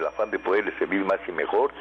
el 0.00 0.06
afán 0.06 0.30
de 0.30 0.38
poderle 0.38 0.76
servir 0.78 1.04
más 1.04 1.20
y 1.28 1.32
mejor, 1.32 1.72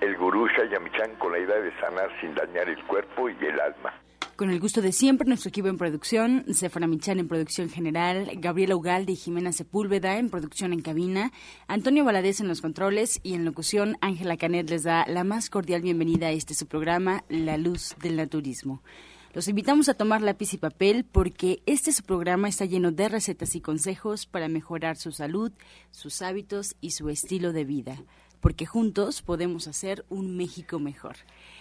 el 0.00 0.16
gurú 0.16 0.46
Shayamichan 0.48 1.16
con 1.16 1.32
la 1.32 1.38
idea 1.38 1.56
de 1.56 1.72
sanar 1.80 2.10
sin 2.20 2.34
dañar 2.34 2.68
el 2.68 2.82
cuerpo 2.84 3.28
y 3.30 3.36
el 3.44 3.60
alma. 3.60 3.94
Con 4.38 4.50
el 4.50 4.60
gusto 4.60 4.80
de 4.80 4.92
siempre, 4.92 5.26
nuestro 5.26 5.48
equipo 5.48 5.66
en 5.66 5.78
producción, 5.78 6.44
Sefra 6.54 6.86
Michan 6.86 7.18
en 7.18 7.26
producción 7.26 7.68
general, 7.68 8.30
Gabriela 8.36 8.76
Ugalde 8.76 9.12
y 9.12 9.16
Jimena 9.16 9.50
Sepúlveda 9.50 10.16
en 10.16 10.30
producción 10.30 10.72
en 10.72 10.80
cabina, 10.80 11.32
Antonio 11.66 12.04
Valadez 12.04 12.40
en 12.40 12.46
los 12.46 12.60
controles 12.60 13.18
y 13.24 13.34
en 13.34 13.44
locución, 13.44 13.96
Ángela 14.00 14.36
Canet 14.36 14.70
les 14.70 14.84
da 14.84 15.04
la 15.08 15.24
más 15.24 15.50
cordial 15.50 15.82
bienvenida 15.82 16.28
a 16.28 16.30
este 16.30 16.54
su 16.54 16.68
programa, 16.68 17.24
La 17.28 17.56
Luz 17.56 17.96
del 18.00 18.14
Naturismo. 18.14 18.80
Los 19.34 19.46
invitamos 19.46 19.88
a 19.88 19.94
tomar 19.94 20.22
lápiz 20.22 20.54
y 20.54 20.58
papel 20.58 21.04
porque 21.04 21.62
este 21.66 21.92
su 21.92 22.02
programa 22.02 22.48
está 22.48 22.64
lleno 22.64 22.92
de 22.92 23.08
recetas 23.08 23.54
y 23.54 23.60
consejos 23.60 24.26
para 24.26 24.48
mejorar 24.48 24.96
su 24.96 25.12
salud, 25.12 25.52
sus 25.90 26.22
hábitos 26.22 26.76
y 26.80 26.92
su 26.92 27.10
estilo 27.10 27.52
de 27.52 27.64
vida, 27.64 28.02
porque 28.40 28.64
juntos 28.64 29.20
podemos 29.22 29.68
hacer 29.68 30.04
un 30.08 30.36
México 30.36 30.78
mejor. 30.78 31.16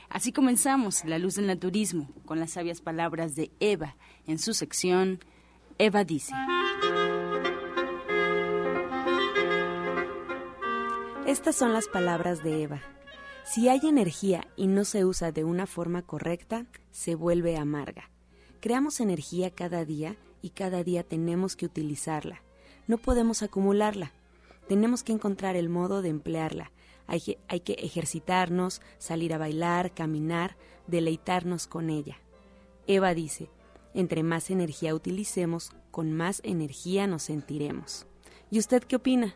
Así 0.09 0.31
comenzamos 0.31 1.03
La 1.03 1.19
Luz 1.19 1.35
del 1.35 1.47
Naturismo 1.47 2.09
con 2.25 2.39
las 2.39 2.51
sabias 2.51 2.81
palabras 2.81 3.35
de 3.35 3.51
Eva 3.59 3.95
en 4.25 4.39
su 4.39 4.53
sección 4.53 5.19
Eva 5.77 6.03
dice. 6.03 6.33
Estas 11.27 11.55
son 11.55 11.73
las 11.73 11.87
palabras 11.87 12.41
de 12.43 12.63
Eva. 12.63 12.81
Si 13.53 13.69
hay 13.69 13.79
energía 13.83 14.47
y 14.55 14.67
no 14.67 14.85
se 14.85 15.05
usa 15.05 15.31
de 15.31 15.43
una 15.43 15.67
forma 15.67 16.01
correcta, 16.01 16.65
se 16.91 17.15
vuelve 17.15 17.57
amarga. 17.57 18.09
Creamos 18.59 18.99
energía 18.99 19.51
cada 19.51 19.85
día 19.85 20.17
y 20.41 20.51
cada 20.51 20.83
día 20.83 21.03
tenemos 21.03 21.55
que 21.55 21.65
utilizarla. 21.65 22.43
No 22.87 22.97
podemos 22.97 23.43
acumularla. 23.43 24.11
Tenemos 24.67 25.03
que 25.03 25.13
encontrar 25.13 25.55
el 25.55 25.69
modo 25.69 26.01
de 26.01 26.09
emplearla 26.09 26.71
hay 27.07 27.19
que, 27.61 27.73
ejercitarnos, 27.73 28.81
salir 28.97 29.33
a 29.33 29.37
bailar, 29.37 29.93
caminar, 29.93 30.57
deleitarnos 30.87 31.67
con 31.67 31.89
ella. 31.89 32.17
Eva 32.85 33.13
dice, 33.13 33.49
entre 33.93 34.23
más 34.23 34.49
energía 34.49 34.93
utilicemos, 34.93 35.71
con 35.89 36.11
más 36.11 36.41
energía 36.43 37.07
nos 37.07 37.23
sentiremos. 37.23 38.05
¿Y 38.51 38.59
usted 38.59 38.83
qué 38.83 38.97
opina? 38.97 39.35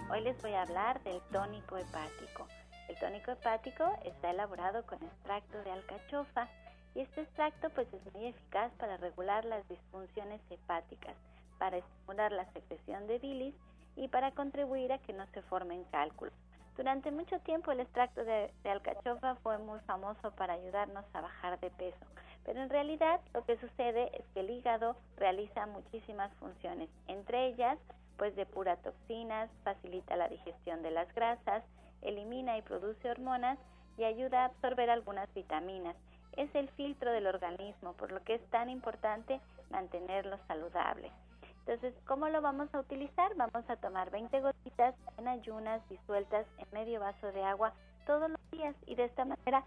Hoy 0.10 0.22
les 0.22 0.42
voy 0.42 0.54
a 0.54 0.64
hablar 0.64 1.04
del 1.04 1.22
tónico 1.32 1.78
hepático. 1.78 2.48
El 2.90 2.98
tónico 2.98 3.30
hepático 3.30 3.84
está 4.04 4.32
elaborado 4.32 4.84
con 4.88 4.98
extracto 5.04 5.62
de 5.62 5.70
alcachofa 5.70 6.48
y 6.96 7.02
este 7.02 7.22
extracto 7.22 7.70
pues 7.70 7.88
es 7.94 8.14
muy 8.16 8.26
eficaz 8.26 8.72
para 8.80 8.98
regular 8.98 9.46
las 9.46 9.68
disfunciones 9.70 10.42
hepáticas, 10.50 11.14
para 11.60 11.78
estimular 11.78 12.32
la 12.32 12.52
secreción 12.54 13.06
de 13.06 13.20
bilis 13.20 13.54
y 13.96 14.08
para 14.08 14.32
contribuir 14.32 14.92
a 14.92 14.98
que 14.98 15.14
no 15.14 15.28
se 15.28 15.44
formen 15.44 15.84
cálculos. 15.92 16.34
Durante 16.76 17.12
mucho 17.12 17.40
tiempo 17.42 17.72
el 17.72 17.82
extracto 17.82 18.26
de, 18.26 18.52
alcachofa 18.64 19.36
fue 19.44 19.60
muy 19.60 19.80
famoso 19.82 20.32
para 20.32 20.54
ayudarnos 20.54 21.06
a 21.14 21.22
bajar 21.22 21.60
de 21.60 21.70
peso, 21.70 22.06
pero 22.44 22.60
en 22.60 22.72
realidad 22.72 23.22
lo 23.36 23.46
que 23.46 23.60
sucede 23.60 24.10
es 24.18 24.26
que 24.34 24.40
el 24.40 24.50
hígado 24.50 24.96
realiza 25.16 25.68
muchísimas 25.68 26.34
funciones, 26.40 26.90
entre 27.08 27.50
ellas 27.50 27.78
pues 28.18 28.36
depura 28.36 28.78
toxinas, 28.78 29.50
facilita 29.64 30.16
la 30.16 30.30
digestión 30.30 30.82
de 30.82 30.92
las 30.92 31.14
grasas, 31.14 31.64
elimina 32.02 32.58
y 32.58 32.62
produce 32.62 33.10
hormonas 33.10 33.58
y 33.98 34.04
ayuda 34.04 34.42
a 34.42 34.46
absorber 34.46 34.90
algunas 34.90 35.32
vitaminas. 35.34 35.96
Es 36.36 36.54
el 36.56 36.70
filtro 36.70 37.12
del 37.12 37.28
organismo, 37.28 37.94
por 37.94 38.12
lo 38.12 38.24
que 38.24 38.36
es 38.36 38.50
tan 38.50 38.70
importante 38.70 39.40
mantenerlo 39.70 40.38
saludable. 40.48 41.12
Entonces, 41.60 41.94
¿cómo 42.06 42.28
lo 42.28 42.42
vamos 42.42 42.74
a 42.74 42.80
utilizar? 42.80 43.34
Vamos 43.36 43.70
a 43.70 43.78
tomar 43.78 44.10
20 44.12 44.42
gotitas 44.42 44.96
en 45.18 45.28
ayunas 45.28 45.88
disueltas 45.90 46.46
en 46.58 46.68
medio 46.74 47.00
vaso 47.00 47.32
de 47.32 47.44
agua 47.44 47.74
todos 48.06 48.30
los 48.30 48.52
días 48.52 48.76
y 48.86 48.96
de 48.96 49.06
esta 49.06 49.24
manera 49.24 49.64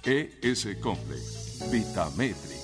ES 0.06 0.78
Complex, 0.82 1.70
Vitametric. 1.72 2.60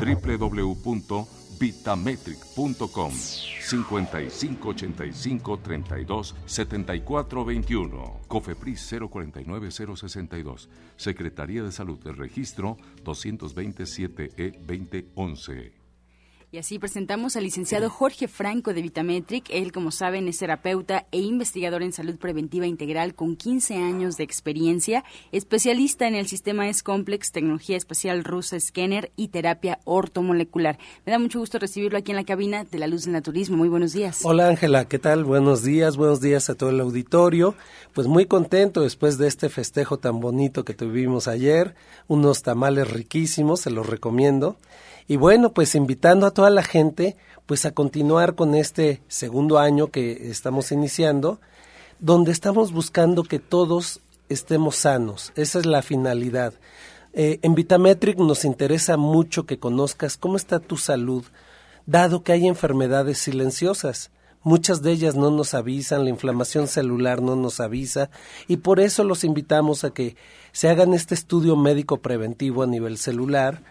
www 0.00 1.28
vitametric.com 1.58 3.12
5585 3.12 5.58
32 5.58 6.34
74 6.46 7.44
21 7.44 8.20
Cofepris 8.28 8.94
049 9.10 9.70
062 9.70 10.68
Secretaría 10.96 11.62
de 11.62 11.72
Salud 11.72 11.98
del 11.98 12.16
Registro 12.16 12.76
227 13.04 14.32
E 14.36 14.50
2011 14.50 15.77
Y 16.50 16.56
así 16.56 16.78
presentamos 16.78 17.36
al 17.36 17.44
licenciado 17.44 17.90
Jorge 17.90 18.26
Franco 18.26 18.72
de 18.72 18.80
Vitametric. 18.80 19.50
Él, 19.50 19.70
como 19.70 19.90
saben, 19.90 20.28
es 20.28 20.38
terapeuta 20.38 21.06
e 21.12 21.18
investigador 21.18 21.82
en 21.82 21.92
salud 21.92 22.16
preventiva 22.16 22.66
integral 22.66 23.14
con 23.14 23.36
15 23.36 23.74
años 23.76 24.16
de 24.16 24.24
experiencia, 24.24 25.04
especialista 25.30 26.08
en 26.08 26.14
el 26.14 26.26
sistema 26.26 26.66
S-Complex, 26.70 27.32
tecnología 27.32 27.76
espacial 27.76 28.24
rusa 28.24 28.58
Scanner 28.58 29.12
y 29.14 29.28
terapia 29.28 29.80
ortomolecular. 29.84 30.78
Me 31.04 31.12
da 31.12 31.18
mucho 31.18 31.38
gusto 31.38 31.58
recibirlo 31.58 31.98
aquí 31.98 32.12
en 32.12 32.16
la 32.16 32.24
cabina 32.24 32.64
de 32.64 32.78
la 32.78 32.86
Luz 32.86 33.04
del 33.04 33.12
Naturismo. 33.12 33.58
Muy 33.58 33.68
buenos 33.68 33.92
días. 33.92 34.20
Hola 34.22 34.48
Ángela, 34.48 34.86
¿qué 34.86 34.98
tal? 34.98 35.24
Buenos 35.24 35.62
días, 35.62 35.98
buenos 35.98 36.22
días 36.22 36.48
a 36.48 36.54
todo 36.54 36.70
el 36.70 36.80
auditorio. 36.80 37.56
Pues 37.92 38.06
muy 38.06 38.24
contento 38.24 38.80
después 38.80 39.18
de 39.18 39.28
este 39.28 39.50
festejo 39.50 39.98
tan 39.98 40.18
bonito 40.18 40.64
que 40.64 40.72
tuvimos 40.72 41.28
ayer, 41.28 41.74
unos 42.06 42.42
tamales 42.42 42.90
riquísimos, 42.90 43.60
se 43.60 43.70
los 43.70 43.86
recomiendo. 43.86 44.56
Y 45.08 45.16
bueno, 45.16 45.52
pues 45.52 45.74
invitando 45.74 46.26
a 46.26 46.30
toda 46.30 46.50
la 46.50 46.62
gente 46.62 47.16
pues 47.46 47.64
a 47.64 47.72
continuar 47.72 48.34
con 48.34 48.54
este 48.54 49.00
segundo 49.08 49.58
año 49.58 49.86
que 49.86 50.30
estamos 50.30 50.70
iniciando, 50.70 51.40
donde 51.98 52.30
estamos 52.30 52.72
buscando 52.72 53.22
que 53.22 53.38
todos 53.38 54.00
estemos 54.28 54.76
sanos. 54.76 55.32
Esa 55.34 55.60
es 55.60 55.64
la 55.64 55.80
finalidad. 55.80 56.52
Eh, 57.14 57.38
en 57.40 57.54
Vitametric 57.54 58.18
nos 58.18 58.44
interesa 58.44 58.98
mucho 58.98 59.46
que 59.46 59.58
conozcas 59.58 60.18
cómo 60.18 60.36
está 60.36 60.60
tu 60.60 60.76
salud, 60.76 61.24
dado 61.86 62.22
que 62.22 62.32
hay 62.32 62.46
enfermedades 62.46 63.16
silenciosas. 63.16 64.10
Muchas 64.42 64.82
de 64.82 64.92
ellas 64.92 65.14
no 65.14 65.30
nos 65.30 65.54
avisan, 65.54 66.04
la 66.04 66.10
inflamación 66.10 66.68
celular 66.68 67.22
no 67.22 67.34
nos 67.34 67.60
avisa 67.60 68.10
y 68.46 68.58
por 68.58 68.78
eso 68.78 69.04
los 69.04 69.24
invitamos 69.24 69.84
a 69.84 69.90
que 69.90 70.16
se 70.52 70.68
hagan 70.68 70.92
este 70.92 71.14
estudio 71.14 71.56
médico 71.56 71.96
preventivo 71.96 72.62
a 72.62 72.66
nivel 72.66 72.98
celular, 72.98 73.62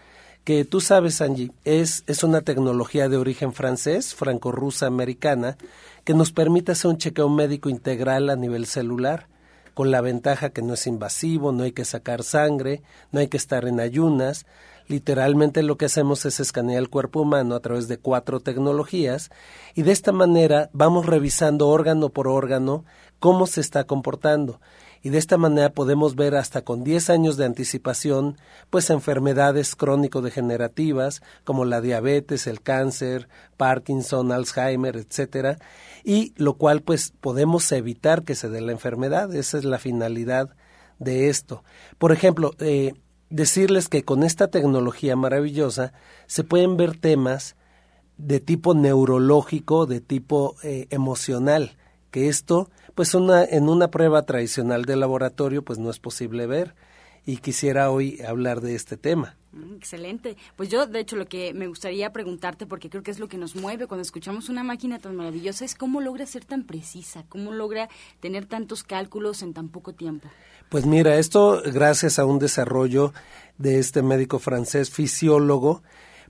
que 0.48 0.64
tú 0.64 0.80
sabes, 0.80 1.20
Angie, 1.20 1.52
es, 1.66 2.04
es 2.06 2.24
una 2.24 2.40
tecnología 2.40 3.10
de 3.10 3.18
origen 3.18 3.52
francés, 3.52 4.14
franco-rusa 4.14 4.86
americana, 4.86 5.58
que 6.04 6.14
nos 6.14 6.32
permite 6.32 6.72
hacer 6.72 6.90
un 6.90 6.96
chequeo 6.96 7.28
médico 7.28 7.68
integral 7.68 8.30
a 8.30 8.34
nivel 8.34 8.64
celular, 8.64 9.26
con 9.74 9.90
la 9.90 10.00
ventaja 10.00 10.48
que 10.48 10.62
no 10.62 10.72
es 10.72 10.86
invasivo, 10.86 11.52
no 11.52 11.64
hay 11.64 11.72
que 11.72 11.84
sacar 11.84 12.22
sangre, 12.22 12.80
no 13.12 13.20
hay 13.20 13.28
que 13.28 13.36
estar 13.36 13.66
en 13.66 13.78
ayunas. 13.78 14.46
Literalmente 14.86 15.62
lo 15.62 15.76
que 15.76 15.84
hacemos 15.84 16.24
es 16.24 16.40
escanear 16.40 16.78
el 16.78 16.88
cuerpo 16.88 17.20
humano 17.20 17.54
a 17.54 17.60
través 17.60 17.86
de 17.86 17.98
cuatro 17.98 18.40
tecnologías 18.40 19.28
y 19.74 19.82
de 19.82 19.92
esta 19.92 20.12
manera 20.12 20.70
vamos 20.72 21.04
revisando 21.04 21.68
órgano 21.68 22.08
por 22.08 22.26
órgano 22.26 22.86
cómo 23.18 23.46
se 23.46 23.60
está 23.60 23.84
comportando 23.84 24.62
y 25.02 25.10
de 25.10 25.18
esta 25.18 25.36
manera 25.38 25.70
podemos 25.70 26.16
ver 26.16 26.34
hasta 26.34 26.62
con 26.62 26.84
10 26.84 27.10
años 27.10 27.36
de 27.36 27.44
anticipación 27.44 28.36
pues 28.70 28.90
enfermedades 28.90 29.76
crónico-degenerativas 29.76 31.22
como 31.44 31.64
la 31.64 31.80
diabetes, 31.80 32.46
el 32.46 32.60
cáncer, 32.60 33.28
Parkinson, 33.56 34.32
Alzheimer, 34.32 34.96
etcétera, 34.96 35.58
y 36.04 36.32
lo 36.36 36.54
cual 36.54 36.82
pues 36.82 37.12
podemos 37.20 37.70
evitar 37.72 38.22
que 38.24 38.34
se 38.34 38.48
dé 38.48 38.60
la 38.60 38.72
enfermedad, 38.72 39.34
esa 39.34 39.58
es 39.58 39.64
la 39.64 39.78
finalidad 39.78 40.54
de 40.98 41.28
esto. 41.28 41.62
Por 41.98 42.12
ejemplo, 42.12 42.52
eh, 42.58 42.94
decirles 43.30 43.88
que 43.88 44.04
con 44.04 44.22
esta 44.22 44.48
tecnología 44.48 45.16
maravillosa 45.16 45.92
se 46.26 46.44
pueden 46.44 46.76
ver 46.76 46.96
temas 46.96 47.56
de 48.16 48.40
tipo 48.40 48.74
neurológico, 48.74 49.86
de 49.86 50.00
tipo 50.00 50.56
eh, 50.62 50.86
emocional, 50.90 51.76
que 52.10 52.28
esto 52.28 52.68
pues 52.98 53.14
una, 53.14 53.44
en 53.44 53.68
una 53.68 53.92
prueba 53.92 54.22
tradicional 54.22 54.84
de 54.84 54.96
laboratorio 54.96 55.62
pues 55.62 55.78
no 55.78 55.88
es 55.88 56.00
posible 56.00 56.48
ver 56.48 56.74
y 57.24 57.36
quisiera 57.36 57.92
hoy 57.92 58.20
hablar 58.26 58.60
de 58.60 58.74
este 58.74 58.96
tema. 58.96 59.36
Mm, 59.52 59.76
excelente. 59.76 60.36
Pues 60.56 60.68
yo, 60.68 60.84
de 60.84 60.98
hecho, 60.98 61.14
lo 61.14 61.26
que 61.26 61.54
me 61.54 61.68
gustaría 61.68 62.12
preguntarte, 62.12 62.66
porque 62.66 62.90
creo 62.90 63.04
que 63.04 63.12
es 63.12 63.20
lo 63.20 63.28
que 63.28 63.38
nos 63.38 63.54
mueve 63.54 63.86
cuando 63.86 64.02
escuchamos 64.02 64.48
una 64.48 64.64
máquina 64.64 64.98
tan 64.98 65.14
maravillosa, 65.14 65.64
es 65.64 65.76
cómo 65.76 66.00
logra 66.00 66.26
ser 66.26 66.44
tan 66.44 66.64
precisa, 66.64 67.24
cómo 67.28 67.52
logra 67.52 67.88
tener 68.18 68.46
tantos 68.46 68.82
cálculos 68.82 69.42
en 69.42 69.54
tan 69.54 69.68
poco 69.68 69.92
tiempo. 69.92 70.28
Pues 70.68 70.84
mira, 70.84 71.18
esto 71.18 71.62
gracias 71.64 72.18
a 72.18 72.24
un 72.24 72.40
desarrollo 72.40 73.12
de 73.58 73.78
este 73.78 74.02
médico 74.02 74.40
francés 74.40 74.90
fisiólogo, 74.90 75.84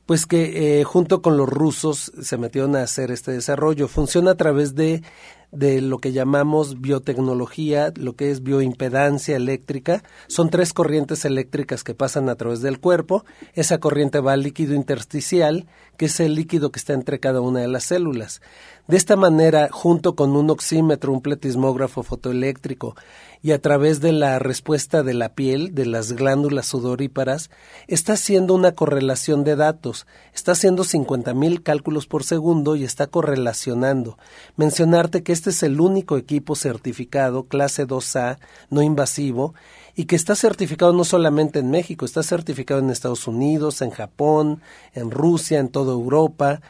pues 0.04 0.26
que 0.26 0.80
eh, 0.80 0.84
junto 0.84 1.22
con 1.22 1.38
los 1.38 1.48
rusos 1.48 2.12
se 2.20 2.36
metieron 2.36 2.76
a 2.76 2.82
hacer 2.82 3.10
este 3.10 3.32
desarrollo. 3.32 3.88
Funciona 3.88 4.32
a 4.32 4.36
través 4.36 4.74
de 4.74 5.02
de 5.50 5.80
lo 5.80 5.98
que 5.98 6.12
llamamos 6.12 6.80
biotecnología, 6.80 7.92
lo 7.96 8.14
que 8.14 8.30
es 8.30 8.42
bioimpedancia 8.42 9.36
eléctrica. 9.36 10.02
Son 10.26 10.50
tres 10.50 10.72
corrientes 10.72 11.24
eléctricas 11.24 11.84
que 11.84 11.94
pasan 11.94 12.28
a 12.28 12.36
través 12.36 12.60
del 12.60 12.80
cuerpo. 12.80 13.24
Esa 13.54 13.78
corriente 13.78 14.20
va 14.20 14.32
al 14.32 14.42
líquido 14.42 14.74
intersticial, 14.74 15.66
que 15.96 16.06
es 16.06 16.20
el 16.20 16.34
líquido 16.34 16.70
que 16.70 16.78
está 16.78 16.92
entre 16.92 17.18
cada 17.18 17.40
una 17.40 17.60
de 17.60 17.68
las 17.68 17.84
células. 17.84 18.40
De 18.86 18.96
esta 18.96 19.16
manera, 19.16 19.68
junto 19.70 20.14
con 20.14 20.36
un 20.36 20.50
oxímetro, 20.50 21.12
un 21.12 21.20
pletismógrafo 21.20 22.02
fotoeléctrico 22.02 22.94
y 23.42 23.52
a 23.52 23.60
través 23.60 24.00
de 24.00 24.12
la 24.12 24.38
respuesta 24.38 25.02
de 25.02 25.14
la 25.14 25.34
piel, 25.34 25.74
de 25.74 25.86
las 25.86 26.12
glándulas 26.12 26.66
sudoríparas, 26.66 27.50
está 27.86 28.14
haciendo 28.14 28.54
una 28.54 28.72
correlación 28.72 29.44
de 29.44 29.56
datos. 29.56 30.06
Está 30.34 30.52
haciendo 30.52 30.84
50.000 30.84 31.62
cálculos 31.62 32.06
por 32.06 32.24
segundo 32.24 32.76
y 32.76 32.84
está 32.84 33.06
correlacionando. 33.06 34.18
Mencionarte 34.56 35.22
que 35.22 35.32
este 35.32 35.50
es 35.50 35.62
el 35.62 35.80
único 35.80 36.16
equipo 36.16 36.56
certificado 36.56 37.44
clase 37.44 37.86
2A 37.86 38.38
no 38.70 38.82
invasivo 38.82 39.54
y 39.94 40.06
que 40.06 40.16
está 40.16 40.34
certificado 40.34 40.92
no 40.92 41.04
solamente 41.04 41.58
en 41.60 41.70
México, 41.70 42.04
está 42.04 42.22
certificado 42.22 42.80
en 42.80 42.90
Estados 42.90 43.26
Unidos, 43.26 43.82
en 43.82 43.90
Japón, 43.90 44.62
en 44.94 45.10
Rusia, 45.10 45.58
en 45.58 45.68
toda 45.68 45.92
Europa 45.92 46.60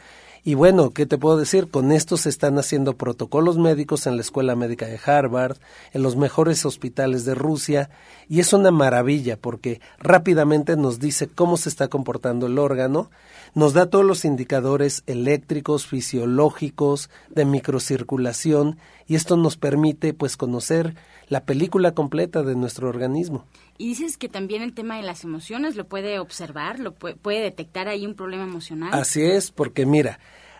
y 0.44 0.54
bueno, 0.54 0.90
¿qué 0.90 1.06
te 1.06 1.18
puedo 1.18 1.36
decir? 1.36 1.70
Con 1.70 1.92
esto 1.92 2.16
se 2.16 2.28
están 2.28 2.58
haciendo 2.58 2.96
protocolos 2.96 3.58
médicos 3.58 4.06
en 4.06 4.16
la 4.16 4.22
Escuela 4.22 4.56
Médica 4.56 4.86
de 4.86 5.00
Harvard, 5.04 5.56
en 5.92 6.02
los 6.02 6.16
mejores 6.16 6.64
hospitales 6.64 7.24
de 7.24 7.34
Rusia, 7.34 7.90
y 8.28 8.40
es 8.40 8.52
una 8.52 8.70
maravilla 8.70 9.36
porque 9.36 9.80
rápidamente 9.98 10.76
nos 10.76 11.00
dice 11.00 11.28
cómo 11.28 11.56
se 11.56 11.68
está 11.68 11.88
comportando 11.88 12.46
el 12.46 12.58
órgano, 12.58 13.10
nos 13.54 13.72
da 13.72 13.90
todos 13.90 14.04
los 14.04 14.24
indicadores 14.24 15.02
eléctricos, 15.06 15.86
fisiológicos, 15.86 17.10
de 17.28 17.44
microcirculación, 17.44 18.78
y 19.06 19.14
esto 19.14 19.36
nos 19.36 19.56
permite 19.56 20.14
pues 20.14 20.36
conocer 20.36 20.94
la 21.28 21.44
película 21.44 21.92
completa 21.92 22.42
de 22.42 22.56
nuestro 22.56 22.88
organismo. 22.88 23.44
Y 23.76 23.88
dices 23.88 24.16
que 24.16 24.28
también 24.28 24.62
el 24.62 24.74
tema 24.74 24.96
de 24.96 25.02
las 25.02 25.24
emociones 25.24 25.76
lo 25.76 25.86
puede 25.86 26.18
observar, 26.18 26.78
lo 26.78 26.94
puede, 26.94 27.16
puede 27.16 27.40
detectar 27.40 27.88
ahí 27.88 28.06
un 28.06 28.14
problema 28.14 28.44
emocional. 28.44 28.90
Así 28.92 29.22
es, 29.22 29.50
porque 29.50 29.86
mira, 29.86 30.18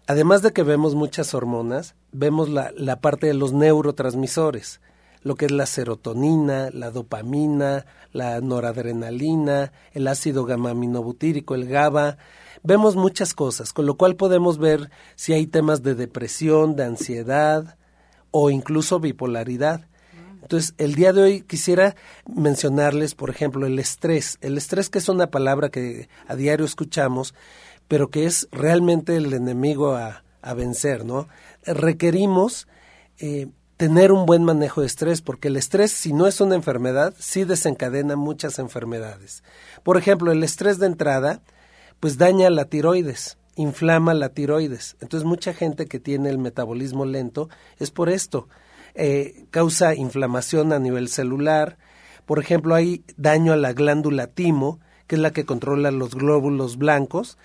Además 0.09 0.41
de 0.41 0.55
que 0.55 0.63
vemos 0.63 0.95
muchas 0.95 1.35
hormonas, 1.35 1.95
vemos 2.13 2.49
la, 2.49 2.73
la 2.75 2.99
parte 3.03 3.27
de 3.27 3.35
los 3.35 3.53
neurotransmisores, 3.53 4.81
lo 5.23 5.35
que 5.35 5.45
es 5.45 5.51
la 5.51 5.67
serotonina, 5.67 6.71
la 6.73 6.91
dopamina, 6.91 7.85
la 8.15 8.41
noradrenalina, 8.41 9.71
el 9.93 10.09
ácido 10.09 10.47
gamma-aminobutírico, 10.47 11.55
el 11.55 11.69
GABA. 11.69 12.17
Vemos 12.63 12.97
muchas 12.97 13.35
cosas, 13.35 13.73
con 13.73 13.87
lo 13.87 13.97
cual 13.97 14.17
podemos 14.17 14.59
ver 14.59 14.91
si 15.15 15.33
hay 15.33 15.47
temas 15.47 15.83
de 15.83 15.95
depresión, 15.95 16.77
de 16.77 16.85
ansiedad 16.85 17.77
o 18.31 18.51
incluso 18.51 19.01
bipolaridad. 19.01 19.87
Entonces, 20.43 20.75
el 20.79 20.95
día 20.95 21.13
de 21.13 21.23
hoy 21.23 21.41
quisiera 21.43 21.95
mencionarles, 22.27 23.15
por 23.15 23.31
ejemplo, 23.31 23.67
el 23.67 23.79
estrés. 23.79 24.39
El 24.41 24.57
estrés, 24.57 24.89
que 24.89 24.99
es 24.99 25.09
una 25.09 25.31
palabra 25.31 25.69
que 25.69 26.09
a 26.27 26.37
diario 26.37 26.65
escuchamos, 26.65 27.35
pero 27.87 28.11
que 28.11 28.27
es 28.27 28.49
realmente 28.51 29.17
el 29.17 29.33
enemigo 29.35 29.95
a, 29.95 30.25
a 30.43 30.55
vencer, 30.55 31.05
¿no? 31.05 31.29
Requerimos 31.65 32.67
eh, 33.19 33.49
tener 33.77 34.13
un 34.13 34.27
buen 34.27 34.45
manejo 34.45 34.81
de 34.81 34.87
estrés, 34.87 35.23
porque 35.23 35.49
el 35.49 35.57
estrés, 35.57 35.93
si 35.93 36.13
no 36.13 36.27
es 36.27 36.41
una 36.41 36.55
enfermedad, 36.55 37.15
sí 37.19 37.45
desencadena 37.45 38.17
muchas 38.17 38.59
enfermedades. 38.59 39.43
Por 39.83 39.97
ejemplo, 39.97 40.33
el 40.33 40.43
estrés 40.43 40.79
de 40.79 40.87
entrada, 40.87 41.43
pues 42.01 42.19
daña 42.19 42.51
la 42.51 42.67
tiroides, 42.67 43.39
inflama 43.57 44.15
la 44.15 44.31
tiroides. 44.31 44.97
Entonces, 45.01 45.27
mucha 45.27 45.53
gente 45.53 45.87
que 45.87 46.01
tiene 46.01 46.31
el 46.31 46.39
metabolismo 46.39 47.05
lento 47.05 47.49
es 47.79 47.91
por 47.91 48.09
esto. 48.09 48.49
Eh, 48.95 49.45
causa 49.51 49.95
inflamación 49.95 50.73
a 50.73 50.79
nivel 50.79 51.09
celular. 51.09 51.79
Por 52.27 52.39
ejemplo, 52.39 52.75
hay 52.75 53.05
daño 53.17 53.53
a 53.53 53.57
la 53.57 53.73
glándula 53.73 54.27
timo, 54.27 54.81
que 55.07 55.17
es 55.17 55.21
la 55.21 55.33
que 55.33 55.45
controla 55.45 55.91
los 55.91 56.15
glóbulos 56.15 56.77
blancos. 56.77 57.39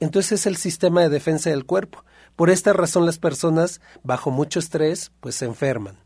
Entonces 0.00 0.40
es 0.40 0.46
el 0.46 0.56
sistema 0.56 1.02
de 1.02 1.08
defensa 1.08 1.50
del 1.50 1.64
cuerpo. 1.64 2.04
Por 2.36 2.50
esta 2.50 2.72
razón 2.74 3.06
las 3.06 3.18
personas 3.18 3.80
bajo 4.02 4.30
mucho 4.30 4.58
estrés 4.58 5.10
pues 5.20 5.36
se 5.36 5.46
enferman. 5.46 5.96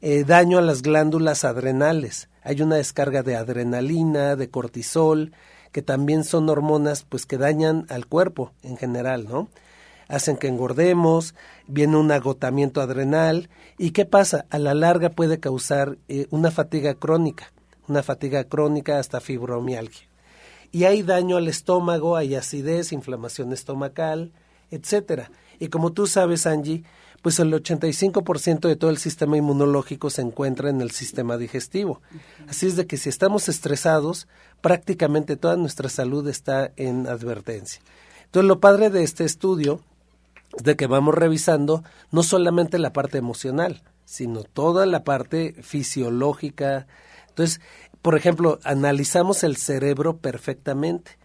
Eh, 0.00 0.24
daño 0.24 0.58
a 0.58 0.62
las 0.62 0.80
glándulas 0.80 1.44
adrenales. 1.44 2.30
Hay 2.42 2.62
una 2.62 2.76
descarga 2.76 3.22
de 3.22 3.36
adrenalina, 3.36 4.36
de 4.36 4.48
cortisol, 4.48 5.32
que 5.72 5.82
también 5.82 6.24
son 6.24 6.48
hormonas 6.48 7.04
pues 7.08 7.26
que 7.26 7.38
dañan 7.38 7.86
al 7.88 8.06
cuerpo 8.06 8.52
en 8.62 8.76
general, 8.76 9.26
¿no? 9.28 9.48
Hacen 10.08 10.36
que 10.36 10.48
engordemos, 10.48 11.34
viene 11.68 11.96
un 11.96 12.10
agotamiento 12.10 12.80
adrenal 12.80 13.48
y 13.78 13.92
¿qué 13.92 14.04
pasa? 14.04 14.46
A 14.50 14.58
la 14.58 14.74
larga 14.74 15.10
puede 15.10 15.38
causar 15.38 15.98
eh, 16.08 16.26
una 16.30 16.50
fatiga 16.50 16.94
crónica, 16.94 17.52
una 17.86 18.02
fatiga 18.02 18.44
crónica 18.44 18.98
hasta 18.98 19.20
fibromialgia 19.20 20.10
y 20.72 20.84
hay 20.84 21.02
daño 21.02 21.36
al 21.36 21.48
estómago, 21.48 22.16
hay 22.16 22.34
acidez, 22.34 22.92
inflamación 22.92 23.52
estomacal, 23.52 24.32
etcétera. 24.70 25.30
Y 25.58 25.68
como 25.68 25.92
tú 25.92 26.06
sabes, 26.06 26.46
Angie, 26.46 26.84
pues 27.22 27.38
el 27.38 27.52
85% 27.52 28.60
de 28.68 28.76
todo 28.76 28.90
el 28.90 28.98
sistema 28.98 29.36
inmunológico 29.36 30.10
se 30.10 30.22
encuentra 30.22 30.70
en 30.70 30.80
el 30.80 30.90
sistema 30.90 31.36
digestivo. 31.36 32.00
Así 32.48 32.66
es 32.66 32.76
de 32.76 32.86
que 32.86 32.96
si 32.96 33.08
estamos 33.08 33.48
estresados, 33.48 34.26
prácticamente 34.60 35.36
toda 35.36 35.56
nuestra 35.56 35.88
salud 35.88 36.26
está 36.28 36.72
en 36.76 37.06
advertencia. 37.06 37.82
Entonces, 38.24 38.48
lo 38.48 38.60
padre 38.60 38.90
de 38.90 39.02
este 39.02 39.24
estudio 39.24 39.80
es 40.56 40.64
de 40.64 40.76
que 40.76 40.86
vamos 40.86 41.14
revisando 41.14 41.84
no 42.10 42.22
solamente 42.22 42.78
la 42.78 42.92
parte 42.92 43.18
emocional, 43.18 43.82
sino 44.04 44.42
toda 44.42 44.86
la 44.86 45.04
parte 45.04 45.54
fisiológica. 45.62 46.86
Entonces, 47.28 47.60
por 48.02 48.16
ejemplo, 48.16 48.58
analizamos 48.64 49.44
el 49.44 49.56
cerebro 49.56 50.16
perfectamente, 50.16 51.18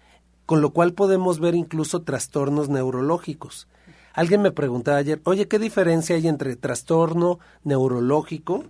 con 0.46 0.62
lo 0.62 0.72
cual 0.72 0.94
podemos 0.94 1.40
ver 1.40 1.56
incluso 1.56 2.02
trastornos 2.02 2.70
neurológicos. 2.70 3.68
Alguien 4.16 4.42
me 4.42 4.52
preguntaba 4.52 4.98
ayer, 4.98 5.20
oye, 5.26 5.48
¿qué 5.48 5.60
diferencia 5.60 6.16
hay 6.16 6.28
entre 6.28 6.56
trastorno 6.56 7.40
neurológico 7.64 8.64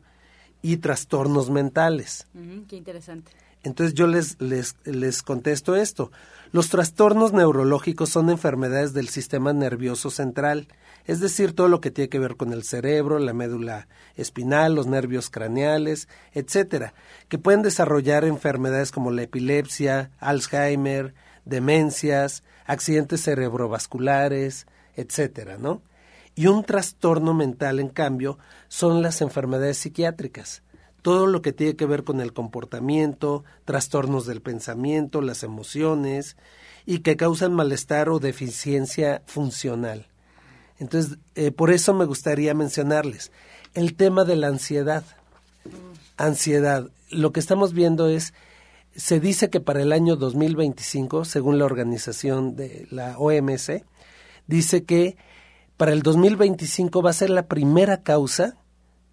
y 0.64 0.78
trastornos 0.78 1.52
mentales? 1.52 2.28
qué 2.68 2.76
interesante. 2.76 3.32
Entonces 3.64 3.94
yo 3.94 4.08
les, 4.08 4.40
les, 4.42 4.76
les 4.86 5.22
contesto 5.22 5.76
esto. 5.76 6.12
Los 6.52 6.70
trastornos 6.70 7.32
neurológicos 7.34 8.10
son 8.10 8.30
enfermedades 8.30 8.94
del 8.94 9.10
sistema 9.10 9.54
nervioso 9.54 10.10
central, 10.10 10.68
es 11.06 11.20
decir, 11.20 11.54
todo 11.54 11.68
lo 11.68 11.82
que 11.82 11.92
tiene 11.92 12.10
que 12.10 12.20
ver 12.20 12.36
con 12.38 12.52
el 12.52 12.64
cerebro, 12.64 13.20
la 13.20 13.34
médula 13.34 13.88
espinal, 14.16 14.74
los 14.74 14.88
nervios 14.88 15.30
craneales, 15.30 16.08
etcétera, 16.34 16.94
que 17.28 17.38
pueden 17.38 17.62
desarrollar 17.62 18.26
enfermedades 18.26 18.92
como 18.92 19.12
la 19.12 19.24
epilepsia, 19.24 20.12
Alzheimer, 20.20 21.14
demencias, 21.46 22.44
accidentes 22.66 23.22
cerebrovasculares, 23.24 24.66
etcétera, 24.96 25.58
¿no? 25.58 25.82
Y 26.36 26.48
un 26.48 26.64
trastorno 26.64 27.34
mental, 27.34 27.80
en 27.80 27.90
cambio, 27.90 28.38
son 28.68 29.02
las 29.02 29.22
enfermedades 29.22 29.78
psiquiátricas. 29.78 30.64
Todo 31.02 31.28
lo 31.28 31.42
que 31.42 31.54
tiene 31.54 31.76
que 31.76 31.86
ver 31.86 32.04
con 32.04 32.20
el 32.20 32.34
comportamiento, 32.34 33.44
trastornos 33.64 34.26
del 34.26 34.42
pensamiento, 34.42 35.22
las 35.22 35.44
emociones, 35.44 36.36
y 36.86 37.00
que 37.00 37.16
causan 37.16 37.54
malestar 37.54 38.10
o 38.10 38.20
deficiencia 38.20 39.22
funcional. 39.26 40.08
Entonces, 40.78 41.18
eh, 41.36 41.52
por 41.52 41.72
eso 41.72 41.94
me 41.94 42.06
gustaría 42.06 42.54
mencionarles 42.54 43.32
el 43.74 43.96
tema 43.96 44.26
de 44.26 44.36
la 44.36 44.48
ansiedad. 44.48 45.04
Ansiedad. 46.18 46.90
Lo 47.10 47.32
que 47.32 47.40
estamos 47.40 47.74
viendo 47.74 48.08
es, 48.08 48.34
se 48.96 49.20
dice 49.20 49.50
que 49.50 49.60
para 49.60 49.82
el 49.82 49.92
año 49.92 50.16
2025, 50.16 51.26
según 51.26 51.60
la 51.60 51.66
organización 51.66 52.56
de 52.56 52.88
la 52.92 53.18
OMS, 53.18 53.72
dice 54.48 54.84
que 54.84 55.18
para 55.78 55.92
el 55.92 56.02
2025 56.02 57.02
va 57.02 57.10
a 57.10 57.14
ser 57.14 57.30
la 57.30 57.48
primera 57.48 58.04
causa 58.04 58.58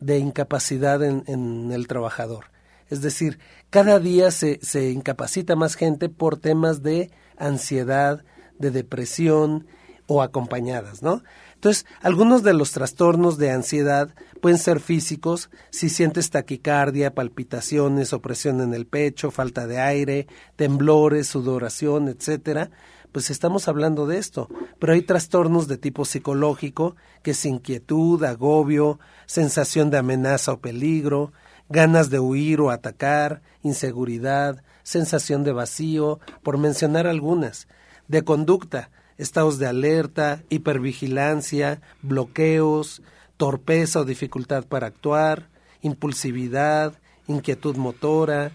de 0.01 0.19
incapacidad 0.19 1.03
en, 1.03 1.71
el 1.73 1.87
trabajador. 1.87 2.47
Es 2.89 3.03
decir, 3.03 3.39
cada 3.71 3.99
día 3.99 4.31
se, 4.31 4.59
se 4.63 4.91
incapacita 4.91 5.57
más 5.57 5.77
gente 5.77 6.09
por 6.09 6.37
temas 6.37 6.83
de 6.83 7.11
ansiedad, 7.37 8.25
de 8.59 8.71
depresión 8.71 9.67
o 10.07 10.23
acompañadas, 10.23 11.03
¿no? 11.03 11.23
Entonces, 11.55 11.87
algunos 12.01 12.43
de 12.43 12.55
los 12.55 12.73
trastornos 12.73 13.39
de 13.39 13.53
ansiedad 13.53 14.13
pueden 14.41 14.59
ser 14.59 14.81
físicos, 14.81 15.49
si 15.71 15.89
sientes 15.89 16.31
taquicardia, 16.31 17.15
palpitaciones, 17.15 18.13
opresión 18.13 18.61
en 18.61 18.75
el 18.75 18.85
pecho, 18.85 19.31
falta 19.31 19.69
de 19.69 19.79
aire, 19.79 20.27
temblores, 20.57 21.29
sudoración, 21.29 22.09
etcétera, 22.09 22.71
pues 23.13 23.31
estamos 23.31 23.69
hablando 23.69 24.07
de 24.07 24.19
esto. 24.19 24.49
Pero 24.79 24.95
hay 24.95 25.03
trastornos 25.03 25.69
de 25.69 25.77
tipo 25.77 26.05
psicológico, 26.05 26.97
que 27.23 27.33
es 27.33 27.45
inquietud, 27.45 28.25
agobio, 28.25 28.99
sensación 29.27 29.91
de 29.91 29.99
amenaza 29.99 30.53
o 30.53 30.61
peligro, 30.61 31.33
ganas 31.69 32.11
de 32.11 32.19
huir 32.19 32.61
o 32.61 32.71
atacar, 32.71 33.43
inseguridad, 33.63 34.65
sensación 34.83 35.45
de 35.45 35.53
vacío, 35.53 36.19
por 36.43 36.59
mencionar 36.59 37.07
algunas. 37.07 37.69
De 38.09 38.23
conducta, 38.25 38.91
estados 39.19 39.59
de 39.59 39.67
alerta, 39.67 40.43
hipervigilancia, 40.49 41.81
bloqueos, 42.03 43.03
torpeza 43.37 44.01
o 44.01 44.05
dificultad 44.05 44.65
para 44.65 44.87
actuar, 44.87 45.49
impulsividad, 45.83 46.95
inquietud 47.27 47.77
motora. 47.77 48.53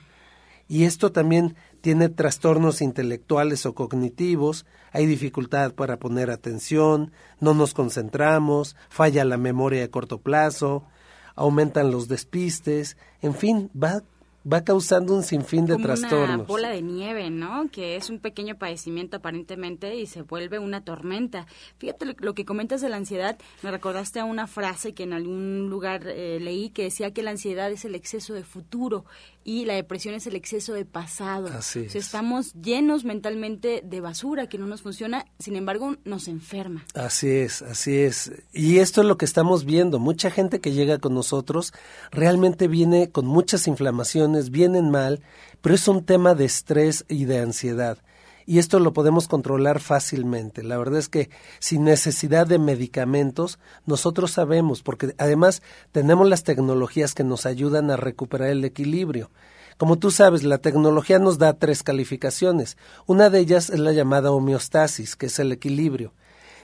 Y 0.68 0.84
esto 0.84 1.12
también 1.12 1.56
tiene 1.88 2.10
trastornos 2.10 2.82
intelectuales 2.82 3.66
o 3.66 3.74
cognitivos, 3.74 4.66
hay 4.92 5.06
dificultad 5.06 5.74
para 5.74 5.96
poner 5.96 6.30
atención, 6.30 7.14
no 7.40 7.54
nos 7.54 7.74
concentramos, 7.74 8.76
falla 8.90 9.24
la 9.24 9.38
memoria 9.38 9.86
a 9.86 9.88
corto 9.88 10.18
plazo, 10.18 10.84
aumentan 11.36 11.90
los 11.90 12.10
despistes, 12.10 12.98
en 13.22 13.36
fin, 13.36 13.72
va 13.72 14.04
va 14.52 14.64
causando 14.64 15.14
un 15.14 15.24
sinfín 15.24 15.66
de 15.66 15.74
Como 15.74 15.86
trastornos. 15.86 16.36
Una 16.36 16.44
bola 16.44 16.70
de 16.70 16.82
nieve, 16.82 17.30
¿no? 17.30 17.70
Que 17.72 17.96
es 17.96 18.10
un 18.10 18.20
pequeño 18.20 18.58
padecimiento 18.58 19.18
aparentemente 19.18 19.96
y 19.96 20.06
se 20.06 20.22
vuelve 20.22 20.60
una 20.60 20.84
tormenta. 20.84 21.48
Fíjate 21.78 22.16
lo, 22.18 22.34
que 22.34 22.46
comentas 22.46 22.82
de 22.82 22.90
la 22.90 22.98
ansiedad, 22.98 23.38
me 23.62 23.72
recordaste 23.72 24.20
a 24.20 24.26
una 24.26 24.48
frase 24.48 24.94
que 24.94 25.04
en 25.04 25.14
algún 25.14 25.70
lugar 25.70 26.08
eh, 26.08 26.40
leí 26.40 26.70
que 26.70 26.84
decía 26.84 27.12
que 27.12 27.24
la 27.24 27.32
ansiedad 27.32 27.72
es 27.72 27.84
el 27.86 27.96
exceso 27.96 28.34
de 28.34 28.44
futuro 28.44 29.06
y 29.48 29.64
la 29.64 29.76
depresión 29.76 30.14
es 30.14 30.28
el 30.28 30.36
exceso 30.36 30.74
de 30.74 30.84
pasado. 30.84 31.48
Así 31.48 31.80
es. 31.80 31.96
estamos 31.96 32.52
llenos 32.56 33.06
mentalmente 33.06 33.82
de 33.82 34.02
basura 34.02 34.48
que 34.50 34.58
no 34.58 34.68
nos 34.68 34.82
funciona, 34.82 35.26
sin 35.40 35.56
embargo 35.56 35.96
nos 36.04 36.28
enferma. 36.28 36.86
Así 36.94 37.30
es, 37.30 37.62
así 37.62 37.96
es. 37.96 38.30
Y 38.52 38.80
esto 38.80 39.00
es 39.00 39.08
lo 39.08 39.18
que 39.18 39.24
estamos 39.24 39.64
viendo. 39.64 40.00
Mucha 40.00 40.32
gente 40.32 40.60
que 40.60 40.74
llega 40.74 40.98
con 41.00 41.14
nosotros 41.14 41.72
realmente 42.12 42.68
viene 42.68 43.10
con 43.10 43.26
muchas 43.26 43.70
inflamaciones, 43.70 44.52
vienen 44.52 44.92
mal, 44.92 45.24
pero 45.62 45.76
es 45.76 45.88
un 45.88 46.04
tema 46.04 46.36
de 46.36 46.44
estrés 46.44 47.06
y 47.08 47.24
de 47.24 47.40
ansiedad 47.40 48.00
y 48.48 48.60
esto 48.60 48.80
lo 48.80 48.94
podemos 48.94 49.28
controlar 49.28 49.82
fácilmente. 49.82 50.64
La 50.64 50.78
verdad 50.78 51.00
es 51.00 51.10
que 51.10 51.30
sin 51.60 51.84
necesidad 51.84 52.48
de 52.48 52.58
medicamentos, 52.58 53.60
nosotros 53.86 54.32
sabemos, 54.32 54.82
porque 54.82 55.14
además 55.18 55.62
tenemos 55.92 56.30
las 56.30 56.46
tecnologías 56.46 57.14
que 57.14 57.26
nos 57.26 57.46
ayudan 57.46 57.92
a 57.92 57.98
recuperar 57.98 58.48
el 58.48 58.64
equilibrio. 58.64 59.30
Como 59.76 60.00
tú 60.00 60.12
sabes, 60.12 60.44
la 60.44 60.60
tecnología 60.60 61.20
nos 61.20 61.38
da 61.38 61.60
tres 61.60 61.84
calificaciones. 61.84 62.78
Una 63.06 63.30
de 63.30 63.40
ellas 63.40 63.70
es 63.70 63.80
la 63.80 63.92
llamada 63.92 64.32
homeostasis, 64.32 65.18
que 65.18 65.26
es 65.26 65.38
el 65.40 65.52
equilibrio. 65.52 66.14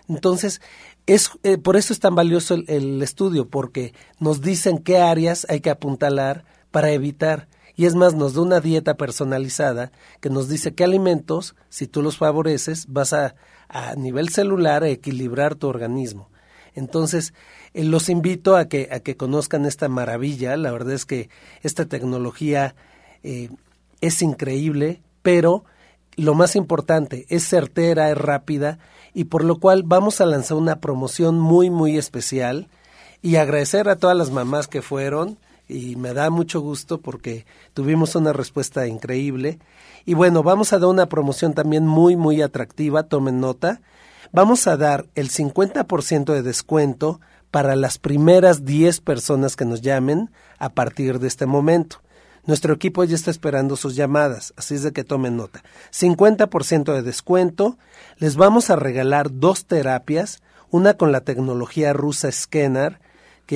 Entonces, 0.08 0.62
es, 1.06 1.32
eh, 1.44 1.58
por 1.58 1.76
eso 1.76 1.92
es 1.92 2.00
tan 2.00 2.16
valioso 2.16 2.56
el 2.66 3.02
estudio, 3.02 3.50
porque 3.50 3.94
nos 4.20 4.40
dicen 4.40 4.78
qué 4.78 5.00
áreas 5.00 5.46
hay 5.50 5.60
que 5.60 5.70
apuntalar 5.70 6.46
para 6.72 6.92
evitar 6.92 7.50
y 7.76 7.86
es 7.86 7.96
más, 7.96 8.14
nos 8.14 8.34
da 8.34 8.42
una 8.42 8.60
dieta 8.60 8.96
personalizada 8.96 9.92
que 10.22 10.30
nos 10.30 10.48
dice 10.48 10.74
qué 10.74 10.84
alimentos, 10.84 11.56
si 11.70 11.88
tú 11.88 12.02
los 12.02 12.18
favoreces, 12.18 12.86
vas 12.88 13.14
a, 13.14 13.36
a 13.68 13.96
nivel 13.96 14.30
celular 14.30 14.84
a 14.84 14.90
equilibrar 14.90 15.56
tu 15.56 15.68
organismo. 15.68 16.30
Entonces, 16.76 17.34
eh, 17.74 17.84
los 17.84 18.10
invito 18.10 18.56
a 18.56 18.66
que, 18.66 18.90
a 18.92 19.00
que 19.00 19.18
conozcan 19.18 19.66
esta 19.66 19.90
maravilla. 19.90 20.58
La 20.58 20.72
verdad 20.72 20.94
es 20.94 21.06
que 21.06 21.30
esta 21.62 21.86
tecnología 21.86 22.76
eh, 23.24 23.50
es 24.02 24.22
increíble, 24.22 25.02
pero 25.22 25.64
lo 26.16 26.36
más 26.36 26.56
importante, 26.56 27.26
es 27.30 27.48
certera, 27.48 28.12
es 28.12 28.18
rápida, 28.18 28.78
y 29.14 29.26
por 29.26 29.44
lo 29.44 29.60
cual 29.60 29.84
vamos 29.84 30.22
a 30.22 30.26
lanzar 30.26 30.58
una 30.58 30.80
promoción 30.80 31.40
muy, 31.40 31.70
muy 31.70 31.98
especial 31.98 32.68
y 33.22 33.38
agradecer 33.38 33.90
a 33.90 33.96
todas 33.96 34.18
las 34.18 34.30
mamás 34.30 34.68
que 34.68 34.82
fueron, 34.82 35.40
y 35.68 35.96
me 35.96 36.14
da 36.14 36.30
mucho 36.30 36.62
gusto 36.62 37.00
porque 37.00 37.46
tuvimos 37.74 38.16
una 38.16 38.34
respuesta 38.34 38.88
increíble. 38.88 39.60
Y 40.06 40.14
bueno, 40.14 40.44
vamos 40.44 40.74
a 40.74 40.80
dar 40.80 40.90
una 40.90 41.08
promoción 41.08 41.54
también 41.54 41.88
muy, 41.88 42.16
muy 42.16 42.42
atractiva, 42.42 43.04
tomen 43.04 43.40
nota. 43.40 43.82
Vamos 44.32 44.68
a 44.68 44.78
dar 44.78 45.06
el 45.16 45.30
50% 45.30 46.34
de 46.34 46.42
descuento 46.42 47.20
para 47.52 47.76
las 47.76 48.00
primeras 48.00 48.66
10 48.66 49.02
personas 49.02 49.56
que 49.56 49.66
nos 49.66 49.82
llamen 49.82 50.32
a 50.58 50.70
partir 50.70 51.20
de 51.20 51.28
este 51.28 51.46
momento. 51.46 52.02
Nuestro 52.46 52.74
equipo 52.74 53.06
ya 53.06 53.16
está 53.16 53.32
esperando 53.32 53.78
sus 53.78 53.96
llamadas, 53.96 54.54
así 54.58 54.76
es 54.76 54.84
de 54.84 54.92
que 54.92 55.06
tomen 55.06 55.38
nota. 55.38 55.64
50% 55.94 56.94
de 56.94 57.02
descuento. 57.02 57.78
Les 58.18 58.36
vamos 58.36 58.70
a 58.70 58.76
regalar 58.76 59.30
dos 59.32 59.66
terapias, 59.66 60.42
una 60.70 60.96
con 60.96 61.14
la 61.14 61.22
tecnología 61.22 61.94
rusa 61.94 62.30
Scanner, 62.32 63.00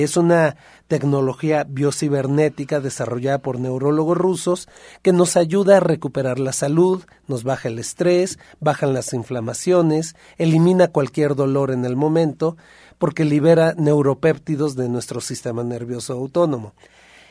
es 0.02 0.16
una 0.16 0.56
tecnología 0.86 1.64
biocibernética 1.68 2.80
desarrollada 2.80 3.38
por 3.38 3.58
neurólogos 3.58 4.16
rusos 4.16 4.68
que 5.02 5.12
nos 5.12 5.36
ayuda 5.36 5.76
a 5.76 5.80
recuperar 5.80 6.38
la 6.38 6.52
salud, 6.52 7.04
nos 7.26 7.44
baja 7.44 7.68
el 7.68 7.78
estrés, 7.78 8.38
bajan 8.60 8.94
las 8.94 9.12
inflamaciones, 9.12 10.16
elimina 10.36 10.88
cualquier 10.88 11.34
dolor 11.34 11.70
en 11.70 11.84
el 11.84 11.96
momento, 11.96 12.56
porque 12.98 13.24
libera 13.24 13.74
neuropéptidos 13.76 14.76
de 14.76 14.88
nuestro 14.88 15.20
sistema 15.20 15.62
nervioso 15.64 16.14
autónomo. 16.14 16.74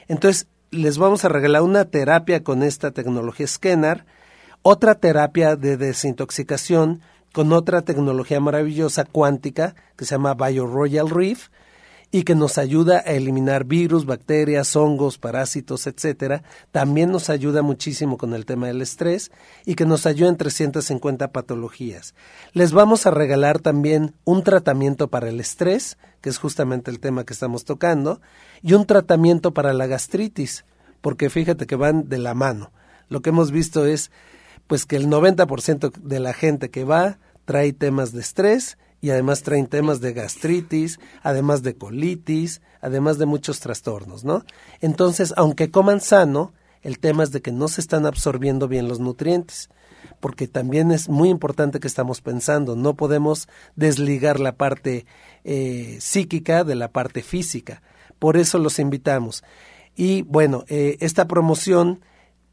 Entonces, 0.07 0.47
les 0.71 0.97
vamos 0.97 1.25
a 1.25 1.29
regalar 1.29 1.61
una 1.61 1.85
terapia 1.85 2.43
con 2.43 2.63
esta 2.63 2.91
tecnología 2.91 3.47
Scanner, 3.47 4.05
otra 4.61 4.95
terapia 4.95 5.55
de 5.55 5.77
desintoxicación 5.77 7.01
con 7.33 7.53
otra 7.53 7.83
tecnología 7.83 8.39
maravillosa 8.39 9.05
cuántica 9.05 9.75
que 9.95 10.05
se 10.05 10.15
llama 10.15 10.33
BioRoyal 10.33 11.09
Reef 11.09 11.49
y 12.09 12.23
que 12.23 12.35
nos 12.35 12.57
ayuda 12.57 12.99
a 13.05 13.11
eliminar 13.11 13.65
virus, 13.65 14.05
bacterias, 14.05 14.75
hongos, 14.75 15.17
parásitos, 15.17 15.87
etcétera. 15.87 16.43
También 16.71 17.11
nos 17.11 17.29
ayuda 17.29 17.61
muchísimo 17.61 18.17
con 18.17 18.33
el 18.33 18.45
tema 18.45 18.67
del 18.67 18.81
estrés 18.81 19.31
y 19.65 19.75
que 19.75 19.85
nos 19.85 20.05
ayuda 20.05 20.29
en 20.29 20.37
350 20.37 21.31
patologías. 21.31 22.15
Les 22.53 22.71
vamos 22.71 23.05
a 23.05 23.11
regalar 23.11 23.59
también 23.59 24.15
un 24.23 24.43
tratamiento 24.43 25.09
para 25.09 25.27
el 25.27 25.39
estrés, 25.39 25.97
que 26.21 26.29
es 26.29 26.37
justamente 26.37 26.91
el 26.91 26.99
tema 26.99 27.25
que 27.25 27.33
estamos 27.33 27.65
tocando, 27.65 28.21
y 28.61 28.73
un 28.73 28.85
tratamiento 28.85 29.53
para 29.53 29.73
la 29.73 29.87
gastritis, 29.87 30.63
porque 31.01 31.29
fíjate 31.29 31.67
que 31.67 31.75
van 31.75 32.07
de 32.07 32.19
la 32.19 32.33
mano. 32.33 32.71
Lo 33.09 33.21
que 33.21 33.29
hemos 33.29 33.51
visto 33.51 33.85
es 33.85 34.11
pues 34.67 34.85
que 34.85 34.95
el 34.95 35.07
90% 35.07 35.91
de 35.91 36.19
la 36.19 36.33
gente 36.33 36.69
que 36.69 36.83
va 36.83 37.19
trae 37.45 37.71
temas 37.71 38.11
de 38.11 38.21
estrés 38.21 38.77
y 39.01 39.11
además 39.11 39.43
traen 39.43 39.67
temas 39.67 40.01
de 40.01 40.13
gastritis, 40.13 40.99
además 41.21 41.63
de 41.63 41.75
colitis, 41.75 42.61
además 42.81 43.17
de 43.17 43.25
muchos 43.25 43.59
trastornos, 43.59 44.23
¿no? 44.23 44.43
Entonces, 44.81 45.33
aunque 45.37 45.69
coman 45.69 46.01
sano, 46.01 46.53
el 46.81 46.99
tema 46.99 47.23
es 47.23 47.31
de 47.31 47.41
que 47.41 47.51
no 47.51 47.67
se 47.67 47.81
están 47.81 48.05
absorbiendo 48.05 48.67
bien 48.67 48.87
los 48.87 48.99
nutrientes, 48.99 49.69
porque 50.19 50.47
también 50.47 50.91
es 50.91 51.09
muy 51.09 51.29
importante 51.29 51.79
que 51.79 51.87
estamos 51.87 52.21
pensando, 52.21 52.75
no 52.75 52.95
podemos 52.95 53.47
desligar 53.75 54.39
la 54.39 54.53
parte 54.53 55.05
eh, 55.43 55.97
psíquica 55.99 56.63
de 56.63 56.75
la 56.75 56.91
parte 56.91 57.21
física. 57.21 57.81
Por 58.19 58.37
eso 58.37 58.57
los 58.57 58.79
invitamos. 58.79 59.43
Y 59.95 60.23
bueno, 60.23 60.63
eh, 60.69 60.97
esta 61.01 61.27
promoción, 61.27 62.01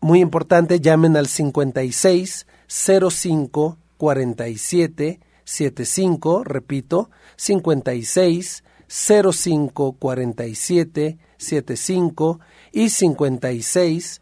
muy 0.00 0.20
importante, 0.20 0.80
llamen 0.80 1.16
al 1.16 1.26
56 1.26 2.46
05 2.66 3.78
47 3.96 5.20
75, 5.44 6.44
repito, 6.44 7.10
56 7.36 8.64
05 8.88 9.92
47 9.98 11.18
75 11.36 12.40
y 12.72 12.90
56 12.90 14.20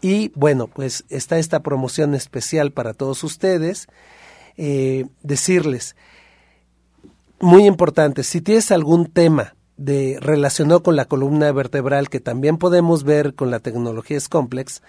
y 0.00 0.32
bueno, 0.34 0.66
pues 0.66 1.04
está 1.10 1.38
esta 1.38 1.60
promoción 1.60 2.14
especial 2.14 2.72
para 2.72 2.94
todos 2.94 3.22
ustedes. 3.22 3.86
Eh, 4.56 5.04
decirles, 5.22 5.94
muy 7.38 7.66
importante, 7.66 8.22
si 8.22 8.40
tienes 8.40 8.72
algún 8.72 9.04
tema 9.04 9.56
de 9.80 10.18
relacionado 10.20 10.82
con 10.82 10.94
la 10.94 11.06
columna 11.06 11.50
vertebral 11.52 12.10
que 12.10 12.20
también 12.20 12.58
podemos 12.58 13.02
ver 13.02 13.34
con 13.34 13.50
la 13.50 13.60
tecnología 13.60 14.20
Scomplex, 14.20 14.82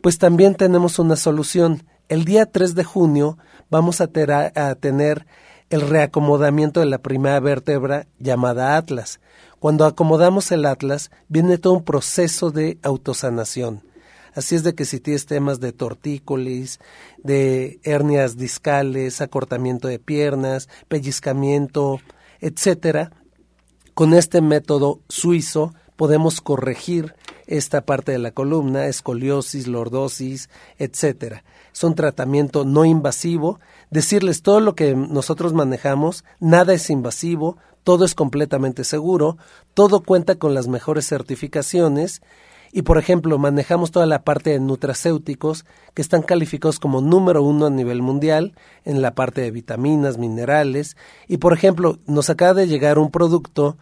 pues 0.00 0.18
también 0.18 0.54
tenemos 0.54 1.00
una 1.00 1.16
solución. 1.16 1.82
El 2.08 2.24
día 2.24 2.46
3 2.46 2.76
de 2.76 2.84
junio 2.84 3.36
vamos 3.68 4.00
a, 4.00 4.08
a 4.54 4.74
tener 4.76 5.26
el 5.70 5.80
reacomodamiento 5.80 6.78
de 6.78 6.86
la 6.86 6.98
primera 6.98 7.40
vértebra 7.40 8.06
llamada 8.20 8.76
Atlas. 8.76 9.18
Cuando 9.58 9.84
acomodamos 9.84 10.52
el 10.52 10.66
Atlas, 10.66 11.10
viene 11.28 11.58
todo 11.58 11.72
un 11.72 11.84
proceso 11.84 12.52
de 12.52 12.78
autosanación. 12.82 13.82
Así 14.34 14.54
es 14.54 14.62
de 14.62 14.76
que 14.76 14.84
si 14.84 15.00
tienes 15.00 15.26
temas 15.26 15.58
de 15.58 15.72
tortícolis, 15.72 16.78
de 17.24 17.80
hernias 17.82 18.36
discales, 18.36 19.20
acortamiento 19.20 19.88
de 19.88 19.98
piernas, 19.98 20.68
pellizcamiento, 20.86 21.98
etcétera, 22.40 23.10
con 23.98 24.14
este 24.14 24.40
método 24.40 25.00
suizo 25.08 25.74
podemos 25.96 26.40
corregir 26.40 27.16
esta 27.48 27.80
parte 27.80 28.12
de 28.12 28.18
la 28.18 28.30
columna, 28.30 28.86
escoliosis, 28.86 29.66
lordosis, 29.66 30.50
etcétera. 30.78 31.42
Es 31.74 31.82
un 31.82 31.96
tratamiento 31.96 32.64
no 32.64 32.84
invasivo. 32.84 33.58
Decirles 33.90 34.42
todo 34.42 34.60
lo 34.60 34.76
que 34.76 34.94
nosotros 34.94 35.52
manejamos, 35.52 36.22
nada 36.38 36.74
es 36.74 36.90
invasivo, 36.90 37.56
todo 37.82 38.04
es 38.04 38.14
completamente 38.14 38.84
seguro, 38.84 39.36
todo 39.74 40.04
cuenta 40.04 40.36
con 40.36 40.54
las 40.54 40.68
mejores 40.68 41.08
certificaciones 41.08 42.22
y, 42.70 42.82
por 42.82 42.98
ejemplo, 42.98 43.36
manejamos 43.36 43.90
toda 43.90 44.06
la 44.06 44.22
parte 44.22 44.50
de 44.50 44.60
nutracéuticos 44.60 45.64
que 45.94 46.02
están 46.02 46.22
calificados 46.22 46.78
como 46.78 47.00
número 47.00 47.42
uno 47.42 47.66
a 47.66 47.70
nivel 47.70 48.02
mundial 48.02 48.54
en 48.84 49.02
la 49.02 49.16
parte 49.16 49.40
de 49.40 49.50
vitaminas, 49.50 50.18
minerales 50.18 50.96
y, 51.26 51.38
por 51.38 51.52
ejemplo, 51.52 51.98
nos 52.06 52.30
acaba 52.30 52.54
de 52.54 52.68
llegar 52.68 53.00
un 53.00 53.10
producto 53.10 53.76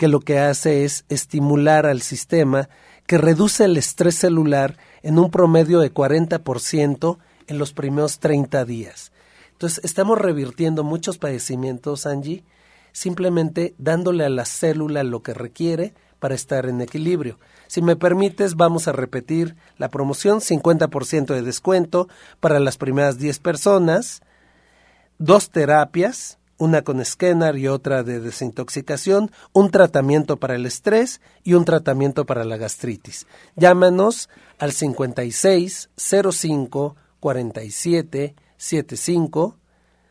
que 0.00 0.08
lo 0.08 0.20
que 0.20 0.38
hace 0.38 0.86
es 0.86 1.04
estimular 1.10 1.84
al 1.84 2.00
sistema 2.00 2.70
que 3.06 3.18
reduce 3.18 3.66
el 3.66 3.76
estrés 3.76 4.14
celular 4.14 4.78
en 5.02 5.18
un 5.18 5.30
promedio 5.30 5.78
de 5.78 5.92
40% 5.92 7.18
en 7.48 7.58
los 7.58 7.74
primeros 7.74 8.18
30 8.18 8.64
días. 8.64 9.12
Entonces, 9.52 9.84
estamos 9.84 10.18
revirtiendo 10.18 10.84
muchos 10.84 11.18
padecimientos, 11.18 12.06
Angie, 12.06 12.44
simplemente 12.92 13.74
dándole 13.76 14.24
a 14.24 14.30
la 14.30 14.46
célula 14.46 15.04
lo 15.04 15.22
que 15.22 15.34
requiere 15.34 15.92
para 16.18 16.34
estar 16.34 16.64
en 16.64 16.80
equilibrio. 16.80 17.38
Si 17.66 17.82
me 17.82 17.94
permites, 17.94 18.56
vamos 18.56 18.88
a 18.88 18.92
repetir 18.92 19.54
la 19.76 19.90
promoción, 19.90 20.40
50% 20.40 21.34
de 21.34 21.42
descuento 21.42 22.08
para 22.40 22.58
las 22.58 22.78
primeras 22.78 23.18
10 23.18 23.38
personas, 23.40 24.22
dos 25.18 25.50
terapias, 25.50 26.38
una 26.60 26.82
con 26.82 27.00
esquenar 27.00 27.56
y 27.56 27.68
otra 27.68 28.02
de 28.02 28.20
desintoxicación, 28.20 29.32
un 29.54 29.70
tratamiento 29.70 30.36
para 30.36 30.54
el 30.54 30.66
estrés 30.66 31.22
y 31.42 31.54
un 31.54 31.64
tratamiento 31.64 32.26
para 32.26 32.44
la 32.44 32.58
gastritis. 32.58 33.26
Llámanos 33.56 34.28
al 34.58 34.72
56 34.72 35.88
05 35.96 36.96
47 37.18 38.34
75, 38.58 39.58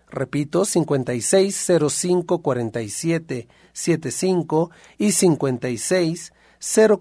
repito, 0.10 0.66
56 0.66 1.72
05 1.88 2.42
47 2.42 3.48
75 3.72 4.72
y 4.98 5.12
56 5.12 6.34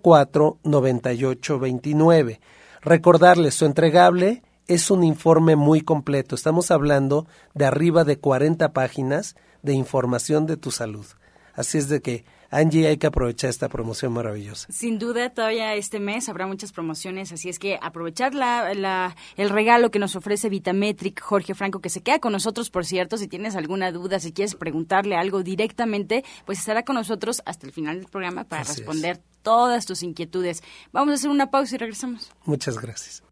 04 0.03 0.59
98 0.63 1.59
29. 1.59 2.41
Recordarles 2.83 3.55
su 3.55 3.65
entregable 3.65 4.43
es 4.69 4.91
un 4.91 5.03
informe 5.03 5.57
muy 5.57 5.81
completo. 5.81 6.35
Estamos 6.35 6.71
hablando 6.71 7.27
de 7.55 7.65
arriba 7.65 8.05
de 8.05 8.19
40 8.19 8.73
páginas 8.73 9.35
de 9.63 9.73
información 9.73 10.47
de 10.47 10.57
tu 10.57 10.71
salud. 10.71 11.07
Así 11.55 11.79
es 11.79 11.89
de 11.89 12.01
que, 12.01 12.25
Angie, 12.51 12.87
hay 12.87 12.99
que 12.99 13.09
aprovechar 13.09 13.51
esta 13.51 13.69
promoción 13.69 14.13
maravillosa. 14.13 14.71
Sin 14.71 14.99
duda, 15.01 15.31
todavía 15.31 15.75
este 15.75 15.99
mes 15.99 16.29
habrá 16.29 16.47
muchas 16.47 16.71
promociones, 16.71 17.33
así 17.33 17.49
es 17.49 17.59
que 17.59 17.79
aprovechar 17.83 18.33
la, 18.33 19.17
el 19.37 19.51
regalo 19.51 19.91
que 19.91 19.99
nos 19.99 20.15
ofrece 20.15 20.49
Vitametric, 20.49 21.21
Jorge 21.21 21.55
Franco, 21.57 21.81
que 21.81 21.89
se 21.89 22.03
queda 22.03 22.21
con 22.21 22.33
nosotros, 22.33 22.71
por 22.71 22.87
cierto, 22.87 23.17
si 23.17 23.27
tienes 23.27 23.57
alguna 23.57 23.91
duda, 23.91 24.21
si 24.21 24.33
quieres 24.33 24.55
preguntarle 24.55 25.17
algo 25.17 25.43
directamente, 25.43 26.25
pues 26.45 26.61
estará 26.61 26.85
con 26.85 26.95
nosotros 26.95 27.43
hasta 27.45 27.67
el 27.67 27.73
final 27.73 27.97
del 27.97 28.09
programa 28.09 28.45
para 28.45 28.63
responder 28.63 29.21
todas 29.43 29.85
tus 29.87 30.05
inquietudes. 30.05 30.63
Vamos 30.93 31.13
a 31.13 31.15
hacer 31.15 31.31
una 31.31 31.51
pausa 31.51 31.75
y 31.75 31.79
regresamos. 31.79 32.31
Muchas 32.45 32.79
gracias. 32.79 33.23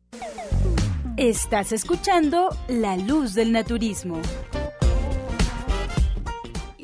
Estás 1.16 1.72
escuchando 1.72 2.54
La 2.68 2.98
Luz 2.98 3.32
del 3.32 3.50
Naturismo 3.50 4.20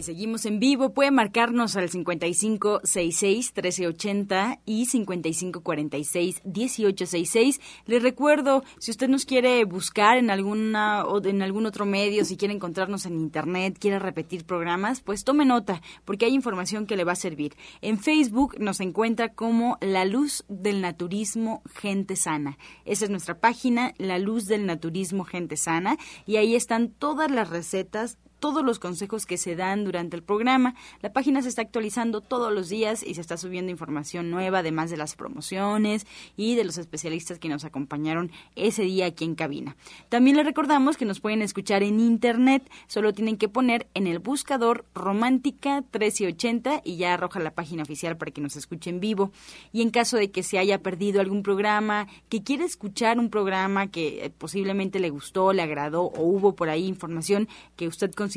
seguimos 0.02 0.44
en 0.46 0.58
vivo. 0.58 0.92
Puede 0.92 1.10
marcarnos 1.10 1.76
al 1.76 1.90
5566-1380 1.90 4.60
y 4.64 4.86
5546-1866. 4.86 7.60
Les 7.86 8.02
recuerdo, 8.02 8.64
si 8.78 8.90
usted 8.90 9.08
nos 9.08 9.24
quiere 9.24 9.64
buscar 9.64 10.18
en, 10.18 10.30
alguna, 10.30 11.04
o 11.04 11.24
en 11.24 11.42
algún 11.42 11.66
otro 11.66 11.86
medio, 11.86 12.24
si 12.24 12.36
quiere 12.36 12.54
encontrarnos 12.54 13.06
en 13.06 13.20
Internet, 13.20 13.76
quiere 13.78 13.98
repetir 13.98 14.44
programas, 14.44 15.00
pues 15.00 15.24
tome 15.24 15.44
nota, 15.44 15.82
porque 16.04 16.26
hay 16.26 16.34
información 16.34 16.86
que 16.86 16.96
le 16.96 17.04
va 17.04 17.12
a 17.12 17.16
servir. 17.16 17.54
En 17.80 17.98
Facebook 17.98 18.56
nos 18.58 18.80
encuentra 18.80 19.34
como 19.34 19.78
La 19.80 20.04
Luz 20.04 20.44
del 20.48 20.80
Naturismo 20.80 21.62
Gente 21.74 22.16
Sana. 22.16 22.58
Esa 22.84 23.04
es 23.04 23.10
nuestra 23.10 23.38
página, 23.38 23.94
La 23.98 24.18
Luz 24.18 24.46
del 24.46 24.66
Naturismo 24.66 25.24
Gente 25.24 25.56
Sana, 25.56 25.96
y 26.26 26.36
ahí 26.36 26.54
están 26.54 26.90
todas 26.90 27.30
las 27.30 27.50
recetas 27.50 28.18
todos 28.42 28.64
los 28.64 28.80
consejos 28.80 29.24
que 29.24 29.38
se 29.38 29.54
dan 29.54 29.84
durante 29.84 30.16
el 30.16 30.24
programa. 30.24 30.74
La 31.00 31.12
página 31.12 31.42
se 31.42 31.48
está 31.48 31.62
actualizando 31.62 32.20
todos 32.20 32.52
los 32.52 32.68
días 32.68 33.04
y 33.04 33.14
se 33.14 33.20
está 33.20 33.36
subiendo 33.36 33.70
información 33.70 34.32
nueva, 34.32 34.58
además 34.58 34.90
de 34.90 34.96
las 34.96 35.14
promociones 35.14 36.08
y 36.36 36.56
de 36.56 36.64
los 36.64 36.76
especialistas 36.76 37.38
que 37.38 37.48
nos 37.48 37.64
acompañaron 37.64 38.32
ese 38.56 38.82
día 38.82 39.06
aquí 39.06 39.24
en 39.24 39.36
cabina. 39.36 39.76
También 40.08 40.36
les 40.36 40.44
recordamos 40.44 40.96
que 40.96 41.04
nos 41.04 41.20
pueden 41.20 41.40
escuchar 41.40 41.84
en 41.84 42.00
internet, 42.00 42.68
solo 42.88 43.12
tienen 43.14 43.36
que 43.36 43.48
poner 43.48 43.86
en 43.94 44.08
el 44.08 44.18
buscador 44.18 44.86
Romántica 44.92 45.82
1380 45.82 46.82
y 46.84 46.96
ya 46.96 47.14
arroja 47.14 47.38
la 47.38 47.52
página 47.52 47.84
oficial 47.84 48.16
para 48.16 48.32
que 48.32 48.40
nos 48.40 48.56
escuchen 48.56 48.98
vivo. 48.98 49.30
Y 49.72 49.82
en 49.82 49.90
caso 49.90 50.16
de 50.16 50.32
que 50.32 50.42
se 50.42 50.58
haya 50.58 50.82
perdido 50.82 51.20
algún 51.20 51.44
programa, 51.44 52.08
que 52.28 52.42
quiere 52.42 52.64
escuchar 52.64 53.20
un 53.20 53.30
programa 53.30 53.86
que 53.86 54.24
eh, 54.24 54.30
posiblemente 54.30 54.98
le 54.98 55.10
gustó, 55.10 55.52
le 55.52 55.62
agradó 55.62 56.02
o 56.02 56.22
hubo 56.22 56.56
por 56.56 56.70
ahí 56.70 56.88
información 56.88 57.46
que 57.76 57.86
usted 57.86 58.10
considera, 58.10 58.31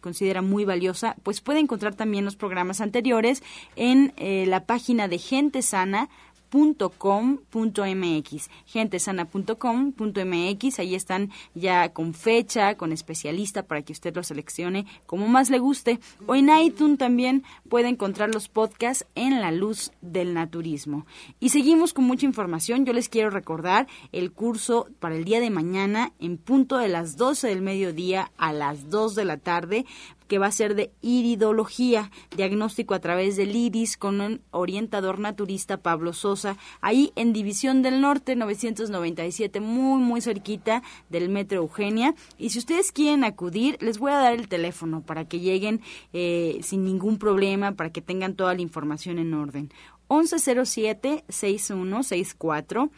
considera 0.00 0.42
muy 0.42 0.64
valiosa, 0.64 1.16
pues 1.22 1.40
puede 1.40 1.60
encontrar 1.60 1.94
también 1.94 2.24
los 2.24 2.36
programas 2.36 2.80
anteriores 2.80 3.42
en 3.76 4.12
eh, 4.16 4.44
la 4.46 4.64
página 4.66 5.08
de 5.08 5.18
Gente 5.18 5.62
Sana 5.62 6.08
.com.mx, 6.54 8.48
gentesana.com.mx, 8.66 10.78
ahí 10.78 10.94
están 10.94 11.32
ya 11.54 11.92
con 11.92 12.14
fecha, 12.14 12.76
con 12.76 12.92
especialista 12.92 13.64
para 13.64 13.82
que 13.82 13.92
usted 13.92 14.14
lo 14.14 14.22
seleccione 14.22 14.86
como 15.06 15.26
más 15.26 15.50
le 15.50 15.58
guste. 15.58 15.98
O 16.26 16.36
en 16.36 16.48
iTunes 16.56 16.98
también 16.98 17.42
puede 17.68 17.88
encontrar 17.88 18.32
los 18.32 18.48
podcasts 18.48 19.04
en 19.16 19.40
la 19.40 19.50
luz 19.50 19.90
del 20.00 20.32
naturismo. 20.32 21.06
Y 21.40 21.48
seguimos 21.48 21.92
con 21.92 22.04
mucha 22.04 22.26
información. 22.26 22.86
Yo 22.86 22.92
les 22.92 23.08
quiero 23.08 23.30
recordar 23.30 23.88
el 24.12 24.30
curso 24.30 24.86
para 25.00 25.16
el 25.16 25.24
día 25.24 25.40
de 25.40 25.50
mañana 25.50 26.12
en 26.20 26.38
punto 26.38 26.78
de 26.78 26.88
las 26.88 27.16
12 27.16 27.48
del 27.48 27.62
mediodía 27.62 28.30
a 28.36 28.52
las 28.52 28.90
2 28.90 29.16
de 29.16 29.24
la 29.24 29.38
tarde 29.38 29.86
que 30.28 30.38
va 30.38 30.46
a 30.46 30.52
ser 30.52 30.74
de 30.74 30.90
iridología, 31.00 32.10
diagnóstico 32.36 32.94
a 32.94 33.00
través 33.00 33.36
del 33.36 33.54
iris 33.54 33.96
con 33.96 34.20
un 34.20 34.40
orientador 34.50 35.18
naturista 35.18 35.78
Pablo 35.78 36.12
Sosa, 36.12 36.56
ahí 36.80 37.12
en 37.16 37.32
División 37.32 37.82
del 37.82 38.00
Norte 38.00 38.36
997, 38.36 39.60
muy 39.60 40.02
muy 40.02 40.20
cerquita 40.20 40.82
del 41.10 41.28
Metro 41.28 41.58
Eugenia. 41.58 42.14
Y 42.38 42.50
si 42.50 42.58
ustedes 42.58 42.92
quieren 42.92 43.24
acudir, 43.24 43.76
les 43.80 43.98
voy 43.98 44.12
a 44.12 44.18
dar 44.18 44.32
el 44.32 44.48
teléfono 44.48 45.02
para 45.02 45.26
que 45.26 45.40
lleguen 45.40 45.80
eh, 46.12 46.58
sin 46.62 46.84
ningún 46.84 47.18
problema, 47.18 47.72
para 47.72 47.90
que 47.90 48.00
tengan 48.00 48.34
toda 48.34 48.54
la 48.54 48.62
información 48.62 49.18
en 49.18 49.34
orden. 49.34 49.70
1107 50.08 51.24
6164 51.28 52.90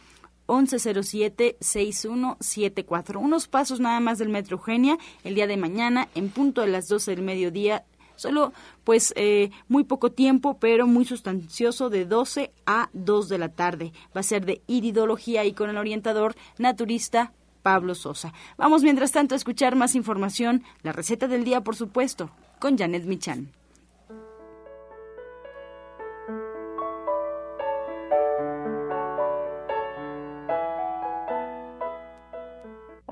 1107-6174. 0.47 3.17
Unos 3.17 3.49
pasos 3.49 3.81
nada 3.81 4.01
más 4.01 4.19
del 4.19 4.29
Metro 4.29 4.57
Eugenia 4.57 4.99
el 5.25 5.35
día 5.35 5.47
de 5.47 5.57
mañana 5.57 6.09
en 6.15 6.29
punto 6.31 6.61
de 6.63 6.69
las 6.69 6.89
12 6.89 7.13
del 7.13 7.23
mediodía. 7.23 7.85
Solo 8.17 8.53
pues 8.85 9.13
eh, 9.17 9.51
muy 9.69 9.85
poco 9.85 10.13
tiempo, 10.13 10.59
pero 10.59 10.87
muy 10.87 11.05
sustancioso 11.05 11.91
de 11.91 12.07
12 12.07 12.53
a 12.65 12.89
2 12.95 13.29
de 13.29 13.39
la 13.39 13.51
tarde. 13.51 13.93
Va 14.17 14.21
a 14.21 14.25
ser 14.25 14.47
de 14.47 14.63
iridología 14.67 15.45
y 15.45 15.53
con 15.53 15.69
el 15.71 15.77
orientador 15.77 16.35
naturista 16.59 17.33
Pablo 17.63 17.95
Sosa. 17.95 18.33
Vamos 18.57 18.83
mientras 18.83 19.13
tanto 19.13 19.35
a 19.35 19.37
escuchar 19.37 19.75
más 19.75 19.95
información, 19.95 20.63
la 20.83 20.93
receta 20.93 21.29
del 21.29 21.45
día 21.45 21.63
por 21.63 21.77
supuesto, 21.77 22.31
con 22.59 22.79
Janet 22.79 23.05
Michan. 23.05 23.53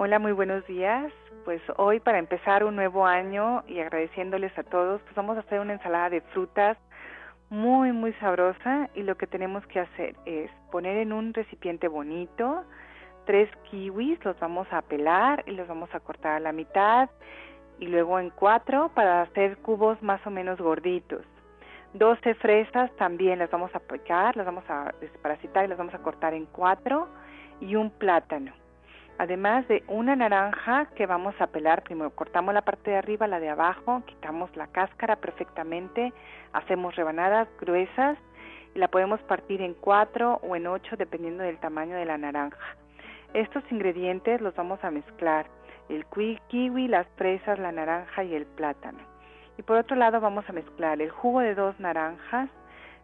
Hola, 0.04 0.18
muy 0.18 0.32
buenos 0.32 0.66
días. 0.66 1.10
Pues 1.46 1.62
hoy 1.78 1.98
para 1.98 2.18
empezar 2.18 2.62
un 2.62 2.76
nuevo 2.76 3.06
año 3.06 3.64
y 3.66 3.80
agradeciéndoles 3.80 4.52
a 4.58 4.62
todos, 4.62 5.00
pues 5.00 5.14
vamos 5.14 5.38
a 5.38 5.40
hacer 5.40 5.60
una 5.60 5.72
ensalada 5.72 6.10
de 6.10 6.20
frutas 6.20 6.76
muy 7.48 7.90
muy 7.90 8.12
sabrosa 8.20 8.90
y 8.94 9.02
lo 9.02 9.16
que 9.16 9.26
tenemos 9.26 9.66
que 9.68 9.80
hacer 9.80 10.14
es 10.26 10.50
poner 10.70 10.98
en 10.98 11.14
un 11.14 11.32
recipiente 11.32 11.88
bonito 11.88 12.64
tres 13.24 13.48
kiwis, 13.70 14.22
los 14.26 14.38
vamos 14.40 14.68
a 14.72 14.82
pelar 14.82 15.42
y 15.46 15.52
los 15.52 15.66
vamos 15.68 15.88
a 15.94 16.00
cortar 16.00 16.32
a 16.32 16.40
la 16.40 16.52
mitad 16.52 17.08
y 17.78 17.86
luego 17.86 18.20
en 18.20 18.28
cuatro 18.28 18.90
para 18.94 19.22
hacer 19.22 19.56
cubos 19.56 20.02
más 20.02 20.20
o 20.26 20.30
menos 20.30 20.60
gorditos. 20.60 21.24
12 21.94 22.34
fresas 22.34 22.94
también 22.96 23.38
las 23.38 23.50
vamos 23.50 23.74
a 23.74 23.78
picar, 23.78 24.36
las 24.36 24.44
vamos 24.44 24.64
a 24.68 24.92
desparasitar 25.00 25.64
y 25.64 25.68
las 25.68 25.78
vamos 25.78 25.94
a 25.94 26.02
cortar 26.02 26.34
en 26.34 26.44
cuatro 26.44 27.08
y 27.58 27.74
un 27.74 27.88
plátano 27.88 28.52
además 29.18 29.66
de 29.68 29.82
una 29.88 30.16
naranja 30.16 30.86
que 30.96 31.06
vamos 31.06 31.34
a 31.40 31.46
pelar, 31.48 31.82
primero 31.82 32.10
cortamos 32.10 32.54
la 32.54 32.62
parte 32.62 32.90
de 32.90 32.96
arriba, 32.96 33.26
la 33.26 33.40
de 33.40 33.48
abajo, 33.48 34.02
quitamos 34.06 34.54
la 34.56 34.66
cáscara 34.68 35.16
perfectamente, 35.16 36.12
hacemos 36.52 36.96
rebanadas 36.96 37.48
gruesas 37.60 38.18
y 38.74 38.78
la 38.78 38.88
podemos 38.88 39.20
partir 39.22 39.62
en 39.62 39.74
cuatro 39.74 40.40
o 40.42 40.56
en 40.56 40.66
ocho 40.66 40.96
dependiendo 40.96 41.44
del 41.44 41.58
tamaño 41.58 41.96
de 41.96 42.04
la 42.04 42.18
naranja. 42.18 42.76
Estos 43.32 43.62
ingredientes 43.70 44.40
los 44.40 44.54
vamos 44.54 44.82
a 44.84 44.90
mezclar, 44.90 45.46
el 45.88 46.06
kiwi, 46.48 46.88
las 46.88 47.06
fresas, 47.16 47.58
la 47.58 47.72
naranja 47.72 48.24
y 48.24 48.34
el 48.34 48.46
plátano. 48.46 48.98
Y 49.58 49.62
por 49.62 49.76
otro 49.76 49.96
lado 49.96 50.20
vamos 50.20 50.48
a 50.48 50.52
mezclar 50.52 51.00
el 51.00 51.10
jugo 51.10 51.40
de 51.40 51.54
dos 51.54 51.78
naranjas 51.78 52.48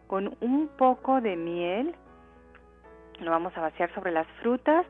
con 0.07 0.35
un 0.41 0.67
poco 0.77 1.21
de 1.21 1.37
miel, 1.37 1.95
lo 3.19 3.31
vamos 3.31 3.55
a 3.55 3.61
vaciar 3.61 3.93
sobre 3.93 4.11
las 4.11 4.27
frutas 4.41 4.85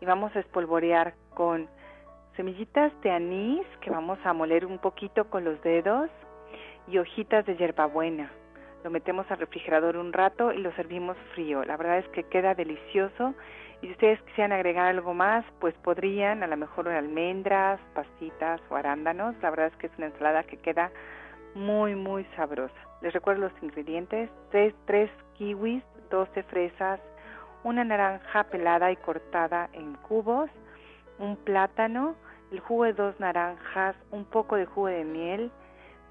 y 0.00 0.06
vamos 0.06 0.34
a 0.36 0.40
espolvorear 0.40 1.14
con 1.34 1.68
semillitas 2.36 2.92
de 3.02 3.10
anís 3.10 3.66
que 3.80 3.90
vamos 3.90 4.18
a 4.24 4.32
moler 4.32 4.64
un 4.64 4.78
poquito 4.78 5.28
con 5.28 5.44
los 5.44 5.60
dedos 5.62 6.08
y 6.86 6.98
hojitas 6.98 7.44
de 7.46 7.56
hierbabuena. 7.56 8.30
Lo 8.84 8.90
metemos 8.90 9.28
al 9.30 9.38
refrigerador 9.38 9.96
un 9.96 10.12
rato 10.12 10.52
y 10.52 10.58
lo 10.58 10.72
servimos 10.72 11.16
frío. 11.34 11.64
La 11.64 11.76
verdad 11.76 11.98
es 11.98 12.08
que 12.08 12.22
queda 12.22 12.54
delicioso 12.54 13.34
y 13.82 13.86
si 13.86 13.92
ustedes 13.92 14.22
quisieran 14.22 14.52
agregar 14.52 14.86
algo 14.86 15.14
más, 15.14 15.44
pues 15.60 15.74
podrían, 15.82 16.42
a 16.42 16.46
lo 16.46 16.56
mejor 16.56 16.88
almendras, 16.88 17.80
pasitas 17.94 18.60
o 18.70 18.76
arándanos. 18.76 19.34
La 19.42 19.50
verdad 19.50 19.66
es 19.66 19.76
que 19.76 19.88
es 19.88 19.92
una 19.98 20.06
ensalada 20.06 20.44
que 20.44 20.56
queda 20.58 20.90
muy, 21.54 21.94
muy 21.94 22.24
sabrosa. 22.36 22.74
Les 23.02 23.12
recuerdo 23.12 23.42
los 23.42 23.62
ingredientes, 23.62 24.30
tres, 24.50 24.74
tres 24.86 25.10
kiwis, 25.34 25.82
12 26.10 26.42
fresas, 26.44 27.00
una 27.64 27.84
naranja 27.84 28.44
pelada 28.44 28.90
y 28.92 28.96
cortada 28.96 29.68
en 29.72 29.94
cubos, 29.94 30.50
un 31.18 31.36
plátano, 31.36 32.14
el 32.50 32.60
jugo 32.60 32.84
de 32.84 32.92
dos 32.92 33.18
naranjas, 33.20 33.96
un 34.10 34.24
poco 34.24 34.56
de 34.56 34.66
jugo 34.66 34.88
de 34.88 35.04
miel, 35.04 35.50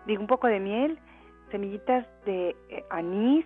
digo 0.05 0.21
un 0.21 0.27
poco 0.27 0.47
de 0.47 0.59
miel, 0.59 0.99
semillitas 1.51 2.05
de 2.25 2.55
eh, 2.69 2.85
anís, 2.89 3.45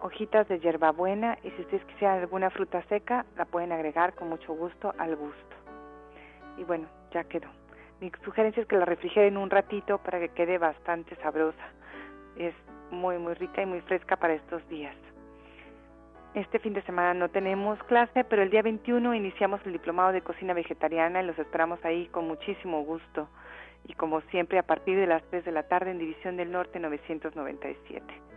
hojitas 0.00 0.46
de 0.48 0.58
hierbabuena 0.60 1.38
y 1.42 1.50
si 1.50 1.62
ustedes 1.62 1.84
quisieran 1.86 2.18
alguna 2.18 2.50
fruta 2.50 2.82
seca 2.88 3.24
la 3.36 3.44
pueden 3.44 3.72
agregar 3.72 4.14
con 4.14 4.28
mucho 4.28 4.52
gusto 4.54 4.94
al 4.98 5.16
gusto. 5.16 5.56
Y 6.58 6.64
bueno, 6.64 6.88
ya 7.12 7.24
quedó. 7.24 7.48
Mi 8.00 8.12
sugerencia 8.24 8.62
es 8.62 8.68
que 8.68 8.76
la 8.76 8.84
refrigeren 8.84 9.36
un 9.36 9.48
ratito 9.48 9.98
para 9.98 10.18
que 10.18 10.28
quede 10.28 10.58
bastante 10.58 11.16
sabrosa. 11.16 11.64
Es 12.36 12.54
muy 12.90 13.18
muy 13.18 13.34
rica 13.34 13.62
y 13.62 13.66
muy 13.66 13.80
fresca 13.80 14.16
para 14.16 14.34
estos 14.34 14.66
días. 14.68 14.94
Este 16.36 16.58
fin 16.58 16.74
de 16.74 16.82
semana 16.82 17.14
no 17.14 17.30
tenemos 17.30 17.82
clase, 17.84 18.22
pero 18.24 18.42
el 18.42 18.50
día 18.50 18.60
21 18.60 19.14
iniciamos 19.14 19.58
el 19.64 19.72
diplomado 19.72 20.12
de 20.12 20.20
cocina 20.20 20.52
vegetariana 20.52 21.22
y 21.22 21.26
los 21.26 21.38
esperamos 21.38 21.82
ahí 21.82 22.08
con 22.08 22.28
muchísimo 22.28 22.82
gusto. 22.82 23.26
Y 23.88 23.94
como 23.94 24.20
siempre, 24.20 24.58
a 24.58 24.62
partir 24.62 24.98
de 24.98 25.06
las 25.06 25.22
3 25.30 25.46
de 25.46 25.52
la 25.52 25.62
tarde 25.62 25.92
en 25.92 25.98
División 25.98 26.36
del 26.36 26.52
Norte 26.52 26.78
997. 26.78 28.35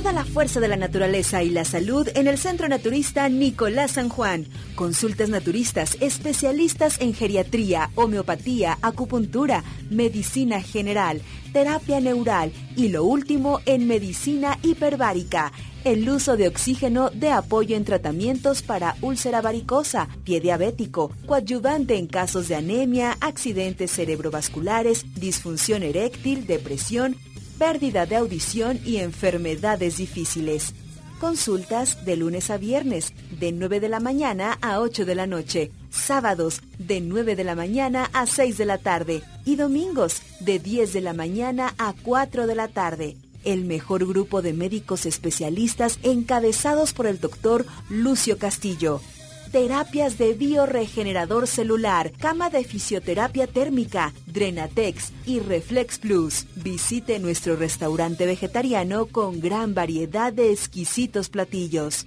Toda 0.00 0.12
la 0.14 0.24
fuerza 0.24 0.60
de 0.60 0.68
la 0.68 0.78
naturaleza 0.78 1.42
y 1.42 1.50
la 1.50 1.66
salud 1.66 2.08
en 2.14 2.26
el 2.26 2.38
Centro 2.38 2.66
Naturista 2.68 3.28
Nicolás 3.28 3.90
San 3.90 4.08
Juan. 4.08 4.46
Consultas 4.74 5.28
naturistas, 5.28 5.98
especialistas 6.00 6.98
en 7.02 7.12
geriatría, 7.12 7.90
homeopatía, 7.96 8.78
acupuntura, 8.80 9.62
medicina 9.90 10.62
general, 10.62 11.20
terapia 11.52 12.00
neural 12.00 12.50
y 12.76 12.88
lo 12.88 13.04
último 13.04 13.60
en 13.66 13.86
medicina 13.86 14.58
hiperbárica. 14.62 15.52
El 15.84 16.08
uso 16.08 16.38
de 16.38 16.48
oxígeno 16.48 17.10
de 17.10 17.30
apoyo 17.30 17.76
en 17.76 17.84
tratamientos 17.84 18.62
para 18.62 18.96
úlcera 19.02 19.42
varicosa, 19.42 20.08
pie 20.24 20.40
diabético, 20.40 21.10
coadyuvante 21.26 21.98
en 21.98 22.06
casos 22.06 22.48
de 22.48 22.54
anemia, 22.54 23.18
accidentes 23.20 23.90
cerebrovasculares, 23.90 25.04
disfunción 25.14 25.82
eréctil, 25.82 26.46
depresión, 26.46 27.16
pérdida 27.60 28.06
de 28.06 28.16
audición 28.16 28.80
y 28.86 28.96
enfermedades 28.96 29.98
difíciles. 29.98 30.72
Consultas 31.20 32.06
de 32.06 32.16
lunes 32.16 32.48
a 32.48 32.56
viernes, 32.56 33.12
de 33.38 33.52
9 33.52 33.80
de 33.80 33.90
la 33.90 34.00
mañana 34.00 34.56
a 34.62 34.80
8 34.80 35.04
de 35.04 35.14
la 35.14 35.26
noche. 35.26 35.70
Sábados, 35.90 36.62
de 36.78 37.02
9 37.02 37.36
de 37.36 37.44
la 37.44 37.54
mañana 37.54 38.08
a 38.14 38.24
6 38.24 38.56
de 38.56 38.64
la 38.64 38.78
tarde. 38.78 39.22
Y 39.44 39.56
domingos, 39.56 40.22
de 40.40 40.58
10 40.58 40.94
de 40.94 41.02
la 41.02 41.12
mañana 41.12 41.74
a 41.76 41.92
4 42.02 42.46
de 42.46 42.54
la 42.54 42.68
tarde. 42.68 43.18
El 43.44 43.66
mejor 43.66 44.06
grupo 44.06 44.40
de 44.40 44.54
médicos 44.54 45.04
especialistas 45.04 45.98
encabezados 46.02 46.94
por 46.94 47.06
el 47.06 47.20
doctor 47.20 47.66
Lucio 47.90 48.38
Castillo. 48.38 49.02
Terapias 49.50 50.18
de 50.18 50.34
bioregenerador 50.34 51.46
celular, 51.46 52.12
cama 52.12 52.50
de 52.50 52.64
fisioterapia 52.64 53.46
térmica, 53.46 54.12
Drenatex 54.26 55.12
y 55.26 55.40
Reflex 55.40 55.98
Plus. 55.98 56.46
Visite 56.56 57.18
nuestro 57.18 57.56
restaurante 57.56 58.26
vegetariano 58.26 59.06
con 59.06 59.40
gran 59.40 59.74
variedad 59.74 60.32
de 60.32 60.52
exquisitos 60.52 61.28
platillos. 61.28 62.06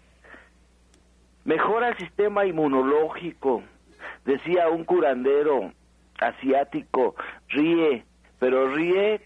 Mejora 1.45 1.89
el 1.89 1.97
sistema 1.97 2.43
inmunológico. 2.47 3.62
Decía 4.25 4.69
un 4.69 4.86
curandero 4.86 5.73
asiático, 6.19 7.13
ríe, 7.49 8.03
pero 8.39 8.73
ríe 8.73 9.21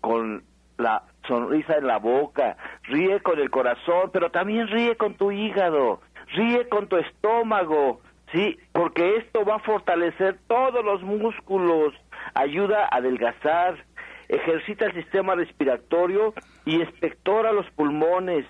con 0.00 0.42
la 0.78 1.02
sonrisa 1.26 1.76
en 1.76 1.86
la 1.86 1.98
boca, 1.98 2.56
ríe 2.84 3.20
con 3.20 3.38
el 3.38 3.50
corazón, 3.50 4.10
pero 4.12 4.30
también 4.30 4.68
ríe 4.68 4.96
con 4.96 5.14
tu 5.14 5.30
hígado, 5.30 6.00
ríe 6.34 6.68
con 6.68 6.88
tu 6.88 6.96
estómago, 6.96 8.00
sí, 8.32 8.58
porque 8.72 9.16
esto 9.16 9.44
va 9.44 9.56
a 9.56 9.60
fortalecer 9.60 10.38
todos 10.46 10.84
los 10.84 11.02
músculos, 11.02 11.94
ayuda 12.34 12.84
a 12.84 12.96
adelgazar, 12.96 13.84
ejercita 14.28 14.86
el 14.86 14.94
sistema 14.94 15.34
respiratorio 15.34 16.34
y 16.64 16.80
espectora 16.80 17.52
los 17.52 17.70
pulmones, 17.72 18.46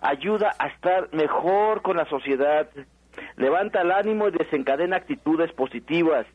ayuda 0.00 0.54
a 0.58 0.68
estar 0.68 1.08
mejor 1.12 1.82
con 1.82 1.96
la 1.96 2.06
sociedad, 2.06 2.68
levanta 3.36 3.82
el 3.82 3.92
ánimo 3.92 4.28
y 4.28 4.32
desencadena 4.32 4.96
actitudes 4.96 5.52
positivas. 5.52 6.26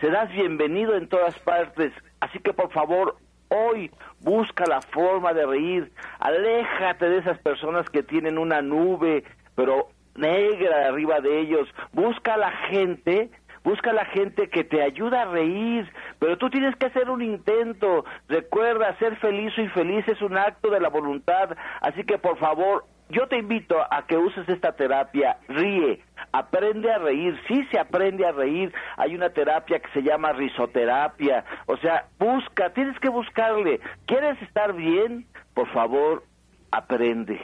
Serás 0.00 0.30
bienvenido 0.32 0.96
en 0.96 1.08
todas 1.08 1.38
partes, 1.40 1.92
así 2.20 2.40
que 2.40 2.52
por 2.52 2.72
favor, 2.72 3.16
hoy 3.54 3.90
busca 4.20 4.64
la 4.66 4.80
forma 4.80 5.32
de 5.32 5.46
reír, 5.46 5.92
aléjate 6.18 7.08
de 7.08 7.18
esas 7.18 7.38
personas 7.38 7.88
que 7.88 8.02
tienen 8.02 8.38
una 8.38 8.62
nube, 8.62 9.24
pero 9.54 9.88
negra 10.16 10.88
arriba 10.88 11.20
de 11.20 11.40
ellos, 11.40 11.68
busca 11.92 12.34
a 12.34 12.38
la 12.38 12.50
gente 12.68 13.30
busca 13.64 13.94
la 13.94 14.04
gente 14.04 14.48
que 14.48 14.62
te 14.62 14.82
ayuda 14.82 15.22
a 15.22 15.24
reír, 15.24 15.90
pero 16.18 16.36
tú 16.36 16.50
tienes 16.50 16.76
que 16.76 16.86
hacer 16.86 17.08
un 17.08 17.22
intento. 17.22 18.04
Recuerda, 18.28 18.96
ser 18.98 19.16
feliz 19.16 19.56
o 19.56 19.62
infeliz 19.62 20.06
es 20.06 20.20
un 20.20 20.36
acto 20.36 20.70
de 20.70 20.80
la 20.80 20.90
voluntad, 20.90 21.56
así 21.80 22.04
que 22.04 22.18
por 22.18 22.36
favor, 22.38 22.84
yo 23.08 23.26
te 23.28 23.38
invito 23.38 23.76
a 23.90 24.06
que 24.06 24.16
uses 24.16 24.48
esta 24.48 24.72
terapia, 24.72 25.38
ríe, 25.48 26.00
aprende 26.32 26.90
a 26.90 26.98
reír, 26.98 27.38
sí 27.46 27.64
se 27.70 27.78
aprende 27.78 28.26
a 28.26 28.32
reír, 28.32 28.72
hay 28.96 29.14
una 29.14 29.30
terapia 29.30 29.78
que 29.78 29.90
se 29.92 30.02
llama 30.02 30.32
risoterapia, 30.32 31.44
o 31.66 31.76
sea, 31.76 32.06
busca, 32.18 32.70
tienes 32.70 32.98
que 33.00 33.08
buscarle, 33.08 33.80
¿quieres 34.06 34.40
estar 34.42 34.72
bien? 34.72 35.26
Por 35.52 35.68
favor, 35.72 36.24
aprende. 36.72 37.40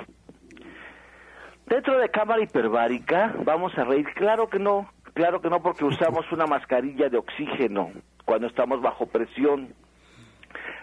Dentro 1.66 1.98
de 1.98 2.08
cámara 2.08 2.42
hiperbárica, 2.42 3.34
vamos 3.44 3.76
a 3.78 3.84
reír, 3.84 4.06
claro 4.14 4.48
que 4.48 4.58
no, 4.58 4.90
claro 5.14 5.40
que 5.40 5.50
no 5.50 5.62
porque 5.62 5.84
usamos 5.84 6.30
una 6.32 6.46
mascarilla 6.46 7.08
de 7.08 7.18
oxígeno 7.18 7.92
cuando 8.24 8.48
estamos 8.48 8.80
bajo 8.80 9.06
presión, 9.06 9.74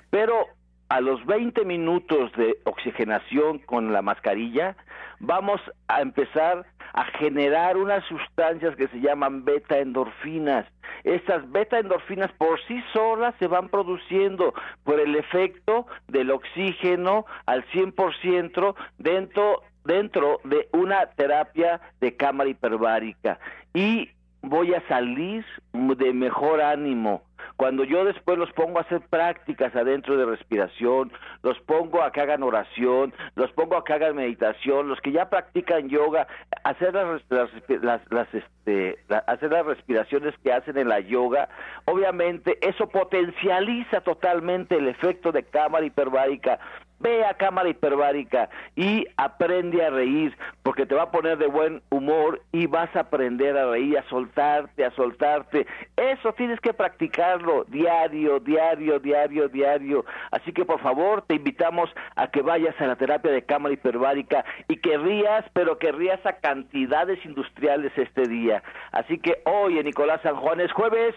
pero 0.09 0.45
a 0.89 1.01
los 1.01 1.25
20 1.25 1.65
minutos 1.65 2.31
de 2.33 2.57
oxigenación 2.63 3.59
con 3.59 3.91
la 3.93 4.01
mascarilla, 4.01 4.75
vamos 5.19 5.61
a 5.87 6.01
empezar 6.01 6.65
a 6.93 7.03
generar 7.19 7.77
unas 7.77 8.03
sustancias 8.05 8.75
que 8.75 8.87
se 8.87 8.99
llaman 8.99 9.45
beta 9.45 9.77
endorfinas. 9.77 10.65
Estas 11.03 11.49
beta 11.51 11.79
endorfinas 11.79 12.31
por 12.33 12.59
sí 12.67 12.81
solas 12.93 13.35
se 13.39 13.47
van 13.47 13.69
produciendo 13.69 14.53
por 14.83 14.99
el 14.99 15.15
efecto 15.15 15.85
del 16.07 16.31
oxígeno 16.31 17.25
al 17.45 17.65
100% 17.67 18.75
dentro 18.97 19.63
dentro 19.83 20.41
de 20.43 20.67
una 20.73 21.05
terapia 21.11 21.79
de 22.01 22.15
cámara 22.17 22.49
hiperbárica 22.49 23.39
y 23.73 24.09
voy 24.41 24.73
a 24.73 24.85
salir 24.87 25.45
de 25.73 26.13
mejor 26.13 26.61
ánimo. 26.61 27.23
Cuando 27.57 27.83
yo 27.83 28.05
después 28.05 28.37
los 28.37 28.51
pongo 28.53 28.77
a 28.77 28.83
hacer 28.83 29.01
prácticas 29.01 29.75
adentro 29.75 30.15
de 30.15 30.25
respiración, 30.25 31.11
los 31.41 31.59
pongo 31.61 32.03
a 32.03 32.11
que 32.11 32.21
hagan 32.21 32.43
oración, 32.43 33.15
los 33.35 33.51
pongo 33.53 33.75
a 33.75 33.83
que 33.83 33.93
hagan 33.93 34.15
meditación, 34.15 34.87
los 34.87 35.01
que 35.01 35.11
ya 35.11 35.29
practican 35.29 35.89
yoga, 35.89 36.27
hacer 36.63 36.93
las, 36.93 37.23
las, 37.29 38.11
las, 38.11 38.27
este, 38.33 38.99
hacer 39.25 39.51
las 39.51 39.65
respiraciones 39.65 40.35
que 40.43 40.53
hacen 40.53 40.77
en 40.77 40.87
la 40.87 40.99
yoga, 40.99 41.49
obviamente 41.85 42.59
eso 42.61 42.87
potencializa 42.89 44.01
totalmente 44.01 44.77
el 44.77 44.87
efecto 44.87 45.31
de 45.31 45.41
cámara 45.41 45.83
hiperbárica 45.83 46.59
Ve 46.99 47.23
a 47.25 47.35
cámara 47.35 47.69
hiperbárica 47.69 48.49
y 48.75 49.05
aprende 49.17 49.85
a 49.85 49.91
reír, 49.91 50.35
porque 50.63 50.85
te 50.85 50.95
va 50.95 51.03
a 51.03 51.11
poner 51.11 51.37
de 51.37 51.47
buen 51.47 51.81
humor 51.89 52.41
y 52.51 52.65
vas 52.65 52.93
a 52.95 53.01
aprender 53.01 53.55
a 53.55 53.69
reír, 53.69 53.97
a 53.97 54.09
soltarte, 54.09 54.83
a 54.83 54.91
soltarte. 54.91 55.67
Eso 55.95 56.33
tienes 56.33 56.59
que 56.59 56.73
practicarlo 56.73 57.65
diario, 57.65 58.39
diario, 58.39 58.99
diario, 58.99 59.47
diario. 59.47 60.05
Así 60.31 60.51
que 60.51 60.65
por 60.65 60.79
favor 60.79 61.21
te 61.21 61.35
invitamos 61.35 61.89
a 62.15 62.27
que 62.27 62.41
vayas 62.41 62.79
a 62.81 62.87
la 62.87 62.95
terapia 62.95 63.31
de 63.31 63.43
cámara 63.43 63.73
hiperbárica 63.73 64.43
y 64.67 64.77
que 64.77 64.97
rías, 64.97 65.45
pero 65.53 65.77
que 65.77 65.91
rías 65.91 66.25
a 66.25 66.33
cantidades 66.33 67.23
industriales 67.25 67.91
este 67.95 68.27
día. 68.27 68.63
Así 68.91 69.19
que 69.19 69.41
hoy 69.45 69.77
en 69.77 69.85
Nicolás 69.85 70.21
San 70.23 70.35
Juan 70.35 70.59
es 70.61 70.71
jueves, 70.71 71.15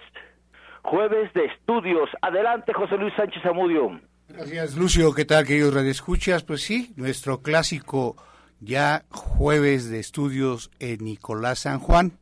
jueves 0.82 1.32
de 1.32 1.46
estudios. 1.46 2.10
Adelante, 2.20 2.72
José 2.72 2.96
Luis 2.96 3.14
Sánchez 3.14 3.44
Amudio. 3.46 4.00
Gracias, 4.32 4.76
Lucio. 4.76 5.12
¿Qué 5.12 5.24
tal, 5.24 5.44
queridos 5.44 5.74
radioescuchas? 5.74 6.44
Pues 6.44 6.62
sí, 6.62 6.92
nuestro 6.96 7.42
clásico 7.42 8.16
ya 8.60 9.04
jueves 9.10 9.90
de 9.90 9.98
estudios 9.98 10.70
en 10.78 11.04
Nicolás 11.04 11.60
San 11.60 11.80
Juan. 11.80 12.18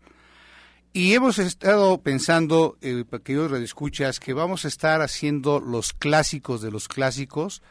Y 0.95 1.13
hemos 1.13 1.39
estado 1.39 2.01
pensando, 2.01 2.79
eh, 2.81 3.05
queridos 3.23 3.51
radioescuchas, 3.51 4.21
que 4.21 4.33
vamos 4.33 4.65
a 4.65 4.69
estar 4.69 5.03
haciendo 5.03 5.61
los 5.61 5.93
clásicos 5.93 6.63
de 6.63 6.71
los 6.71 6.89
clásicos. 6.89 7.63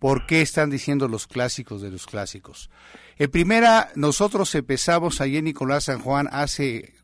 ¿Por 0.00 0.26
qué 0.26 0.42
están 0.42 0.70
diciendo 0.70 1.06
los 1.06 1.28
clásicos 1.28 1.80
de 1.80 1.90
los 1.90 2.06
clásicos? 2.06 2.70
En 3.16 3.30
primera, 3.30 3.92
nosotros 3.94 4.54
empezamos 4.56 5.20
allí 5.20 5.36
en 5.36 5.44
Nicolás 5.44 5.84
San 5.84 6.00
Juan 6.00 6.28
hace 6.32 6.94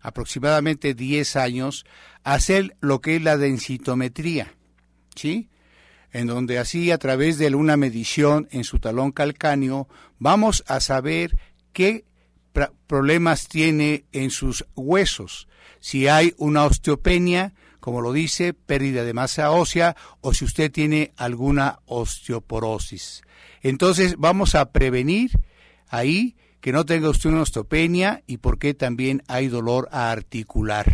aproximadamente 0.00 0.94
10 0.94 1.36
años 1.36 1.84
a 2.24 2.34
hacer 2.34 2.76
lo 2.80 3.00
que 3.02 3.16
es 3.16 3.22
la 3.22 3.36
densitometría, 3.36 4.54
¿sí? 5.14 5.50
En 6.14 6.28
donde 6.28 6.58
así 6.58 6.92
a 6.92 6.98
través 6.98 7.36
de 7.38 7.54
una 7.54 7.76
medición 7.76 8.48
en 8.52 8.64
su 8.64 8.78
talón 8.78 9.10
calcáneo 9.10 9.88
vamos 10.18 10.64
a 10.68 10.80
saber 10.80 11.36
qué 11.72 12.04
problemas 12.86 13.48
tiene 13.48 14.04
en 14.12 14.30
sus 14.30 14.64
huesos, 14.76 15.48
si 15.80 16.06
hay 16.06 16.32
una 16.38 16.64
osteopenia, 16.64 17.52
como 17.80 18.00
lo 18.00 18.12
dice, 18.12 18.54
pérdida 18.54 19.04
de 19.04 19.12
masa 19.12 19.50
ósea 19.50 19.96
o 20.20 20.32
si 20.32 20.44
usted 20.44 20.70
tiene 20.70 21.12
alguna 21.16 21.80
osteoporosis. 21.86 23.22
Entonces 23.60 24.14
vamos 24.16 24.54
a 24.54 24.70
prevenir 24.70 25.32
ahí 25.88 26.36
que 26.60 26.70
no 26.70 26.86
tenga 26.86 27.10
usted 27.10 27.30
una 27.30 27.42
osteopenia 27.42 28.22
y 28.28 28.36
por 28.36 28.60
qué 28.60 28.72
también 28.72 29.24
hay 29.26 29.48
dolor 29.48 29.88
articular. 29.90 30.92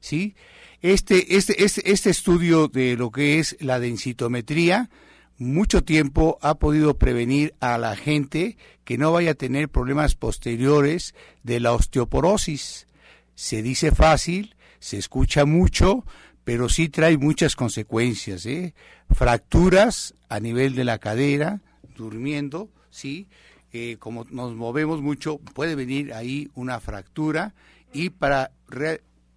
¿Sí? 0.00 0.34
Este, 0.82 1.36
este, 1.36 1.62
este, 1.62 1.92
este 1.92 2.10
estudio 2.10 2.66
de 2.66 2.96
lo 2.96 3.12
que 3.12 3.38
es 3.38 3.56
la 3.60 3.78
densitometría, 3.78 4.90
mucho 5.38 5.84
tiempo 5.84 6.38
ha 6.42 6.56
podido 6.56 6.98
prevenir 6.98 7.54
a 7.60 7.78
la 7.78 7.94
gente 7.94 8.56
que 8.84 8.98
no 8.98 9.12
vaya 9.12 9.30
a 9.30 9.34
tener 9.34 9.68
problemas 9.68 10.16
posteriores 10.16 11.14
de 11.44 11.60
la 11.60 11.72
osteoporosis. 11.72 12.88
Se 13.36 13.62
dice 13.62 13.92
fácil, 13.92 14.56
se 14.80 14.98
escucha 14.98 15.44
mucho, 15.44 16.04
pero 16.42 16.68
sí 16.68 16.88
trae 16.88 17.16
muchas 17.16 17.54
consecuencias, 17.54 18.44
¿eh? 18.46 18.74
Fracturas 19.08 20.14
a 20.28 20.40
nivel 20.40 20.74
de 20.74 20.82
la 20.82 20.98
cadera, 20.98 21.60
durmiendo, 21.94 22.68
¿sí? 22.90 23.28
Eh, 23.72 23.98
como 24.00 24.26
nos 24.30 24.56
movemos 24.56 25.00
mucho, 25.00 25.38
puede 25.38 25.76
venir 25.76 26.12
ahí 26.12 26.50
una 26.54 26.80
fractura 26.80 27.54
y 27.92 28.10
para 28.10 28.50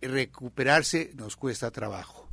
recuperarse 0.01 1.11
nos 1.15 1.35
cuesta 1.35 1.71
trabajo. 1.71 2.29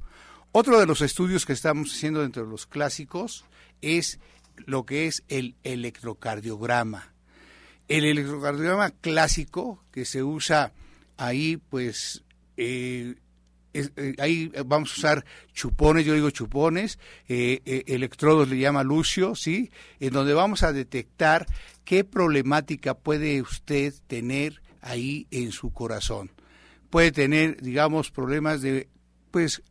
Otro 0.52 0.78
de 0.78 0.86
los 0.86 1.00
estudios 1.00 1.46
que 1.46 1.54
estamos 1.54 1.92
haciendo 1.92 2.20
dentro 2.20 2.44
de 2.44 2.50
los 2.50 2.66
clásicos 2.66 3.44
es 3.80 4.20
lo 4.56 4.84
que 4.84 5.06
es 5.06 5.24
el 5.28 5.56
electrocardiograma. 5.64 7.12
El 7.88 8.04
electrocardiograma 8.04 8.90
clásico 8.90 9.82
que 9.90 10.04
se 10.04 10.22
usa 10.22 10.72
ahí 11.16 11.56
pues 11.56 12.22
eh, 12.56 13.14
eh, 13.74 14.14
ahí 14.18 14.52
vamos 14.66 14.90
a 14.90 14.98
usar 14.98 15.24
chupones, 15.54 16.04
yo 16.04 16.14
digo 16.14 16.30
chupones, 16.30 16.98
eh, 17.28 17.82
electrodos 17.86 18.48
le 18.48 18.58
llama 18.58 18.82
Lucio, 18.82 19.34
¿sí? 19.34 19.70
En 20.00 20.12
donde 20.12 20.34
vamos 20.34 20.62
a 20.62 20.72
detectar 20.72 21.46
qué 21.84 22.04
problemática 22.04 22.94
puede 22.94 23.40
usted 23.40 23.94
tener 24.06 24.60
ahí 24.82 25.26
en 25.30 25.52
su 25.52 25.72
corazón. 25.72 26.30
Puede 26.92 27.10
tener, 27.10 27.60
digamos, 27.60 28.12
problemas 28.12 28.60
de, 28.60 28.88
pues, 29.32 29.62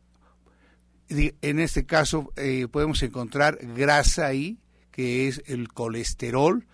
en 1.08 1.58
este 1.58 1.86
caso 1.86 2.32
podemos 2.70 3.02
encontrar 3.02 3.58
grasa 3.76 4.26
ahí, 4.26 4.58
que 4.90 5.28
es 5.28 5.42
el 5.46 5.68
colesterol, 5.68 6.66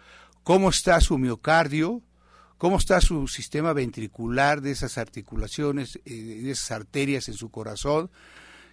cómo 0.42 0.70
está 0.70 1.00
su 1.00 1.18
miocardio, 1.18 2.02
cómo 2.58 2.76
está 2.78 3.00
su 3.00 3.28
sistema 3.28 3.72
ventricular 3.72 4.60
de 4.60 4.70
esas 4.72 4.98
articulaciones, 4.98 6.00
eh, 6.04 6.40
de 6.42 6.50
esas 6.50 6.72
arterias 6.72 7.28
en 7.28 7.34
su 7.34 7.50
corazón, 7.50 8.10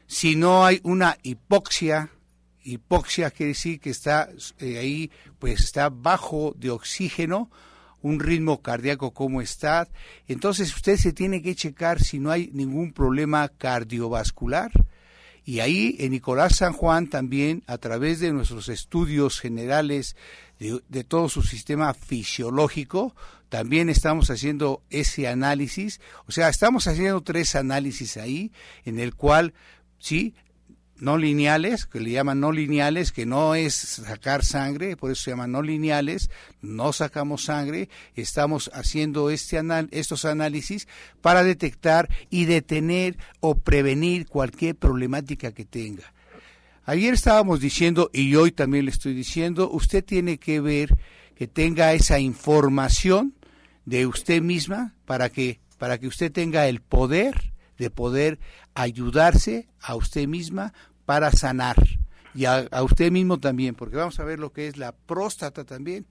si 0.07 0.35
no 0.35 0.65
hay 0.65 0.81
una 0.83 1.17
hipoxia, 1.23 2.09
hipoxia 2.63 3.31
quiere 3.31 3.49
decir 3.49 3.79
que 3.79 3.91
está 3.91 4.29
eh, 4.59 4.77
ahí, 4.77 5.11
pues 5.39 5.61
está 5.61 5.89
bajo 5.89 6.53
de 6.57 6.71
oxígeno, 6.71 7.49
un 8.05 8.19
ritmo 8.19 8.61
cardíaco 8.61 9.09
como 9.09 9.41
está, 9.41 9.87
entonces 10.27 10.75
usted 10.75 10.95
se 10.95 11.11
tiene 11.11 11.41
que 11.41 11.55
checar 11.55 11.99
si 11.99 12.19
no 12.19 12.29
hay 12.29 12.51
ningún 12.53 12.93
problema 12.93 13.49
cardiovascular. 13.49 14.71
Y 15.43 15.59
ahí 15.59 15.95
en 15.97 16.11
Nicolás 16.11 16.57
San 16.57 16.73
Juan 16.73 17.07
también, 17.07 17.63
a 17.65 17.79
través 17.79 18.19
de 18.19 18.31
nuestros 18.31 18.69
estudios 18.69 19.39
generales 19.39 20.15
de, 20.59 21.03
todo 21.03 21.29
su 21.29 21.41
sistema 21.41 21.95
fisiológico, 21.95 23.15
también 23.49 23.89
estamos 23.89 24.29
haciendo 24.29 24.83
ese 24.91 25.27
análisis, 25.27 25.99
o 26.27 26.31
sea, 26.31 26.49
estamos 26.49 26.85
haciendo 26.85 27.21
tres 27.21 27.55
análisis 27.55 28.17
ahí, 28.17 28.51
en 28.85 28.99
el 28.99 29.15
cual, 29.15 29.55
sí, 29.97 30.35
no 30.99 31.17
lineales, 31.17 31.85
que 31.85 31.99
le 31.99 32.11
llaman 32.11 32.39
no 32.39 32.51
lineales, 32.51 33.11
que 33.11 33.25
no 33.25 33.55
es 33.55 33.73
sacar 33.75 34.43
sangre, 34.45 34.95
por 34.95 35.11
eso 35.11 35.23
se 35.23 35.31
llaman 35.31 35.51
no 35.51 35.61
lineales, 35.61 36.29
no 36.61 36.93
sacamos 36.93 37.45
sangre, 37.45 37.89
estamos 38.15 38.71
haciendo 38.73 39.29
este 39.29 39.59
estos 39.91 40.25
análisis 40.25 40.87
para 41.21 41.43
detectar 41.43 42.09
y 42.29 42.45
detener 42.45 43.17
o 43.39 43.55
prevenir 43.55 44.27
cualquier 44.27 44.75
problemática 44.75 45.51
que 45.51 45.65
tenga. 45.65 46.13
Ayer 46.85 47.13
estábamos 47.13 47.59
diciendo, 47.59 48.11
y 48.13 48.35
hoy 48.35 48.51
también 48.51 48.85
le 48.85 48.91
estoy 48.91 49.13
diciendo, 49.13 49.69
usted 49.71 50.05
tiene 50.05 50.37
que 50.37 50.61
ver 50.61 50.95
que 51.35 51.47
tenga 51.47 51.93
esa 51.93 52.19
información 52.19 53.33
de 53.85 54.05
usted 54.05 54.41
misma 54.41 54.93
para 55.05 55.29
que, 55.29 55.59
para 55.77 55.97
que 55.97 56.07
usted 56.07 56.31
tenga 56.31 56.67
el 56.67 56.81
poder 56.81 57.54
de 57.77 57.89
poder 57.89 58.39
ayudarse 58.73 59.67
a 59.81 59.95
usted 59.95 60.27
misma 60.27 60.73
para 61.05 61.31
sanar 61.31 61.77
y 62.33 62.45
a, 62.45 62.67
usted 62.83 63.11
mismo 63.11 63.39
también, 63.39 63.75
porque 63.75 63.95
vamos 63.95 64.19
a 64.19 64.25
ver 64.25 64.39
lo 64.39 64.51
que 64.51 64.67
es 64.67 64.77
la 64.77 64.91
próstata 64.91 65.63
también, 65.63 66.05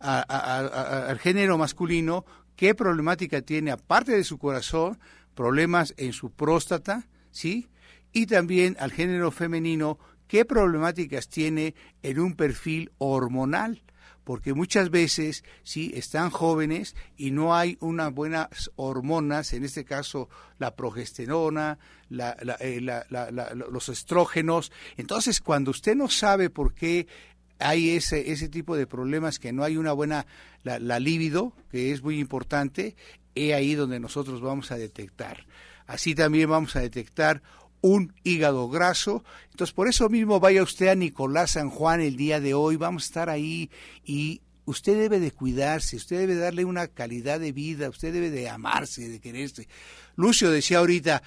al 0.00 1.18
género 1.20 1.56
masculino, 1.56 2.24
qué 2.56 2.74
problemática 2.74 3.42
tiene, 3.42 3.70
aparte 3.70 4.12
de 4.12 4.24
su 4.24 4.38
corazón, 4.38 4.98
problemas 5.34 5.94
en 5.96 6.12
su 6.12 6.32
próstata, 6.32 7.06
¿sí? 7.30 7.68
y 8.12 8.26
también 8.26 8.76
al 8.80 8.90
género 8.90 9.30
femenino 9.30 9.98
qué 10.26 10.44
problemáticas 10.44 11.28
tiene 11.28 11.74
en 12.02 12.18
un 12.18 12.34
perfil 12.34 12.90
hormonal 12.98 13.82
porque 14.24 14.54
muchas 14.54 14.90
veces 14.90 15.44
sí 15.62 15.92
están 15.94 16.30
jóvenes 16.30 16.94
y 17.16 17.30
no 17.30 17.54
hay 17.54 17.76
unas 17.80 18.12
buenas 18.12 18.70
hormonas, 18.76 19.52
en 19.52 19.64
este 19.64 19.84
caso 19.84 20.28
la 20.58 20.76
progesterona, 20.76 21.78
eh, 22.60 22.80
los 23.70 23.88
estrógenos. 23.88 24.72
Entonces, 24.96 25.40
cuando 25.40 25.70
usted 25.70 25.96
no 25.96 26.08
sabe 26.08 26.50
por 26.50 26.74
qué 26.74 27.06
hay 27.58 27.90
ese, 27.90 28.32
ese 28.32 28.48
tipo 28.48 28.76
de 28.76 28.86
problemas, 28.86 29.38
que 29.38 29.52
no 29.52 29.64
hay 29.64 29.76
una 29.76 29.92
buena, 29.92 30.26
la, 30.62 30.78
la 30.78 30.98
libido, 30.98 31.52
que 31.70 31.92
es 31.92 32.02
muy 32.02 32.18
importante, 32.18 32.96
es 33.34 33.54
ahí 33.54 33.74
donde 33.74 34.00
nosotros 34.00 34.40
vamos 34.40 34.70
a 34.72 34.76
detectar. 34.76 35.46
Así 35.86 36.14
también 36.14 36.48
vamos 36.48 36.76
a 36.76 36.80
detectar 36.80 37.42
un 37.82 38.14
hígado 38.24 38.70
graso. 38.70 39.22
Entonces, 39.50 39.74
por 39.74 39.88
eso 39.88 40.08
mismo 40.08 40.40
vaya 40.40 40.62
usted 40.62 40.88
a 40.88 40.94
Nicolás 40.94 41.52
San 41.52 41.68
Juan 41.68 42.00
el 42.00 42.16
día 42.16 42.40
de 42.40 42.54
hoy, 42.54 42.76
vamos 42.76 43.02
a 43.02 43.06
estar 43.06 43.28
ahí 43.28 43.70
y 44.04 44.40
usted 44.64 44.96
debe 44.96 45.20
de 45.20 45.32
cuidarse, 45.32 45.96
usted 45.96 46.18
debe 46.18 46.36
darle 46.36 46.64
una 46.64 46.88
calidad 46.88 47.40
de 47.40 47.52
vida, 47.52 47.90
usted 47.90 48.12
debe 48.12 48.30
de 48.30 48.48
amarse, 48.48 49.08
de 49.08 49.20
quererse. 49.20 49.68
Lucio 50.16 50.50
decía 50.50 50.78
ahorita, 50.78 51.22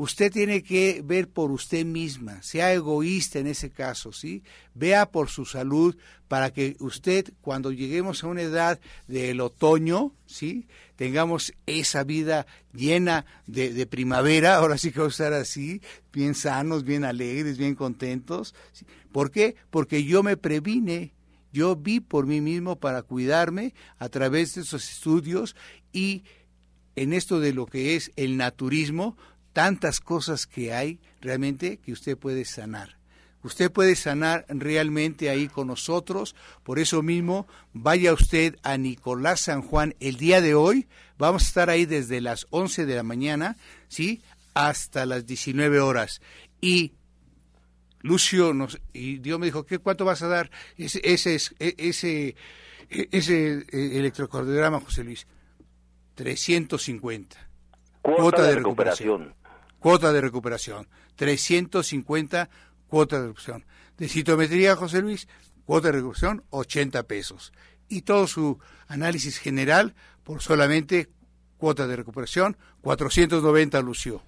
usted 0.00 0.32
tiene 0.32 0.62
que 0.62 1.02
ver 1.04 1.28
por 1.28 1.50
usted 1.50 1.84
misma, 1.84 2.42
sea 2.42 2.72
egoísta 2.72 3.38
en 3.38 3.46
ese 3.46 3.68
caso, 3.68 4.14
¿sí? 4.14 4.42
Vea 4.72 5.10
por 5.10 5.28
su 5.28 5.44
salud 5.44 5.94
para 6.26 6.54
que 6.54 6.74
usted 6.80 7.34
cuando 7.42 7.70
lleguemos 7.70 8.24
a 8.24 8.28
una 8.28 8.40
edad 8.40 8.80
del 9.08 9.42
otoño, 9.42 10.14
¿sí? 10.24 10.68
Tengamos 10.96 11.52
esa 11.66 12.02
vida 12.02 12.46
llena 12.72 13.26
de, 13.46 13.86
primavera, 13.86 14.54
ahora 14.56 14.78
sí 14.78 14.90
que 14.90 15.00
vamos 15.00 15.20
a 15.20 15.24
estar 15.24 15.38
así, 15.38 15.82
bien 16.14 16.34
sanos, 16.34 16.84
bien 16.84 17.04
alegres, 17.04 17.58
bien 17.58 17.74
contentos. 17.74 18.54
¿Por 19.12 19.30
qué? 19.30 19.54
Porque 19.68 20.02
yo 20.04 20.22
me 20.22 20.38
previne, 20.38 21.12
yo 21.52 21.76
vi 21.76 22.00
por 22.00 22.26
mí 22.26 22.40
mismo 22.40 22.80
para 22.80 23.02
cuidarme 23.02 23.74
a 23.98 24.08
través 24.08 24.54
de 24.54 24.62
esos 24.62 24.90
estudios 24.90 25.56
y 25.92 26.24
en 26.96 27.12
esto 27.12 27.38
de 27.38 27.52
lo 27.52 27.66
que 27.66 27.96
es 27.96 28.12
el 28.16 28.38
naturismo, 28.38 29.18
tantas 29.52 30.00
cosas 30.00 30.46
que 30.46 30.72
hay 30.72 31.00
realmente 31.20 31.78
que 31.78 31.92
usted 31.92 32.16
puede 32.16 32.44
sanar. 32.44 33.00
Usted 33.42 33.72
puede 33.72 33.96
sanar 33.96 34.44
realmente 34.48 35.30
ahí 35.30 35.48
con 35.48 35.68
nosotros, 35.68 36.36
por 36.62 36.78
eso 36.78 37.02
mismo 37.02 37.46
vaya 37.72 38.12
usted 38.12 38.56
a 38.62 38.76
Nicolás 38.76 39.40
San 39.40 39.62
Juan 39.62 39.94
el 39.98 40.16
día 40.16 40.42
de 40.42 40.54
hoy, 40.54 40.88
vamos 41.16 41.44
a 41.44 41.46
estar 41.46 41.70
ahí 41.70 41.86
desde 41.86 42.20
las 42.20 42.46
11 42.50 42.84
de 42.84 42.94
la 42.96 43.02
mañana, 43.02 43.56
¿sí? 43.88 44.22
Hasta 44.52 45.06
las 45.06 45.26
19 45.26 45.80
horas. 45.80 46.20
Y 46.60 46.92
Lucio 48.02 48.52
nos, 48.52 48.78
y 48.92 49.18
Dios 49.18 49.38
me 49.38 49.46
dijo, 49.46 49.64
¿qué 49.64 49.78
cuánto 49.78 50.04
vas 50.04 50.20
a 50.20 50.28
dar 50.28 50.50
ese 50.76 51.00
ese 51.02 51.34
ese, 51.58 52.36
ese 52.90 53.58
eh, 53.58 53.98
electrocardiograma, 53.98 54.80
José 54.80 55.02
Luis? 55.02 55.26
350. 56.14 57.48
Cuota, 58.02 58.42
de, 58.42 58.56
recuperación 58.56 59.34
cuota 59.80 60.12
de 60.12 60.20
recuperación. 60.20 60.86
350 61.16 62.48
cuota 62.86 63.16
de 63.16 63.22
recuperación. 63.22 63.64
De 63.98 64.08
citometría, 64.08 64.76
José 64.76 65.02
Luis, 65.02 65.28
cuota 65.64 65.88
de 65.88 65.94
recuperación, 65.94 66.44
80 66.50 67.02
pesos. 67.04 67.52
Y 67.88 68.02
todo 68.02 68.26
su 68.26 68.60
análisis 68.88 69.38
general 69.38 69.94
por 70.22 70.40
solamente 70.42 71.08
cuota 71.58 71.86
de 71.86 71.96
recuperación, 71.96 72.56
490, 72.82 73.80
Lucio. 73.82 74.22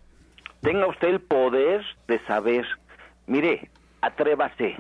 Tenga 0.60 0.86
usted 0.88 1.08
el 1.08 1.20
poder 1.20 1.84
de 2.08 2.18
saber. 2.26 2.66
Mire, 3.26 3.70
atrévase. 4.00 4.76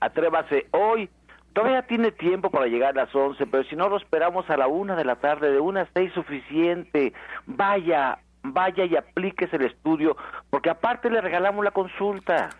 Atrévase 0.00 0.66
hoy 0.72 1.10
Todavía 1.54 1.82
tiene 1.82 2.10
tiempo 2.10 2.50
para 2.50 2.66
llegar 2.66 2.98
a 2.98 3.04
las 3.04 3.14
11, 3.14 3.46
pero 3.46 3.62
si 3.62 3.76
no 3.76 3.88
lo 3.88 3.96
esperamos 3.96 4.50
a 4.50 4.56
la 4.56 4.66
una 4.66 4.96
de 4.96 5.04
la 5.04 5.14
tarde, 5.16 5.52
de 5.52 5.60
una 5.60 5.82
a 5.82 5.88
seis 5.94 6.12
suficiente. 6.12 7.12
Vaya, 7.46 8.18
vaya 8.44 8.84
y 8.84 8.96
aplíquese 8.96 9.56
el 9.56 9.64
estudio, 9.66 10.16
porque 10.50 10.70
aparte 10.70 11.10
le 11.10 11.20
regalamos 11.20 11.64
la 11.64 11.70
consulta. 11.72 12.50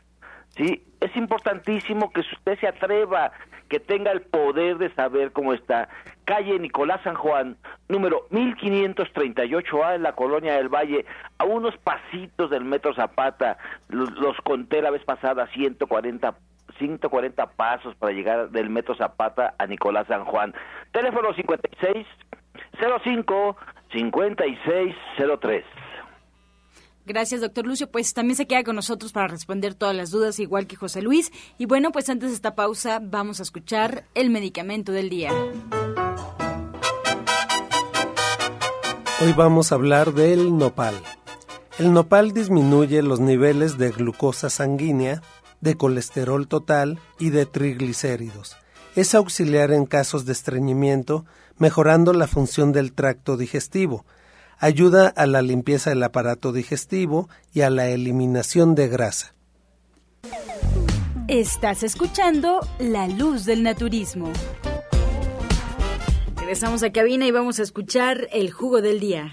¿sí? 0.50 0.82
Es 1.00 1.14
importantísimo 1.16 2.10
que 2.10 2.20
usted 2.20 2.58
se 2.58 2.66
atreva, 2.66 3.32
que 3.68 3.78
tenga 3.78 4.10
el 4.10 4.22
poder 4.22 4.78
de 4.78 4.92
saber 4.94 5.32
cómo 5.32 5.52
está. 5.52 5.88
Calle 6.24 6.58
Nicolás 6.58 7.00
San 7.04 7.14
Juan, 7.14 7.56
número 7.88 8.26
1538A 8.30 9.96
en 9.96 10.02
la 10.02 10.14
Colonia 10.14 10.54
del 10.54 10.68
Valle, 10.68 11.04
a 11.38 11.44
unos 11.44 11.76
pasitos 11.76 12.50
del 12.50 12.64
Metro 12.64 12.94
Zapata. 12.94 13.58
Los, 13.88 14.10
los 14.12 14.36
conté 14.38 14.80
la 14.80 14.90
vez 14.90 15.04
pasada, 15.04 15.46
140 15.48 16.34
140 16.78 17.46
pasos 17.52 17.94
para 17.94 18.12
llegar 18.12 18.50
del 18.50 18.68
Metro 18.68 18.96
Zapata 18.96 19.54
a 19.58 19.66
Nicolás 19.66 20.08
San 20.08 20.24
Juan. 20.24 20.52
Teléfono 20.90 21.32
56 21.32 22.04
05 23.04 23.56
56 23.94 24.94
03. 25.40 25.64
Gracias, 27.06 27.40
doctor 27.40 27.66
Lucio. 27.66 27.90
Pues 27.90 28.12
también 28.14 28.36
se 28.36 28.46
queda 28.46 28.64
con 28.64 28.76
nosotros 28.76 29.12
para 29.12 29.28
responder 29.28 29.74
todas 29.74 29.94
las 29.94 30.10
dudas, 30.10 30.40
igual 30.40 30.66
que 30.66 30.76
José 30.76 31.00
Luis. 31.02 31.30
Y 31.58 31.66
bueno, 31.66 31.92
pues 31.92 32.08
antes 32.08 32.30
de 32.30 32.34
esta 32.34 32.54
pausa, 32.54 33.00
vamos 33.02 33.40
a 33.40 33.42
escuchar 33.42 34.04
el 34.14 34.30
medicamento 34.30 34.90
del 34.90 35.10
día. 35.10 35.30
Hoy 39.22 39.32
vamos 39.36 39.70
a 39.70 39.76
hablar 39.76 40.12
del 40.12 40.56
nopal. 40.56 40.94
El 41.78 41.92
nopal 41.92 42.32
disminuye 42.32 43.02
los 43.02 43.20
niveles 43.20 43.78
de 43.78 43.90
glucosa 43.90 44.50
sanguínea, 44.50 45.22
de 45.60 45.76
colesterol 45.76 46.48
total 46.48 46.98
y 47.18 47.30
de 47.30 47.46
triglicéridos. 47.46 48.56
Es 48.96 49.14
auxiliar 49.14 49.72
en 49.72 49.86
casos 49.86 50.24
de 50.24 50.32
estreñimiento, 50.32 51.24
mejorando 51.58 52.12
la 52.12 52.26
función 52.26 52.72
del 52.72 52.92
tracto 52.92 53.36
digestivo. 53.36 54.04
Ayuda 54.58 55.08
a 55.08 55.26
la 55.26 55.42
limpieza 55.42 55.90
del 55.90 56.02
aparato 56.02 56.52
digestivo 56.52 57.28
y 57.52 57.62
a 57.62 57.70
la 57.70 57.88
eliminación 57.88 58.74
de 58.74 58.88
grasa. 58.88 59.34
Estás 61.28 61.82
escuchando 61.82 62.60
La 62.78 63.08
Luz 63.08 63.44
del 63.44 63.62
Naturismo. 63.62 64.30
Regresamos 66.36 66.82
a 66.82 66.92
cabina 66.92 67.26
y 67.26 67.30
vamos 67.30 67.58
a 67.58 67.62
escuchar 67.62 68.28
el 68.30 68.50
jugo 68.52 68.82
del 68.82 69.00
día. 69.00 69.32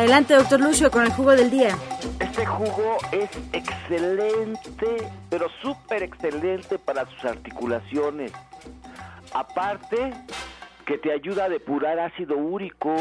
Adelante, 0.00 0.32
doctor 0.34 0.60
Lucio, 0.60 0.90
con 0.90 1.04
el 1.04 1.12
jugo 1.12 1.32
del 1.32 1.50
día. 1.50 1.76
Este 2.20 2.46
jugo 2.46 2.96
es 3.12 3.28
excelente, 3.52 5.10
pero 5.28 5.46
súper 5.60 6.02
excelente 6.02 6.78
para 6.78 7.04
sus 7.04 7.22
articulaciones. 7.26 8.32
Aparte, 9.34 10.14
que 10.86 10.96
te 10.96 11.12
ayuda 11.12 11.44
a 11.44 11.48
depurar 11.50 11.98
ácido 11.98 12.38
úrico 12.38 12.96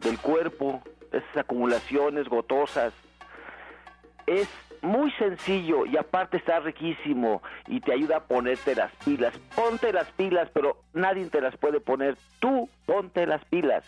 del 0.00 0.16
cuerpo, 0.20 0.80
esas 1.10 1.38
acumulaciones 1.38 2.28
gotosas. 2.28 2.92
Es 4.28 4.48
muy 4.82 5.10
sencillo 5.18 5.86
y 5.86 5.96
aparte 5.96 6.36
está 6.36 6.60
riquísimo 6.60 7.42
y 7.66 7.80
te 7.80 7.92
ayuda 7.92 8.18
a 8.18 8.20
ponerte 8.20 8.76
las 8.76 8.92
pilas. 9.04 9.36
Ponte 9.56 9.92
las 9.92 10.08
pilas, 10.12 10.48
pero 10.54 10.76
nadie 10.94 11.26
te 11.26 11.40
las 11.40 11.56
puede 11.56 11.80
poner. 11.80 12.16
Tú 12.38 12.68
ponte 12.86 13.26
las 13.26 13.44
pilas. 13.46 13.84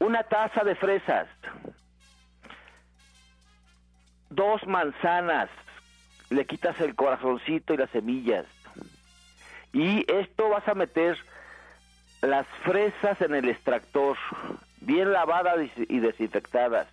Una 0.00 0.24
taza 0.24 0.64
de 0.64 0.74
fresas. 0.74 1.28
Dos 4.30 4.66
manzanas. 4.66 5.48
Le 6.30 6.46
quitas 6.46 6.80
el 6.80 6.94
corazoncito 6.94 7.74
y 7.74 7.76
las 7.76 7.90
semillas. 7.90 8.46
Y 9.72 10.04
esto 10.10 10.48
vas 10.48 10.66
a 10.66 10.74
meter 10.74 11.16
las 12.22 12.46
fresas 12.64 13.20
en 13.20 13.34
el 13.34 13.48
extractor, 13.48 14.16
bien 14.80 15.12
lavadas 15.12 15.58
y 15.76 15.98
desinfectadas. 16.00 16.88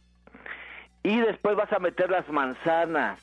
Y 1.04 1.20
después 1.20 1.56
vas 1.56 1.72
a 1.74 1.80
meter 1.80 2.10
las 2.10 2.28
manzanas. 2.30 3.20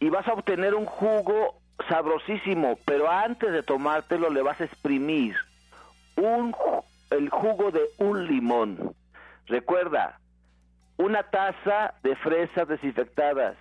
Y 0.00 0.08
vas 0.08 0.26
a 0.26 0.32
obtener 0.32 0.74
un 0.74 0.86
jugo 0.86 1.60
sabrosísimo, 1.88 2.78
pero 2.84 3.10
antes 3.10 3.52
de 3.52 3.62
tomártelo 3.62 4.30
le 4.30 4.42
vas 4.42 4.60
a 4.60 4.64
exprimir 4.64 5.36
un, 6.16 6.54
el 7.12 7.28
jugo 7.28 7.70
de 7.70 7.82
un 7.98 8.26
limón. 8.26 8.94
Recuerda, 9.46 10.18
una 10.96 11.22
taza 11.24 11.94
de 12.02 12.16
fresas 12.16 12.68
desinfectadas, 12.68 13.56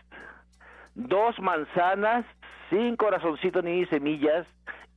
dos 0.96 1.40
manzanas 1.40 2.26
sin 2.70 2.96
corazoncito 2.96 3.62
ni 3.62 3.86
semillas 3.86 4.46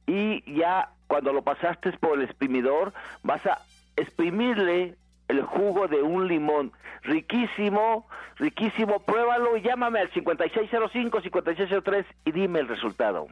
y 0.07 0.43
ya 0.55 0.91
cuando 1.07 1.33
lo 1.33 1.43
pasaste 1.43 1.93
por 1.93 2.19
el 2.19 2.25
exprimidor 2.25 2.93
vas 3.23 3.45
a 3.47 3.59
exprimirle 3.97 4.97
el 5.29 5.43
jugo 5.43 5.89
de 5.89 6.03
un 6.03 6.29
limón. 6.29 6.73
Riquísimo, 7.03 8.07
riquísimo. 8.37 9.01
Pruébalo 9.01 9.57
y 9.57 9.63
llámame 9.63 10.01
al 10.01 10.11
5605-5603 10.13 12.05
y 12.25 12.33
dime 12.33 12.61
el 12.61 12.69
resultado. 12.69 13.29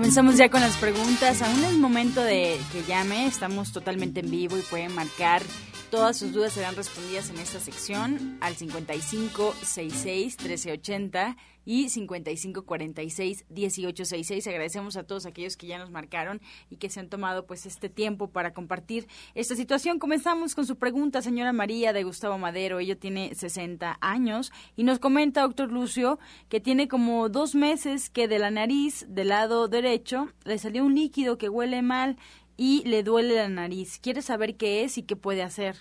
Comenzamos 0.00 0.38
ya 0.38 0.48
con 0.48 0.62
las 0.62 0.78
preguntas. 0.78 1.42
Aún 1.42 1.62
es 1.62 1.74
momento 1.74 2.22
de 2.22 2.58
que 2.72 2.82
llame. 2.84 3.26
Estamos 3.26 3.70
totalmente 3.70 4.20
en 4.20 4.30
vivo 4.30 4.56
y 4.56 4.62
pueden 4.62 4.94
marcar. 4.94 5.42
Todas 5.90 6.18
sus 6.18 6.32
dudas 6.32 6.52
serán 6.52 6.76
respondidas 6.76 7.30
en 7.30 7.38
esta 7.38 7.58
sección 7.58 8.38
al 8.40 8.54
5566 8.54 10.36
1380 10.38 11.36
y 11.64 11.86
5546-1866. 11.86 14.46
Agradecemos 14.46 14.96
a 14.96 15.02
todos 15.02 15.26
aquellos 15.26 15.56
que 15.56 15.66
ya 15.66 15.78
nos 15.78 15.90
marcaron 15.90 16.40
y 16.70 16.76
que 16.76 16.90
se 16.90 17.00
han 17.00 17.08
tomado 17.08 17.44
pues 17.44 17.66
este 17.66 17.88
tiempo 17.88 18.30
para 18.30 18.52
compartir 18.52 19.08
esta 19.34 19.56
situación. 19.56 19.98
Comenzamos 19.98 20.54
con 20.54 20.64
su 20.64 20.76
pregunta, 20.76 21.22
señora 21.22 21.52
María 21.52 21.92
de 21.92 22.04
Gustavo 22.04 22.38
Madero. 22.38 22.78
Ella 22.78 22.94
tiene 22.94 23.34
60 23.34 23.98
años 24.00 24.52
y 24.76 24.84
nos 24.84 25.00
comenta, 25.00 25.42
doctor 25.42 25.72
Lucio, 25.72 26.20
que 26.48 26.60
tiene 26.60 26.86
como 26.86 27.28
dos 27.28 27.56
meses 27.56 28.10
que 28.10 28.28
de 28.28 28.38
la 28.38 28.52
nariz 28.52 29.06
del 29.08 29.26
lado 29.28 29.66
derecho 29.66 30.28
le 30.44 30.56
salió 30.58 30.84
un 30.84 30.94
líquido 30.94 31.36
que 31.36 31.48
huele 31.48 31.82
mal 31.82 32.16
y 32.62 32.86
le 32.86 33.02
duele 33.02 33.36
la 33.36 33.48
nariz. 33.48 33.98
Quiere 33.98 34.20
saber 34.20 34.58
qué 34.58 34.84
es 34.84 34.98
y 34.98 35.02
qué 35.02 35.16
puede 35.16 35.42
hacer. 35.42 35.76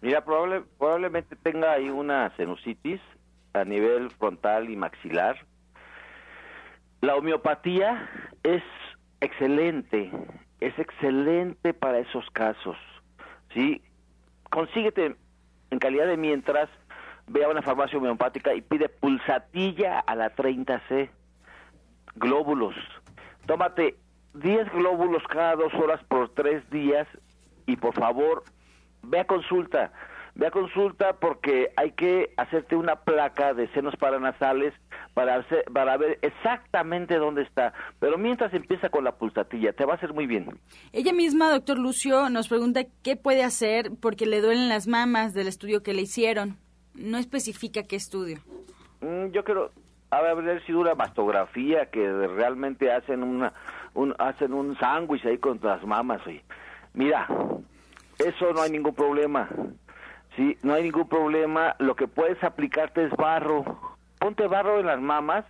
Mira, 0.00 0.24
probable, 0.24 0.64
probablemente 0.76 1.36
tenga 1.36 1.70
ahí 1.70 1.90
una 1.90 2.34
sinusitis 2.36 3.00
a 3.52 3.64
nivel 3.64 4.10
frontal 4.10 4.68
y 4.68 4.74
maxilar. 4.74 5.36
La 7.02 7.14
homeopatía 7.14 8.10
es 8.42 8.64
excelente, 9.20 10.10
es 10.58 10.76
excelente 10.76 11.72
para 11.72 12.00
esos 12.00 12.28
casos. 12.30 12.76
¿sí? 13.54 13.80
Consíguete 14.50 15.14
en 15.70 15.78
calidad 15.78 16.08
de 16.08 16.16
mientras, 16.16 16.68
ve 17.28 17.44
a 17.44 17.48
una 17.48 17.62
farmacia 17.62 17.96
homeopática 17.96 18.54
y 18.54 18.60
pide 18.60 18.88
pulsatilla 18.88 20.00
a 20.00 20.16
la 20.16 20.34
30C, 20.34 21.10
glóbulos. 22.16 22.74
Tómate 23.46 23.94
10 24.34 24.72
glóbulos 24.72 25.22
cada 25.28 25.56
dos 25.56 25.72
horas 25.74 26.02
por 26.08 26.30
tres 26.30 26.68
días 26.70 27.06
y 27.66 27.76
por 27.76 27.94
favor, 27.94 28.44
ve 29.02 29.20
a 29.20 29.26
consulta 29.26 29.92
ve 30.38 30.46
a 30.46 30.50
consulta 30.52 31.14
porque 31.14 31.72
hay 31.76 31.90
que 31.92 32.32
hacerte 32.36 32.76
una 32.76 32.96
placa 32.96 33.54
de 33.54 33.68
senos 33.72 33.96
paranasales 33.96 34.72
para, 35.12 35.44
para 35.74 35.96
ver 35.96 36.18
exactamente 36.22 37.16
dónde 37.16 37.42
está. 37.42 37.74
Pero 37.98 38.16
mientras 38.16 38.54
empieza 38.54 38.88
con 38.88 39.02
la 39.02 39.16
pulsatilla, 39.16 39.72
te 39.72 39.84
va 39.84 39.94
a 39.94 39.96
hacer 39.96 40.14
muy 40.14 40.26
bien. 40.26 40.48
Ella 40.92 41.12
misma, 41.12 41.50
doctor 41.50 41.78
Lucio, 41.78 42.30
nos 42.30 42.48
pregunta 42.48 42.84
qué 43.02 43.16
puede 43.16 43.42
hacer 43.42 43.90
porque 44.00 44.26
le 44.26 44.40
duelen 44.40 44.68
las 44.68 44.86
mamas 44.86 45.34
del 45.34 45.48
estudio 45.48 45.82
que 45.82 45.92
le 45.92 46.02
hicieron. 46.02 46.56
No 46.94 47.18
especifica 47.18 47.82
qué 47.82 47.96
estudio. 47.96 48.38
Mm, 49.00 49.32
yo 49.32 49.42
creo, 49.42 49.72
a 50.10 50.22
ver 50.22 50.62
si 50.64 50.72
dura 50.72 50.94
mastografía, 50.94 51.86
que 51.86 52.08
realmente 52.28 52.92
hacen 52.92 53.24
una, 53.24 53.52
un, 53.94 54.14
hacen 54.18 54.52
un 54.52 54.76
sándwich 54.78 55.24
ahí 55.26 55.38
con 55.38 55.58
las 55.62 55.84
mamas. 55.84 56.20
Mira, 56.94 57.26
eso 58.18 58.52
no 58.52 58.62
hay 58.62 58.70
ningún 58.70 58.94
problema. 58.94 59.48
Sí, 60.36 60.56
no 60.62 60.74
hay 60.74 60.84
ningún 60.84 61.08
problema. 61.08 61.74
Lo 61.78 61.96
que 61.96 62.08
puedes 62.08 62.42
aplicarte 62.42 63.04
es 63.04 63.10
barro. 63.16 63.64
Ponte 64.18 64.46
barro 64.46 64.80
en 64.80 64.86
las 64.86 65.00
mamas, 65.00 65.44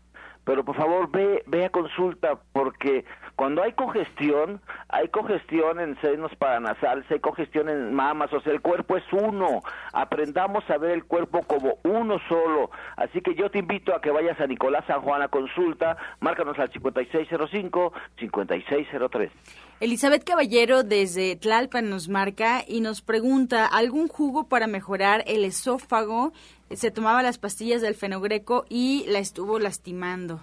pero 0.44 0.64
por 0.64 0.76
favor 0.76 1.10
ve, 1.10 1.42
ve 1.46 1.64
a 1.64 1.70
consulta 1.70 2.38
porque 2.52 3.04
Cuando 3.38 3.62
hay 3.62 3.72
congestión, 3.74 4.60
hay 4.88 5.06
congestión 5.10 5.78
en 5.78 5.96
senos 6.00 6.34
paranasales, 6.34 7.08
hay 7.08 7.20
congestión 7.20 7.68
en 7.68 7.94
mamas, 7.94 8.32
o 8.32 8.40
sea, 8.40 8.52
el 8.52 8.60
cuerpo 8.60 8.96
es 8.96 9.04
uno. 9.12 9.62
Aprendamos 9.92 10.68
a 10.68 10.76
ver 10.76 10.90
el 10.90 11.04
cuerpo 11.04 11.44
como 11.44 11.78
uno 11.84 12.18
solo. 12.28 12.72
Así 12.96 13.20
que 13.20 13.36
yo 13.36 13.48
te 13.48 13.60
invito 13.60 13.94
a 13.94 14.00
que 14.00 14.10
vayas 14.10 14.40
a 14.40 14.48
Nicolás 14.48 14.84
San 14.88 15.02
Juan 15.02 15.22
a 15.22 15.28
consulta, 15.28 15.96
márcanos 16.18 16.58
al 16.58 16.72
5605-5603. 16.72 19.30
Elizabeth 19.78 20.24
Caballero 20.24 20.82
desde 20.82 21.36
Tlalpan 21.36 21.90
nos 21.90 22.08
marca 22.08 22.64
y 22.66 22.80
nos 22.80 23.02
pregunta, 23.02 23.66
¿algún 23.66 24.08
jugo 24.08 24.48
para 24.48 24.66
mejorar 24.66 25.22
el 25.28 25.44
esófago? 25.44 26.32
Se 26.72 26.90
tomaba 26.90 27.22
las 27.22 27.38
pastillas 27.38 27.82
del 27.82 27.94
fenogreco 27.94 28.64
y 28.68 29.04
la 29.06 29.20
estuvo 29.20 29.60
lastimando. 29.60 30.40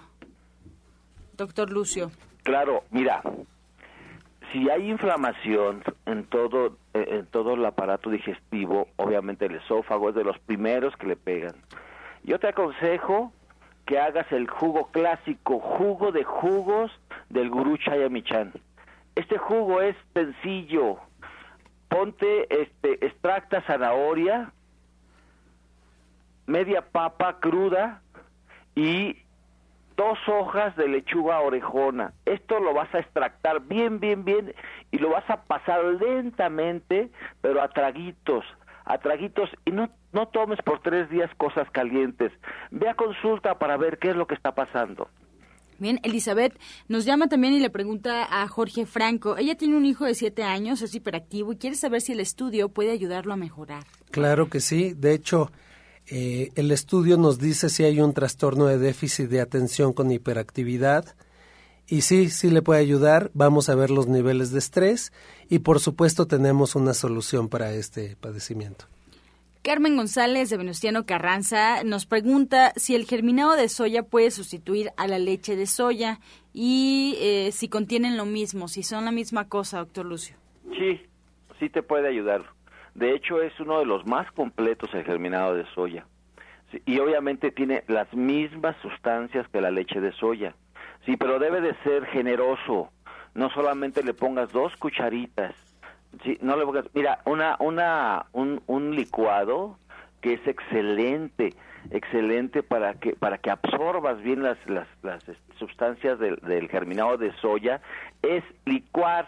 Doctor 1.36 1.70
Lucio. 1.70 2.10
Claro, 2.46 2.84
mira, 2.92 3.22
si 4.52 4.70
hay 4.70 4.88
inflamación 4.88 5.82
en 6.06 6.26
todo, 6.26 6.76
eh, 6.94 7.04
en 7.08 7.26
todo 7.26 7.54
el 7.54 7.66
aparato 7.66 8.08
digestivo, 8.08 8.86
obviamente 8.94 9.46
el 9.46 9.56
esófago 9.56 10.10
es 10.10 10.14
de 10.14 10.22
los 10.22 10.38
primeros 10.38 10.96
que 10.96 11.08
le 11.08 11.16
pegan. 11.16 11.56
Yo 12.22 12.38
te 12.38 12.46
aconsejo 12.46 13.32
que 13.84 13.98
hagas 13.98 14.30
el 14.30 14.48
jugo 14.48 14.92
clásico, 14.92 15.58
jugo 15.58 16.12
de 16.12 16.22
jugos 16.22 16.92
del 17.30 17.50
gurú 17.50 17.78
Chayamichan. 17.78 18.52
Este 19.16 19.38
jugo 19.38 19.80
es 19.80 19.96
sencillo. 20.14 20.98
Ponte, 21.88 22.46
este, 22.62 23.04
extracta 23.04 23.60
zanahoria, 23.62 24.52
media 26.46 26.80
papa 26.92 27.40
cruda 27.40 28.02
y 28.76 29.25
dos 29.96 30.18
hojas 30.28 30.76
de 30.76 30.88
lechuga 30.88 31.40
orejona. 31.40 32.12
Esto 32.24 32.60
lo 32.60 32.74
vas 32.74 32.94
a 32.94 33.00
extractar 33.00 33.60
bien, 33.62 33.98
bien, 34.00 34.24
bien 34.24 34.54
y 34.90 34.98
lo 34.98 35.10
vas 35.10 35.28
a 35.28 35.42
pasar 35.42 35.84
lentamente, 35.84 37.10
pero 37.40 37.62
a 37.62 37.68
traguitos, 37.68 38.44
a 38.84 38.98
traguitos 38.98 39.50
y 39.64 39.70
no, 39.70 39.90
no 40.12 40.28
tomes 40.28 40.60
por 40.62 40.80
tres 40.80 41.08
días 41.10 41.30
cosas 41.36 41.68
calientes. 41.70 42.32
Ve 42.70 42.88
a 42.88 42.94
consulta 42.94 43.58
para 43.58 43.76
ver 43.76 43.98
qué 43.98 44.10
es 44.10 44.16
lo 44.16 44.26
que 44.26 44.34
está 44.34 44.54
pasando. 44.54 45.08
Bien, 45.78 46.00
Elizabeth 46.02 46.58
nos 46.88 47.04
llama 47.04 47.28
también 47.28 47.52
y 47.52 47.60
le 47.60 47.68
pregunta 47.68 48.26
a 48.42 48.48
Jorge 48.48 48.86
Franco. 48.86 49.36
Ella 49.36 49.56
tiene 49.56 49.76
un 49.76 49.84
hijo 49.84 50.06
de 50.06 50.14
siete 50.14 50.42
años, 50.42 50.80
es 50.80 50.94
hiperactivo 50.94 51.52
y 51.52 51.56
quiere 51.56 51.76
saber 51.76 52.00
si 52.00 52.12
el 52.12 52.20
estudio 52.20 52.70
puede 52.70 52.92
ayudarlo 52.92 53.34
a 53.34 53.36
mejorar. 53.36 53.84
Claro 54.10 54.48
que 54.48 54.60
sí. 54.60 54.94
De 54.94 55.12
hecho, 55.12 55.50
eh, 56.08 56.50
el 56.54 56.70
estudio 56.70 57.16
nos 57.16 57.38
dice 57.38 57.68
si 57.68 57.84
hay 57.84 58.00
un 58.00 58.14
trastorno 58.14 58.66
de 58.66 58.78
déficit 58.78 59.28
de 59.28 59.40
atención 59.40 59.92
con 59.92 60.10
hiperactividad. 60.10 61.16
Y 61.88 62.00
sí, 62.00 62.30
sí 62.30 62.50
le 62.50 62.62
puede 62.62 62.80
ayudar. 62.80 63.30
Vamos 63.34 63.68
a 63.68 63.74
ver 63.74 63.90
los 63.90 64.08
niveles 64.08 64.50
de 64.50 64.58
estrés 64.58 65.12
y 65.48 65.60
por 65.60 65.78
supuesto 65.78 66.26
tenemos 66.26 66.74
una 66.74 66.94
solución 66.94 67.48
para 67.48 67.72
este 67.72 68.16
padecimiento. 68.16 68.86
Carmen 69.62 69.96
González 69.96 70.48
de 70.48 70.58
Venustiano 70.58 71.06
Carranza 71.06 71.82
nos 71.82 72.06
pregunta 72.06 72.72
si 72.76 72.94
el 72.94 73.04
germinado 73.04 73.56
de 73.56 73.68
soya 73.68 74.04
puede 74.04 74.30
sustituir 74.30 74.90
a 74.96 75.08
la 75.08 75.18
leche 75.18 75.56
de 75.56 75.66
soya 75.66 76.20
y 76.52 77.16
eh, 77.20 77.50
si 77.50 77.68
contienen 77.68 78.16
lo 78.16 78.26
mismo, 78.26 78.68
si 78.68 78.84
son 78.84 79.04
la 79.04 79.10
misma 79.10 79.48
cosa, 79.48 79.78
doctor 79.78 80.06
Lucio. 80.06 80.36
Sí, 80.78 81.00
sí 81.58 81.68
te 81.68 81.82
puede 81.82 82.08
ayudar. 82.08 82.44
De 82.96 83.14
hecho, 83.14 83.42
es 83.42 83.52
uno 83.60 83.78
de 83.78 83.84
los 83.84 84.06
más 84.06 84.32
completos 84.32 84.88
el 84.94 85.04
germinado 85.04 85.54
de 85.54 85.66
soya. 85.74 86.06
y 86.86 86.98
obviamente 86.98 87.52
tiene 87.52 87.84
las 87.88 88.12
mismas 88.14 88.74
sustancias 88.80 89.46
que 89.48 89.60
la 89.60 89.70
leche 89.70 90.00
de 90.00 90.12
soya. 90.12 90.54
Sí, 91.04 91.16
pero 91.18 91.38
debe 91.38 91.60
de 91.60 91.74
ser 91.84 92.06
generoso. 92.06 92.90
No 93.34 93.50
solamente 93.50 94.02
le 94.02 94.14
pongas 94.14 94.50
dos 94.50 94.74
cucharitas. 94.76 95.54
Sí, 96.24 96.38
no 96.40 96.56
le 96.56 96.64
pongas, 96.64 96.86
mira, 96.94 97.20
una, 97.26 97.56
una, 97.60 98.26
un, 98.32 98.62
un 98.66 98.96
licuado 98.96 99.78
que 100.22 100.32
es 100.32 100.46
excelente, 100.46 101.52
excelente 101.90 102.62
para 102.62 102.94
que, 102.94 103.12
para 103.14 103.36
que 103.36 103.50
absorbas 103.50 104.22
bien 104.22 104.42
las, 104.42 104.56
las, 104.66 104.88
las 105.02 105.22
sustancias 105.58 106.18
del, 106.18 106.36
del 106.36 106.68
germinado 106.70 107.18
de 107.18 107.30
soya, 107.42 107.82
es 108.22 108.42
licuar, 108.64 109.26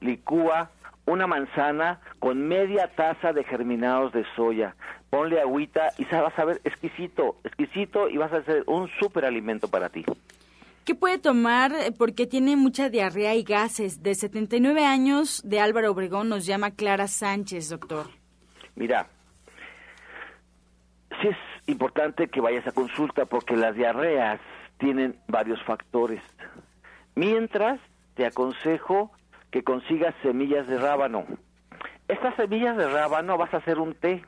licúa 0.00 0.70
una 1.06 1.26
manzana 1.26 2.00
con 2.18 2.46
media 2.46 2.88
taza 2.88 3.32
de 3.32 3.44
germinados 3.44 4.12
de 4.12 4.24
soya. 4.34 4.74
Ponle 5.08 5.40
agüita 5.40 5.92
y 5.98 6.04
vas 6.04 6.38
a 6.38 6.44
ver 6.44 6.60
exquisito, 6.64 7.36
exquisito 7.44 8.08
y 8.08 8.16
vas 8.16 8.32
a 8.32 8.38
hacer 8.38 8.64
un 8.66 8.88
súper 9.00 9.24
alimento 9.24 9.68
para 9.68 9.88
ti. 9.88 10.04
¿Qué 10.84 10.94
puede 10.94 11.18
tomar? 11.18 11.72
Porque 11.98 12.26
tiene 12.26 12.54
mucha 12.56 12.88
diarrea 12.88 13.34
y 13.34 13.42
gases. 13.42 14.02
De 14.02 14.14
79 14.14 14.84
años 14.84 15.42
de 15.44 15.60
Álvaro 15.60 15.90
Obregón 15.90 16.28
nos 16.28 16.46
llama 16.46 16.70
Clara 16.70 17.08
Sánchez, 17.08 17.70
doctor. 17.70 18.06
Mira, 18.76 19.08
sí 21.20 21.28
es 21.28 21.36
importante 21.68 22.28
que 22.28 22.40
vayas 22.40 22.66
a 22.66 22.72
consulta 22.72 23.26
porque 23.26 23.56
las 23.56 23.74
diarreas 23.74 24.40
tienen 24.78 25.16
varios 25.26 25.62
factores. 25.64 26.22
Mientras, 27.16 27.80
te 28.14 28.26
aconsejo 28.26 29.10
que 29.56 29.64
consigas 29.64 30.14
semillas 30.20 30.66
de 30.66 30.76
rábano. 30.76 31.24
Estas 32.08 32.34
semillas 32.36 32.76
de 32.76 32.90
rábano 32.90 33.38
vas 33.38 33.54
a 33.54 33.56
hacer 33.56 33.78
un 33.78 33.94
té. 33.94 34.22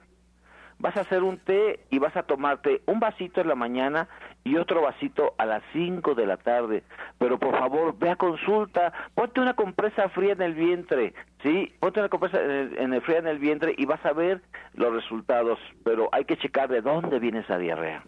Vas 0.78 0.96
a 0.96 1.02
hacer 1.02 1.22
un 1.22 1.36
té 1.36 1.80
y 1.90 1.98
vas 1.98 2.16
a 2.16 2.22
tomarte 2.22 2.80
un 2.86 2.98
vasito 2.98 3.42
en 3.42 3.48
la 3.48 3.54
mañana 3.54 4.08
y 4.42 4.56
otro 4.56 4.80
vasito 4.80 5.34
a 5.36 5.44
las 5.44 5.62
5 5.74 6.14
de 6.14 6.24
la 6.24 6.38
tarde. 6.38 6.82
Pero 7.18 7.38
por 7.38 7.58
favor, 7.58 7.98
ve 7.98 8.08
a 8.08 8.16
consulta, 8.16 8.94
ponte 9.14 9.42
una 9.42 9.52
compresa 9.52 10.08
fría 10.08 10.32
en 10.32 10.40
el 10.40 10.54
vientre, 10.54 11.12
¿sí? 11.42 11.74
Ponte 11.78 12.00
una 12.00 12.08
compresa 12.08 12.40
en 12.42 12.94
el, 12.94 13.02
fría 13.02 13.18
en 13.18 13.26
el 13.26 13.38
vientre 13.38 13.74
y 13.76 13.84
vas 13.84 14.02
a 14.06 14.14
ver 14.14 14.40
los 14.72 14.94
resultados. 14.94 15.58
Pero 15.84 16.08
hay 16.10 16.24
que 16.24 16.38
checar 16.38 16.70
de 16.70 16.80
dónde 16.80 17.18
viene 17.18 17.40
esa 17.40 17.58
diarrea. 17.58 18.02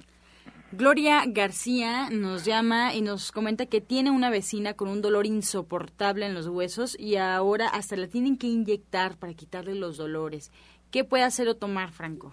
Gloria 0.72 1.24
García 1.26 2.10
nos 2.10 2.44
llama 2.44 2.94
y 2.94 3.02
nos 3.02 3.32
comenta 3.32 3.66
que 3.66 3.80
tiene 3.80 4.12
una 4.12 4.30
vecina 4.30 4.74
con 4.74 4.86
un 4.86 5.02
dolor 5.02 5.26
insoportable 5.26 6.26
en 6.26 6.34
los 6.34 6.46
huesos 6.46 6.96
y 6.96 7.16
ahora 7.16 7.66
hasta 7.66 7.96
la 7.96 8.06
tienen 8.06 8.38
que 8.38 8.46
inyectar 8.46 9.16
para 9.16 9.34
quitarle 9.34 9.74
los 9.74 9.96
dolores. 9.96 10.52
¿Qué 10.92 11.02
puede 11.02 11.24
hacer 11.24 11.48
o 11.48 11.56
tomar, 11.56 11.90
Franco? 11.90 12.32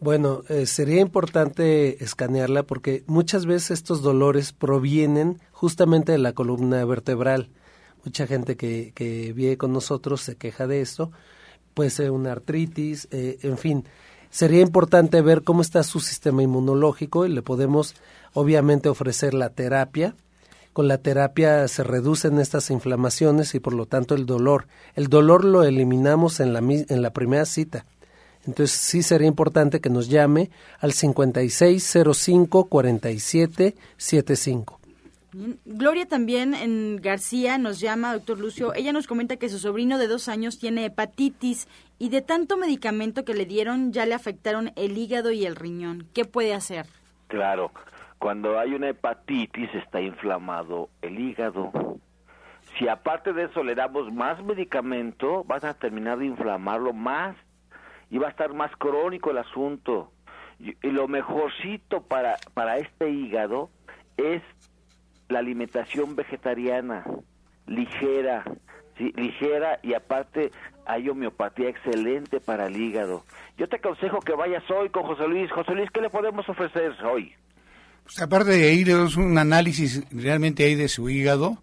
Bueno, 0.00 0.44
eh, 0.48 0.64
sería 0.64 1.02
importante 1.02 2.02
escanearla 2.02 2.62
porque 2.62 3.04
muchas 3.06 3.44
veces 3.44 3.72
estos 3.72 4.00
dolores 4.00 4.54
provienen 4.54 5.38
justamente 5.50 6.12
de 6.12 6.18
la 6.18 6.32
columna 6.32 6.82
vertebral. 6.86 7.50
Mucha 8.02 8.26
gente 8.26 8.56
que, 8.56 8.92
que 8.94 9.34
vive 9.34 9.58
con 9.58 9.74
nosotros 9.74 10.22
se 10.22 10.36
queja 10.36 10.66
de 10.66 10.80
esto. 10.80 11.12
Puede 11.74 11.90
ser 11.90 12.12
una 12.12 12.32
artritis, 12.32 13.08
eh, 13.10 13.38
en 13.42 13.58
fin 13.58 13.84
sería 14.32 14.62
importante 14.62 15.20
ver 15.20 15.42
cómo 15.42 15.62
está 15.62 15.84
su 15.84 16.00
sistema 16.00 16.42
inmunológico 16.42 17.26
y 17.26 17.28
le 17.28 17.42
podemos 17.42 17.94
obviamente 18.32 18.88
ofrecer 18.88 19.34
la 19.34 19.50
terapia. 19.50 20.16
Con 20.72 20.88
la 20.88 20.98
terapia 20.98 21.68
se 21.68 21.84
reducen 21.84 22.40
estas 22.40 22.70
inflamaciones 22.70 23.54
y 23.54 23.60
por 23.60 23.74
lo 23.74 23.86
tanto 23.86 24.14
el 24.14 24.24
dolor. 24.24 24.66
El 24.96 25.08
dolor 25.08 25.44
lo 25.44 25.62
eliminamos 25.62 26.40
en 26.40 26.54
la, 26.54 26.60
en 26.60 27.02
la 27.02 27.12
primera 27.12 27.44
cita. 27.44 27.84
Entonces 28.46 28.76
sí 28.76 29.02
sería 29.02 29.28
importante 29.28 29.80
que 29.80 29.90
nos 29.90 30.08
llame 30.08 30.50
al 30.80 30.94
5605 30.94 32.64
4775. 32.64 34.81
Gloria 35.32 36.06
también 36.06 36.52
en 36.52 36.96
García 36.96 37.56
nos 37.56 37.80
llama, 37.80 38.12
doctor 38.12 38.38
Lucio. 38.38 38.74
Ella 38.74 38.92
nos 38.92 39.06
comenta 39.06 39.38
que 39.38 39.48
su 39.48 39.58
sobrino 39.58 39.96
de 39.96 40.06
dos 40.06 40.28
años 40.28 40.58
tiene 40.58 40.84
hepatitis 40.84 41.68
y 41.98 42.10
de 42.10 42.20
tanto 42.20 42.58
medicamento 42.58 43.24
que 43.24 43.32
le 43.32 43.46
dieron 43.46 43.92
ya 43.92 44.04
le 44.04 44.14
afectaron 44.14 44.72
el 44.76 44.98
hígado 44.98 45.32
y 45.32 45.46
el 45.46 45.56
riñón. 45.56 46.06
¿Qué 46.12 46.26
puede 46.26 46.52
hacer? 46.52 46.84
Claro, 47.28 47.72
cuando 48.18 48.58
hay 48.58 48.74
una 48.74 48.90
hepatitis 48.90 49.74
está 49.74 50.02
inflamado 50.02 50.90
el 51.00 51.18
hígado. 51.18 51.72
Si 52.78 52.86
aparte 52.88 53.32
de 53.32 53.44
eso 53.44 53.64
le 53.64 53.74
damos 53.74 54.12
más 54.12 54.42
medicamento, 54.44 55.44
vas 55.44 55.64
a 55.64 55.72
terminar 55.72 56.18
de 56.18 56.26
inflamarlo 56.26 56.92
más 56.92 57.36
y 58.10 58.18
va 58.18 58.26
a 58.26 58.30
estar 58.30 58.52
más 58.52 58.70
crónico 58.76 59.30
el 59.30 59.38
asunto. 59.38 60.12
Y, 60.60 60.76
y 60.86 60.90
lo 60.90 61.08
mejorcito 61.08 62.02
para, 62.02 62.36
para 62.52 62.76
este 62.76 63.08
hígado 63.08 63.70
es 64.18 64.42
la 65.32 65.40
alimentación 65.40 66.14
vegetariana, 66.14 67.04
ligera, 67.66 68.44
¿sí? 68.98 69.12
ligera 69.16 69.80
y 69.82 69.94
aparte 69.94 70.50
hay 70.86 71.08
homeopatía 71.08 71.68
excelente 71.68 72.40
para 72.40 72.66
el 72.66 72.76
hígado. 72.76 73.24
Yo 73.56 73.68
te 73.68 73.76
aconsejo 73.76 74.20
que 74.20 74.34
vayas 74.34 74.64
hoy 74.70 74.90
con 74.90 75.04
José 75.04 75.26
Luis. 75.28 75.50
José 75.50 75.72
Luis, 75.74 75.90
¿qué 75.92 76.00
le 76.00 76.10
podemos 76.10 76.48
ofrecer 76.48 76.92
hoy? 77.04 77.34
Pues 78.04 78.20
aparte 78.20 78.50
de 78.50 78.84
le 78.84 78.92
damos 78.92 79.16
un 79.16 79.38
análisis 79.38 80.04
realmente 80.10 80.64
ahí 80.64 80.74
de 80.74 80.88
su 80.88 81.08
hígado 81.08 81.58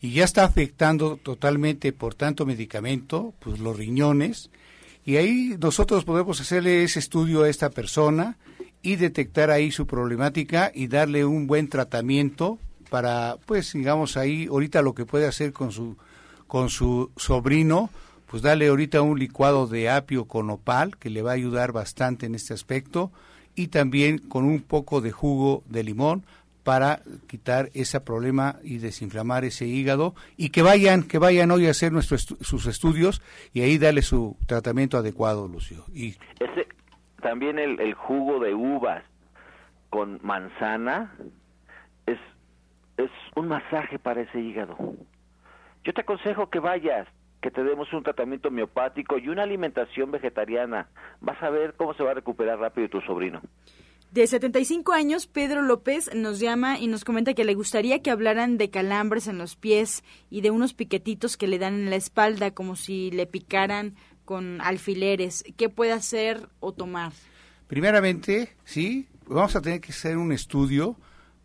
y 0.00 0.12
ya 0.12 0.24
está 0.24 0.44
afectando 0.44 1.16
totalmente 1.16 1.92
por 1.92 2.14
tanto 2.14 2.46
medicamento, 2.46 3.34
pues 3.40 3.58
los 3.58 3.76
riñones. 3.76 4.50
Y 5.04 5.16
ahí 5.16 5.56
nosotros 5.60 6.04
podemos 6.04 6.40
hacerle 6.40 6.84
ese 6.84 7.00
estudio 7.00 7.42
a 7.42 7.48
esta 7.48 7.70
persona 7.70 8.38
y 8.82 8.96
detectar 8.96 9.50
ahí 9.50 9.72
su 9.72 9.86
problemática 9.86 10.70
y 10.74 10.86
darle 10.86 11.24
un 11.24 11.46
buen 11.46 11.68
tratamiento 11.68 12.58
para, 12.90 13.36
pues, 13.46 13.72
digamos 13.72 14.16
ahí, 14.16 14.46
ahorita 14.46 14.82
lo 14.82 14.94
que 14.94 15.06
puede 15.06 15.26
hacer 15.26 15.52
con 15.52 15.72
su, 15.72 15.96
con 16.46 16.68
su 16.68 17.10
sobrino, 17.16 17.90
pues 18.26 18.42
dale 18.42 18.68
ahorita 18.68 19.02
un 19.02 19.18
licuado 19.18 19.66
de 19.66 19.88
apio 19.88 20.26
con 20.26 20.50
opal, 20.50 20.96
que 20.96 21.10
le 21.10 21.22
va 21.22 21.30
a 21.30 21.34
ayudar 21.34 21.72
bastante 21.72 22.26
en 22.26 22.34
este 22.34 22.52
aspecto, 22.52 23.10
y 23.54 23.68
también 23.68 24.18
con 24.18 24.44
un 24.44 24.62
poco 24.62 25.00
de 25.00 25.10
jugo 25.10 25.62
de 25.68 25.82
limón 25.84 26.24
para 26.62 27.00
quitar 27.26 27.70
ese 27.74 28.00
problema 28.00 28.56
y 28.62 28.78
desinflamar 28.78 29.44
ese 29.44 29.66
hígado 29.66 30.14
y 30.36 30.50
que 30.50 30.62
vayan 30.62 31.04
que 31.04 31.18
vayan 31.18 31.50
hoy 31.50 31.66
a 31.66 31.70
hacer 31.70 31.90
nuestros 31.90 32.36
sus 32.40 32.66
estudios 32.66 33.22
y 33.52 33.62
ahí 33.62 33.78
darle 33.78 34.02
su 34.02 34.36
tratamiento 34.46 34.98
adecuado 34.98 35.48
Lucio. 35.48 35.84
Y 35.92 36.16
también 37.22 37.58
el, 37.58 37.80
el 37.80 37.94
jugo 37.94 38.40
de 38.40 38.54
uvas 38.54 39.02
con 39.88 40.20
manzana 40.22 41.12
es 42.06 42.18
es 43.04 43.10
un 43.36 43.48
masaje 43.48 43.98
para 43.98 44.22
ese 44.22 44.40
hígado 44.40 44.76
yo 45.84 45.92
te 45.92 46.00
aconsejo 46.00 46.50
que 46.50 46.60
vayas 46.60 47.08
que 47.40 47.50
te 47.50 47.64
demos 47.64 47.92
un 47.92 48.02
tratamiento 48.02 48.48
homeopático 48.48 49.18
y 49.18 49.28
una 49.28 49.42
alimentación 49.42 50.10
vegetariana 50.10 50.88
vas 51.20 51.42
a 51.42 51.50
ver 51.50 51.74
cómo 51.74 51.94
se 51.94 52.02
va 52.02 52.12
a 52.12 52.14
recuperar 52.14 52.58
rápido 52.58 52.88
tu 52.88 53.00
sobrino 53.00 53.40
de 54.10 54.26
75 54.26 54.92
años, 54.92 55.28
Pedro 55.28 55.62
López 55.62 56.12
nos 56.16 56.40
llama 56.40 56.80
y 56.80 56.88
nos 56.88 57.04
comenta 57.04 57.32
que 57.32 57.44
le 57.44 57.54
gustaría 57.54 58.02
que 58.02 58.10
hablaran 58.10 58.58
de 58.58 58.68
calambres 58.68 59.28
en 59.28 59.38
los 59.38 59.54
pies 59.54 60.02
y 60.30 60.40
de 60.40 60.50
unos 60.50 60.74
piquetitos 60.74 61.36
que 61.36 61.46
le 61.46 61.60
dan 61.60 61.74
en 61.74 61.90
la 61.90 61.96
espalda, 61.96 62.50
como 62.50 62.74
si 62.74 63.12
le 63.12 63.26
picaran 63.26 63.94
con 64.24 64.60
alfileres. 64.62 65.44
¿Qué 65.56 65.68
puede 65.68 65.92
hacer 65.92 66.48
o 66.58 66.72
tomar? 66.72 67.12
Primeramente, 67.68 68.56
sí, 68.64 69.06
vamos 69.28 69.54
a 69.54 69.60
tener 69.60 69.80
que 69.80 69.92
hacer 69.92 70.16
un 70.16 70.32
estudio 70.32 70.96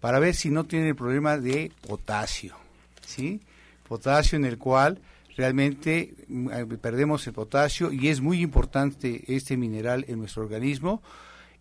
para 0.06 0.20
ver 0.20 0.36
si 0.36 0.52
no 0.52 0.66
tiene 0.66 0.90
el 0.90 0.96
problema 0.96 1.36
de 1.40 1.72
potasio, 1.88 2.56
¿sí? 3.04 3.42
Potasio 3.88 4.36
en 4.36 4.46
el 4.46 4.60
cual 4.60 5.02
realmente 5.36 6.14
mm, 6.28 6.76
perdemos 6.80 7.26
el 7.26 7.34
potasio 7.34 7.92
y 7.92 8.10
es 8.10 8.22
muy 8.22 8.42
importante 8.42 9.24
este 9.26 9.58
mineral 9.58 10.06
en 10.08 10.20
nuestro 10.20 10.44
organismo 10.44 11.02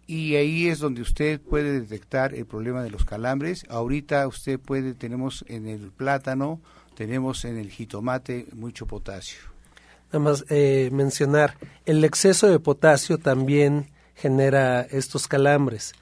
y 0.06 0.34
ahí 0.34 0.68
es 0.68 0.78
donde 0.78 1.00
usted 1.00 1.40
puede 1.40 1.80
detectar 1.80 2.34
el 2.34 2.44
problema 2.44 2.82
de 2.82 2.90
los 2.90 3.06
calambres. 3.06 3.64
Ahorita 3.70 4.28
usted 4.28 4.60
puede, 4.60 4.92
tenemos 4.92 5.42
en 5.48 5.66
el 5.66 5.90
plátano, 5.90 6.60
tenemos 6.94 7.46
en 7.46 7.56
el 7.56 7.70
jitomate 7.70 8.48
mucho 8.52 8.84
potasio. 8.84 9.38
Nada 10.12 10.18
más 10.18 10.44
eh, 10.50 10.90
mencionar, 10.92 11.56
el 11.86 12.04
exceso 12.04 12.46
de 12.50 12.60
potasio 12.60 13.16
también 13.16 13.86
genera 14.14 14.82
estos 14.82 15.28
calambres. 15.28 15.94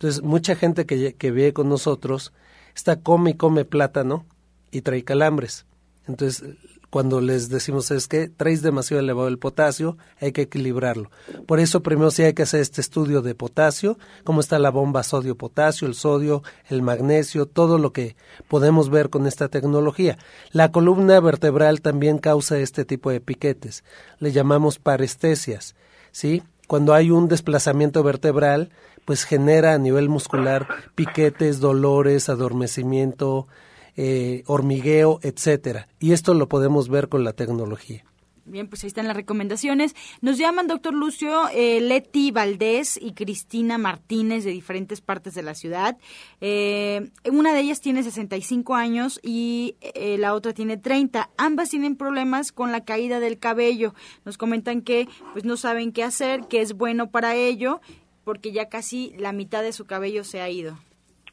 Entonces, 0.00 0.22
mucha 0.22 0.56
gente 0.56 0.86
que, 0.86 1.14
que 1.14 1.30
vive 1.30 1.52
con 1.52 1.68
nosotros 1.68 2.32
está 2.74 2.96
come 2.96 3.32
y 3.32 3.34
come 3.34 3.66
plátano 3.66 4.24
y 4.70 4.80
trae 4.80 5.04
calambres. 5.04 5.66
Entonces, 6.08 6.42
cuando 6.88 7.20
les 7.20 7.50
decimos 7.50 7.90
es 7.92 8.08
que 8.08 8.28
traes 8.28 8.62
demasiado 8.62 9.02
elevado 9.02 9.28
el 9.28 9.38
potasio, 9.38 9.98
hay 10.18 10.32
que 10.32 10.42
equilibrarlo. 10.42 11.10
Por 11.46 11.60
eso 11.60 11.82
primero 11.82 12.10
sí 12.10 12.22
hay 12.22 12.32
que 12.32 12.42
hacer 12.42 12.60
este 12.60 12.80
estudio 12.80 13.22
de 13.22 13.34
potasio, 13.34 13.98
cómo 14.24 14.40
está 14.40 14.58
la 14.58 14.70
bomba 14.70 15.02
sodio-potasio, 15.02 15.86
el 15.86 15.94
sodio, 15.94 16.42
el 16.68 16.82
magnesio, 16.82 17.46
todo 17.46 17.78
lo 17.78 17.92
que 17.92 18.16
podemos 18.48 18.90
ver 18.90 19.08
con 19.10 19.26
esta 19.26 19.48
tecnología. 19.48 20.18
La 20.50 20.72
columna 20.72 21.20
vertebral 21.20 21.80
también 21.80 22.18
causa 22.18 22.58
este 22.58 22.84
tipo 22.84 23.10
de 23.10 23.20
piquetes. 23.20 23.84
Le 24.18 24.32
llamamos 24.32 24.78
parestesias, 24.78 25.76
¿sí? 26.10 26.42
Cuando 26.70 26.94
hay 26.94 27.10
un 27.10 27.26
desplazamiento 27.26 28.04
vertebral, 28.04 28.70
pues 29.04 29.24
genera 29.24 29.74
a 29.74 29.78
nivel 29.78 30.08
muscular 30.08 30.68
piquetes, 30.94 31.58
dolores, 31.58 32.28
adormecimiento, 32.28 33.48
eh, 33.96 34.44
hormigueo, 34.46 35.18
etcétera. 35.22 35.88
Y 35.98 36.12
esto 36.12 36.32
lo 36.32 36.48
podemos 36.48 36.88
ver 36.88 37.08
con 37.08 37.24
la 37.24 37.32
tecnología. 37.32 38.04
Bien, 38.50 38.68
pues 38.68 38.82
ahí 38.82 38.88
están 38.88 39.06
las 39.06 39.16
recomendaciones. 39.16 39.94
Nos 40.20 40.36
llaman, 40.36 40.66
doctor 40.66 40.92
Lucio, 40.92 41.48
eh, 41.54 41.80
Leti 41.80 42.32
Valdés 42.32 42.98
y 43.00 43.12
Cristina 43.12 43.78
Martínez 43.78 44.44
de 44.44 44.50
diferentes 44.50 45.00
partes 45.00 45.34
de 45.34 45.42
la 45.42 45.54
ciudad. 45.54 45.96
Eh, 46.40 47.10
una 47.30 47.54
de 47.54 47.60
ellas 47.60 47.80
tiene 47.80 48.02
65 48.02 48.74
años 48.74 49.20
y 49.22 49.76
eh, 49.80 50.18
la 50.18 50.34
otra 50.34 50.52
tiene 50.52 50.76
30. 50.76 51.30
Ambas 51.38 51.70
tienen 51.70 51.96
problemas 51.96 52.50
con 52.50 52.72
la 52.72 52.84
caída 52.84 53.20
del 53.20 53.38
cabello. 53.38 53.94
Nos 54.24 54.36
comentan 54.36 54.82
que 54.82 55.08
pues 55.32 55.44
no 55.44 55.56
saben 55.56 55.92
qué 55.92 56.02
hacer, 56.02 56.48
que 56.48 56.60
es 56.60 56.72
bueno 56.72 57.10
para 57.10 57.36
ello, 57.36 57.80
porque 58.24 58.50
ya 58.50 58.68
casi 58.68 59.14
la 59.16 59.32
mitad 59.32 59.62
de 59.62 59.72
su 59.72 59.86
cabello 59.86 60.24
se 60.24 60.40
ha 60.40 60.50
ido 60.50 60.76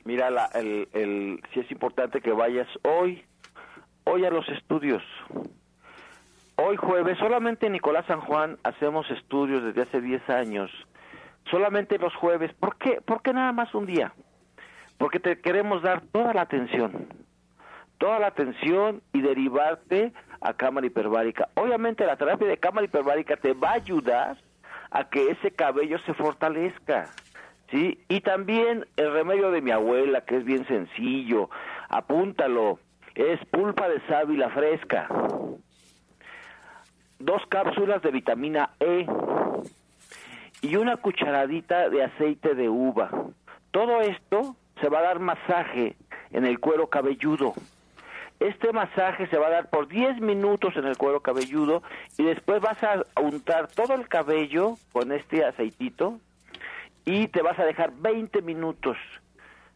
mira, 0.07 0.31
la, 0.31 0.45
el, 0.55 0.87
el, 0.93 1.41
si 1.53 1.59
es 1.59 1.69
importante 1.69 2.21
que 2.21 2.31
vayas 2.31 2.67
hoy, 2.83 3.21
hoy 4.05 4.25
a 4.25 4.29
los 4.29 4.47
estudios. 4.47 5.03
Hoy 6.59 6.75
jueves, 6.75 7.19
solamente 7.19 7.67
en 7.67 7.73
Nicolás 7.73 8.07
San 8.07 8.19
Juan 8.19 8.57
hacemos 8.63 9.09
estudios 9.11 9.63
desde 9.63 9.83
hace 9.83 10.01
10 10.01 10.27
años. 10.27 10.71
Solamente 11.51 11.99
los 11.99 12.15
jueves. 12.15 12.51
¿Por 12.55 12.77
qué? 12.77 12.99
¿Por 12.99 13.21
qué 13.21 13.31
nada 13.31 13.51
más 13.51 13.75
un 13.75 13.85
día? 13.85 14.11
Porque 14.97 15.19
te 15.19 15.39
queremos 15.39 15.83
dar 15.83 16.01
toda 16.11 16.33
la 16.33 16.41
atención. 16.41 17.13
Toda 17.99 18.17
la 18.17 18.27
atención 18.27 19.03
y 19.13 19.21
derivarte 19.21 20.13
a 20.41 20.53
cámara 20.53 20.87
hiperbárica. 20.87 21.47
Obviamente 21.53 22.07
la 22.07 22.17
terapia 22.17 22.47
de 22.47 22.57
cámara 22.57 22.85
hiperbárica 22.85 23.37
te 23.37 23.53
va 23.53 23.69
a 23.69 23.73
ayudar 23.73 24.37
a 24.89 25.07
que 25.11 25.29
ese 25.29 25.51
cabello 25.51 25.99
se 26.07 26.15
fortalezca. 26.15 27.11
¿sí? 27.69 28.03
Y 28.09 28.21
también 28.21 28.87
el 28.95 29.13
remedio 29.13 29.51
de 29.51 29.61
mi 29.61 29.69
abuela, 29.69 30.21
que 30.21 30.37
es 30.37 30.43
bien 30.43 30.65
sencillo, 30.65 31.51
apúntalo, 31.87 32.79
es 33.13 33.39
pulpa 33.45 33.87
de 33.89 34.01
sábila 34.07 34.49
fresca, 34.49 35.07
dos 37.19 37.41
cápsulas 37.49 38.01
de 38.01 38.11
vitamina 38.11 38.71
E 38.79 39.05
y 40.61 40.75
una 40.75 40.97
cucharadita 40.97 41.89
de 41.89 42.03
aceite 42.03 42.55
de 42.55 42.69
uva. 42.69 43.09
Todo 43.71 44.01
esto 44.01 44.55
se 44.81 44.89
va 44.89 44.99
a 44.99 45.03
dar 45.03 45.19
masaje 45.19 45.95
en 46.31 46.45
el 46.45 46.59
cuero 46.59 46.87
cabelludo. 46.87 47.53
Este 48.39 48.71
masaje 48.71 49.27
se 49.27 49.37
va 49.37 49.47
a 49.47 49.51
dar 49.51 49.69
por 49.69 49.87
10 49.87 50.21
minutos 50.21 50.75
en 50.75 50.85
el 50.85 50.97
cuero 50.97 51.21
cabelludo 51.21 51.81
y 52.17 52.23
después 52.23 52.61
vas 52.61 52.81
a 52.83 53.03
untar 53.19 53.67
todo 53.67 53.95
el 53.95 54.07
cabello 54.07 54.77
con 54.91 55.11
este 55.11 55.43
aceitito 55.43 56.19
y 57.03 57.27
te 57.29 57.41
vas 57.41 57.57
a 57.57 57.65
dejar 57.65 57.91
20 57.95 58.41
minutos. 58.43 58.97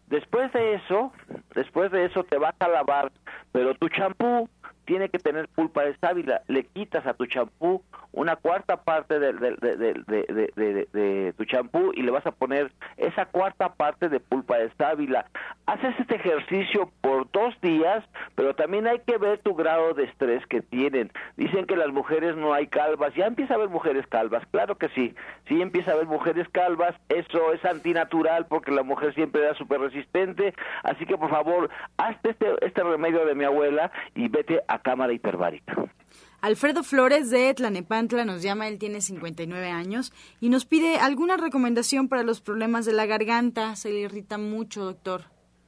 Después 0.08 0.52
de 0.54 0.76
eso, 0.76 1.12
después 1.56 1.89
de 1.92 2.06
eso 2.06 2.24
te 2.24 2.38
vas 2.38 2.54
a 2.60 2.68
lavar, 2.68 3.12
pero 3.52 3.74
tu 3.76 3.88
champú 3.89 4.50
tiene 4.86 5.10
que 5.10 5.20
tener 5.20 5.48
pulpa 5.50 5.84
de 5.84 5.96
sábila. 5.98 6.42
Le 6.48 6.66
quitas 6.66 7.06
a 7.06 7.14
tu 7.14 7.26
champú 7.26 7.84
una 8.14 8.36
cuarta 8.36 8.84
parte 8.84 9.20
de, 9.20 9.34
de, 9.34 11.34
tu 11.38 11.46
champú 11.46 11.92
y 11.94 12.02
le 12.02 12.12
vas 12.12 12.26
a 12.26 12.32
poner 12.32 12.72
esa 12.98 13.26
cuarta 13.26 13.74
parte 13.74 14.10
de 14.10 14.20
pulpa 14.20 14.58
de 14.58 14.70
sábila. 14.78 15.26
Haces 15.66 15.96
este 16.00 16.16
ejercicio 16.16 16.92
por 17.00 17.32
dos 17.32 17.60
días, 17.62 18.04
pero 18.36 18.54
también 18.54 18.88
hay 18.88 19.00
que 19.00 19.18
ver 19.18 19.40
tu 19.40 19.56
grado 19.56 19.94
de 19.94 20.04
estrés 20.04 20.46
que 20.48 20.62
tienen. 20.62 21.12
Dicen 21.38 21.66
que 21.66 21.78
las 21.78 21.94
mujeres 21.94 22.36
no 22.36 22.54
hay 22.54 22.68
calvas. 22.68 23.14
Ya 23.16 23.28
empieza 23.28 23.54
a 23.54 23.58
haber 23.58 23.70
mujeres 23.70 24.06
calvas. 24.08 24.44
Claro 24.52 24.78
que 24.78 24.90
sí. 24.90 25.16
Sí 25.48 25.62
empieza 25.62 25.92
a 25.92 25.94
haber 25.94 26.08
mujeres 26.08 26.50
calvas. 26.50 26.96
Eso 27.08 27.54
es 27.54 27.64
antinatural 27.64 28.48
porque 28.48 28.72
la 28.72 28.84
mujer 28.84 29.14
siempre 29.14 29.44
era 29.44 29.56
súper 29.56 29.80
resistente. 29.80 30.54
Así 30.84 31.06
que 31.06 31.18
por 31.18 31.30
favor, 31.30 31.70
hazte 31.98 32.32
este, 32.32 32.66
este 32.66 32.84
remedio 32.84 33.26
de 33.26 33.36
mi 33.36 33.46
abuela 33.46 33.90
y 34.16 34.28
vete 34.28 34.62
a 34.74 34.80
cámara 34.80 35.13
hiperbárica. 35.13 35.76
Alfredo 36.41 36.84
Flores 36.84 37.30
de 37.30 37.53
Tlanepantla 37.53 38.26
nos 38.26 38.41
llama, 38.41 38.67
él 38.67 38.80
tiene 38.80 39.01
59 39.01 39.69
años 39.69 40.11
y 40.39 40.49
nos 40.49 40.65
pide 40.65 40.97
alguna 40.97 41.38
recomendación 41.38 42.07
para 42.07 42.24
los 42.24 42.41
problemas 42.41 42.86
de 42.86 42.93
la 42.93 43.05
garganta. 43.05 43.76
Se 43.76 43.89
le 43.89 43.99
irrita 43.99 44.39
mucho, 44.39 44.84
doctor. 44.84 45.26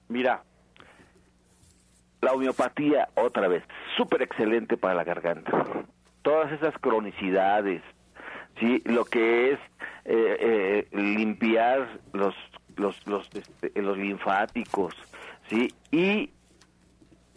Mira, 0.08 0.44
la 2.22 2.34
homeopatía, 2.34 3.10
otra 3.16 3.48
vez, 3.48 3.64
súper 3.98 4.24
excelente 4.24 4.78
para 4.78 4.96
la 4.96 5.04
garganta. 5.04 5.52
Todas 6.24 6.52
esas 6.54 6.74
cronicidades, 6.80 7.84
¿sí? 8.60 8.82
lo 8.86 9.06
que 9.06 9.52
es 9.52 9.60
eh, 10.06 10.38
eh, 10.40 10.88
limpiar 10.92 12.00
los, 12.14 12.34
los, 12.78 13.06
los, 13.06 13.30
este, 13.34 13.80
los 13.80 13.98
linfáticos, 13.98 14.96
¿sí? 15.50 15.72
y 15.92 16.32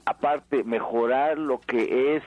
aparte 0.06 0.64
mejorar 0.64 1.36
lo 1.36 1.60
que 1.60 2.16
es 2.16 2.22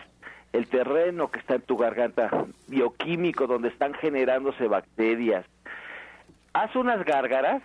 el 0.54 0.68
terreno 0.68 1.32
que 1.32 1.40
está 1.40 1.56
en 1.56 1.62
tu 1.62 1.78
garganta, 1.78 2.46
bioquímico, 2.68 3.48
donde 3.48 3.70
están 3.70 3.94
generándose 3.94 4.68
bacterias. 4.68 5.46
Haz 6.54 6.76
unas 6.76 7.04
gárgaras, 7.06 7.62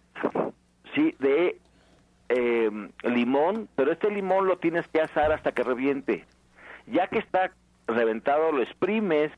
sí, 0.94 1.14
de 1.18 1.58
em, 2.28 2.90
limón, 3.02 3.68
pero 3.74 3.92
este 3.92 4.10
limón 4.10 4.46
lo 4.46 4.58
tienes 4.58 4.86
que 4.88 5.00
asar 5.00 5.32
hasta 5.32 5.52
que 5.52 5.62
reviente. 5.62 6.24
Ya 6.86 7.08
que 7.08 7.18
está 7.18 7.50
reventado, 7.86 8.52
lo 8.52 8.62
exprimes 8.62 9.32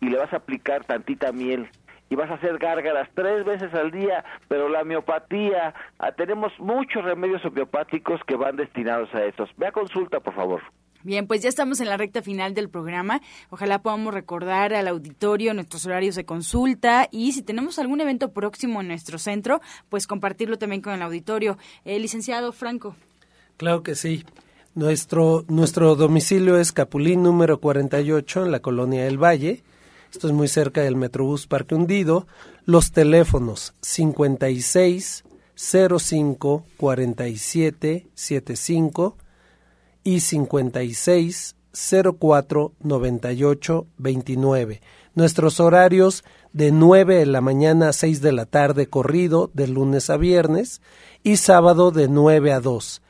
y 0.00 0.10
le 0.10 0.18
vas 0.18 0.32
a 0.32 0.36
aplicar 0.36 0.84
tantita 0.84 1.32
miel. 1.32 1.68
Y 2.10 2.16
vas 2.16 2.30
a 2.30 2.34
hacer 2.34 2.58
gárgaras 2.58 3.08
tres 3.14 3.44
veces 3.44 3.72
al 3.72 3.90
día, 3.92 4.24
pero 4.48 4.68
la 4.68 4.84
miopatía, 4.84 5.72
ah, 5.98 6.12
tenemos 6.12 6.52
muchos 6.58 7.04
remedios 7.04 7.42
homeopáticos 7.44 8.20
que 8.26 8.34
van 8.34 8.56
destinados 8.56 9.08
a 9.14 9.24
estos. 9.24 9.48
Ve 9.56 9.68
a 9.68 9.72
consulta, 9.72 10.20
por 10.20 10.34
favor. 10.34 10.60
Bien, 11.02 11.26
pues 11.26 11.40
ya 11.40 11.48
estamos 11.48 11.80
en 11.80 11.88
la 11.88 11.96
recta 11.96 12.20
final 12.20 12.52
del 12.52 12.68
programa. 12.68 13.22
Ojalá 13.48 13.80
podamos 13.80 14.12
recordar 14.12 14.74
al 14.74 14.86
auditorio 14.86 15.54
nuestros 15.54 15.86
horarios 15.86 16.14
de 16.14 16.26
consulta 16.26 17.08
y 17.10 17.32
si 17.32 17.42
tenemos 17.42 17.78
algún 17.78 18.02
evento 18.02 18.32
próximo 18.32 18.82
en 18.82 18.88
nuestro 18.88 19.18
centro, 19.18 19.60
pues 19.88 20.06
compartirlo 20.06 20.58
también 20.58 20.82
con 20.82 20.92
el 20.92 21.00
auditorio. 21.00 21.56
Eh, 21.86 21.98
licenciado 21.98 22.52
Franco. 22.52 22.96
Claro 23.56 23.82
que 23.82 23.94
sí. 23.94 24.24
Nuestro, 24.74 25.44
nuestro 25.48 25.94
domicilio 25.94 26.58
es 26.58 26.72
Capulín 26.72 27.22
número 27.22 27.60
48 27.60 28.44
en 28.44 28.52
la 28.52 28.60
colonia 28.60 29.04
del 29.04 29.16
Valle. 29.16 29.62
Esto 30.12 30.26
es 30.26 30.32
muy 30.32 30.48
cerca 30.48 30.82
del 30.82 30.96
Metrobús 30.96 31.46
Parque 31.46 31.76
Hundido. 31.76 32.26
Los 32.64 32.90
teléfonos 32.90 33.74
56 33.80 35.24
05 35.54 36.64
47 36.76 38.08
75 38.12 39.16
y 40.02 40.20
56 40.20 41.56
04 42.18 42.72
98 42.80 43.86
29. 43.98 44.80
Nuestros 45.14 45.60
horarios 45.60 46.24
de 46.52 46.72
9 46.72 47.18
de 47.18 47.26
la 47.26 47.40
mañana 47.40 47.90
a 47.90 47.92
6 47.92 48.20
de 48.20 48.32
la 48.32 48.46
tarde 48.46 48.88
corrido 48.88 49.52
de 49.54 49.68
lunes 49.68 50.10
a 50.10 50.16
viernes 50.16 50.82
y 51.22 51.36
sábado 51.36 51.92
de 51.92 52.08
9 52.08 52.52
a 52.52 52.60
2. 52.60 53.02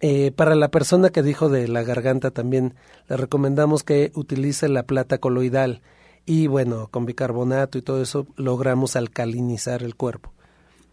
Eh, 0.00 0.32
para 0.32 0.56
la 0.56 0.72
persona 0.72 1.10
que 1.10 1.22
dijo 1.22 1.48
de 1.48 1.68
la 1.68 1.84
garganta 1.84 2.32
también 2.32 2.74
le 3.08 3.16
recomendamos 3.16 3.84
que 3.84 4.10
utilice 4.16 4.68
la 4.68 4.82
plata 4.82 5.18
coloidal 5.18 5.80
y 6.26 6.46
bueno, 6.46 6.88
con 6.90 7.06
bicarbonato 7.06 7.78
y 7.78 7.82
todo 7.82 8.02
eso 8.02 8.26
logramos 8.36 8.96
alcalinizar 8.96 9.82
el 9.82 9.94
cuerpo. 9.94 10.32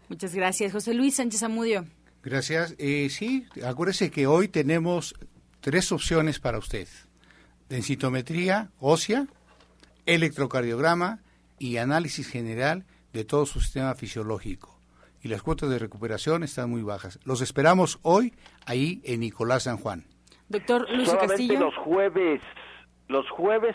Muchas 0.08 0.34
gracias. 0.34 0.72
José 0.72 0.94
Luis 0.94 1.16
Sánchez 1.16 1.42
Amudio. 1.42 1.86
Gracias. 2.22 2.74
Eh, 2.78 3.08
sí, 3.10 3.46
acuérdese 3.64 4.10
que 4.10 4.26
hoy 4.26 4.48
tenemos 4.48 5.14
tres 5.60 5.90
opciones 5.90 6.38
para 6.38 6.58
usted. 6.58 6.86
Densitometría 7.68 8.70
ósea, 8.78 9.26
electrocardiograma 10.04 11.20
y 11.58 11.78
análisis 11.78 12.28
general 12.28 12.84
de 13.12 13.24
todo 13.24 13.46
su 13.46 13.60
sistema 13.60 13.94
fisiológico. 13.94 14.78
Y 15.22 15.28
las 15.28 15.42
cuotas 15.42 15.70
de 15.70 15.78
recuperación 15.78 16.42
están 16.42 16.68
muy 16.68 16.82
bajas. 16.82 17.18
Los 17.24 17.40
esperamos 17.40 17.98
hoy 18.02 18.34
ahí 18.66 19.00
en 19.04 19.20
Nicolás 19.20 19.62
San 19.62 19.78
Juan. 19.78 20.04
Doctor 20.48 20.90
Lucio 20.90 21.16
Castillo. 21.18 21.58
los 21.58 21.76
jueves, 21.76 22.42
los 23.08 23.28
jueves 23.30 23.74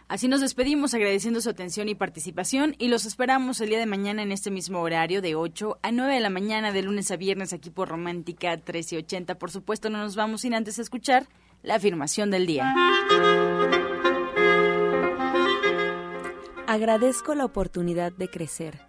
Así 0.09 0.29
nos 0.29 0.39
despedimos 0.39 0.93
agradeciendo 0.93 1.41
su 1.41 1.49
atención 1.49 1.89
y 1.89 1.95
participación 1.95 2.75
y 2.77 2.87
los 2.87 3.05
esperamos 3.05 3.59
el 3.59 3.69
día 3.69 3.79
de 3.79 3.85
mañana 3.85 4.21
en 4.21 4.31
este 4.31 4.51
mismo 4.51 4.79
horario 4.79 5.21
de 5.21 5.35
8 5.35 5.79
a 5.81 5.91
9 5.91 6.13
de 6.13 6.19
la 6.21 6.29
mañana 6.29 6.71
de 6.71 6.81
lunes 6.81 7.11
a 7.11 7.17
viernes 7.17 7.51
aquí 7.51 7.71
por 7.71 7.89
Romántica 7.89 8.51
1380. 8.51 9.37
Por 9.37 9.51
supuesto 9.51 9.89
no 9.89 9.97
nos 9.97 10.15
vamos 10.15 10.41
sin 10.41 10.53
antes 10.53 10.79
escuchar 10.79 11.27
la 11.61 11.75
afirmación 11.75 12.31
del 12.31 12.45
día. 12.45 12.73
Agradezco 16.67 17.35
la 17.35 17.43
oportunidad 17.43 18.13
de 18.13 18.29
crecer. 18.29 18.79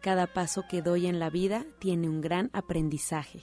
Cada 0.00 0.26
paso 0.26 0.64
que 0.68 0.82
doy 0.82 1.06
en 1.06 1.20
la 1.20 1.30
vida 1.30 1.64
tiene 1.78 2.08
un 2.08 2.20
gran 2.20 2.50
aprendizaje. 2.52 3.42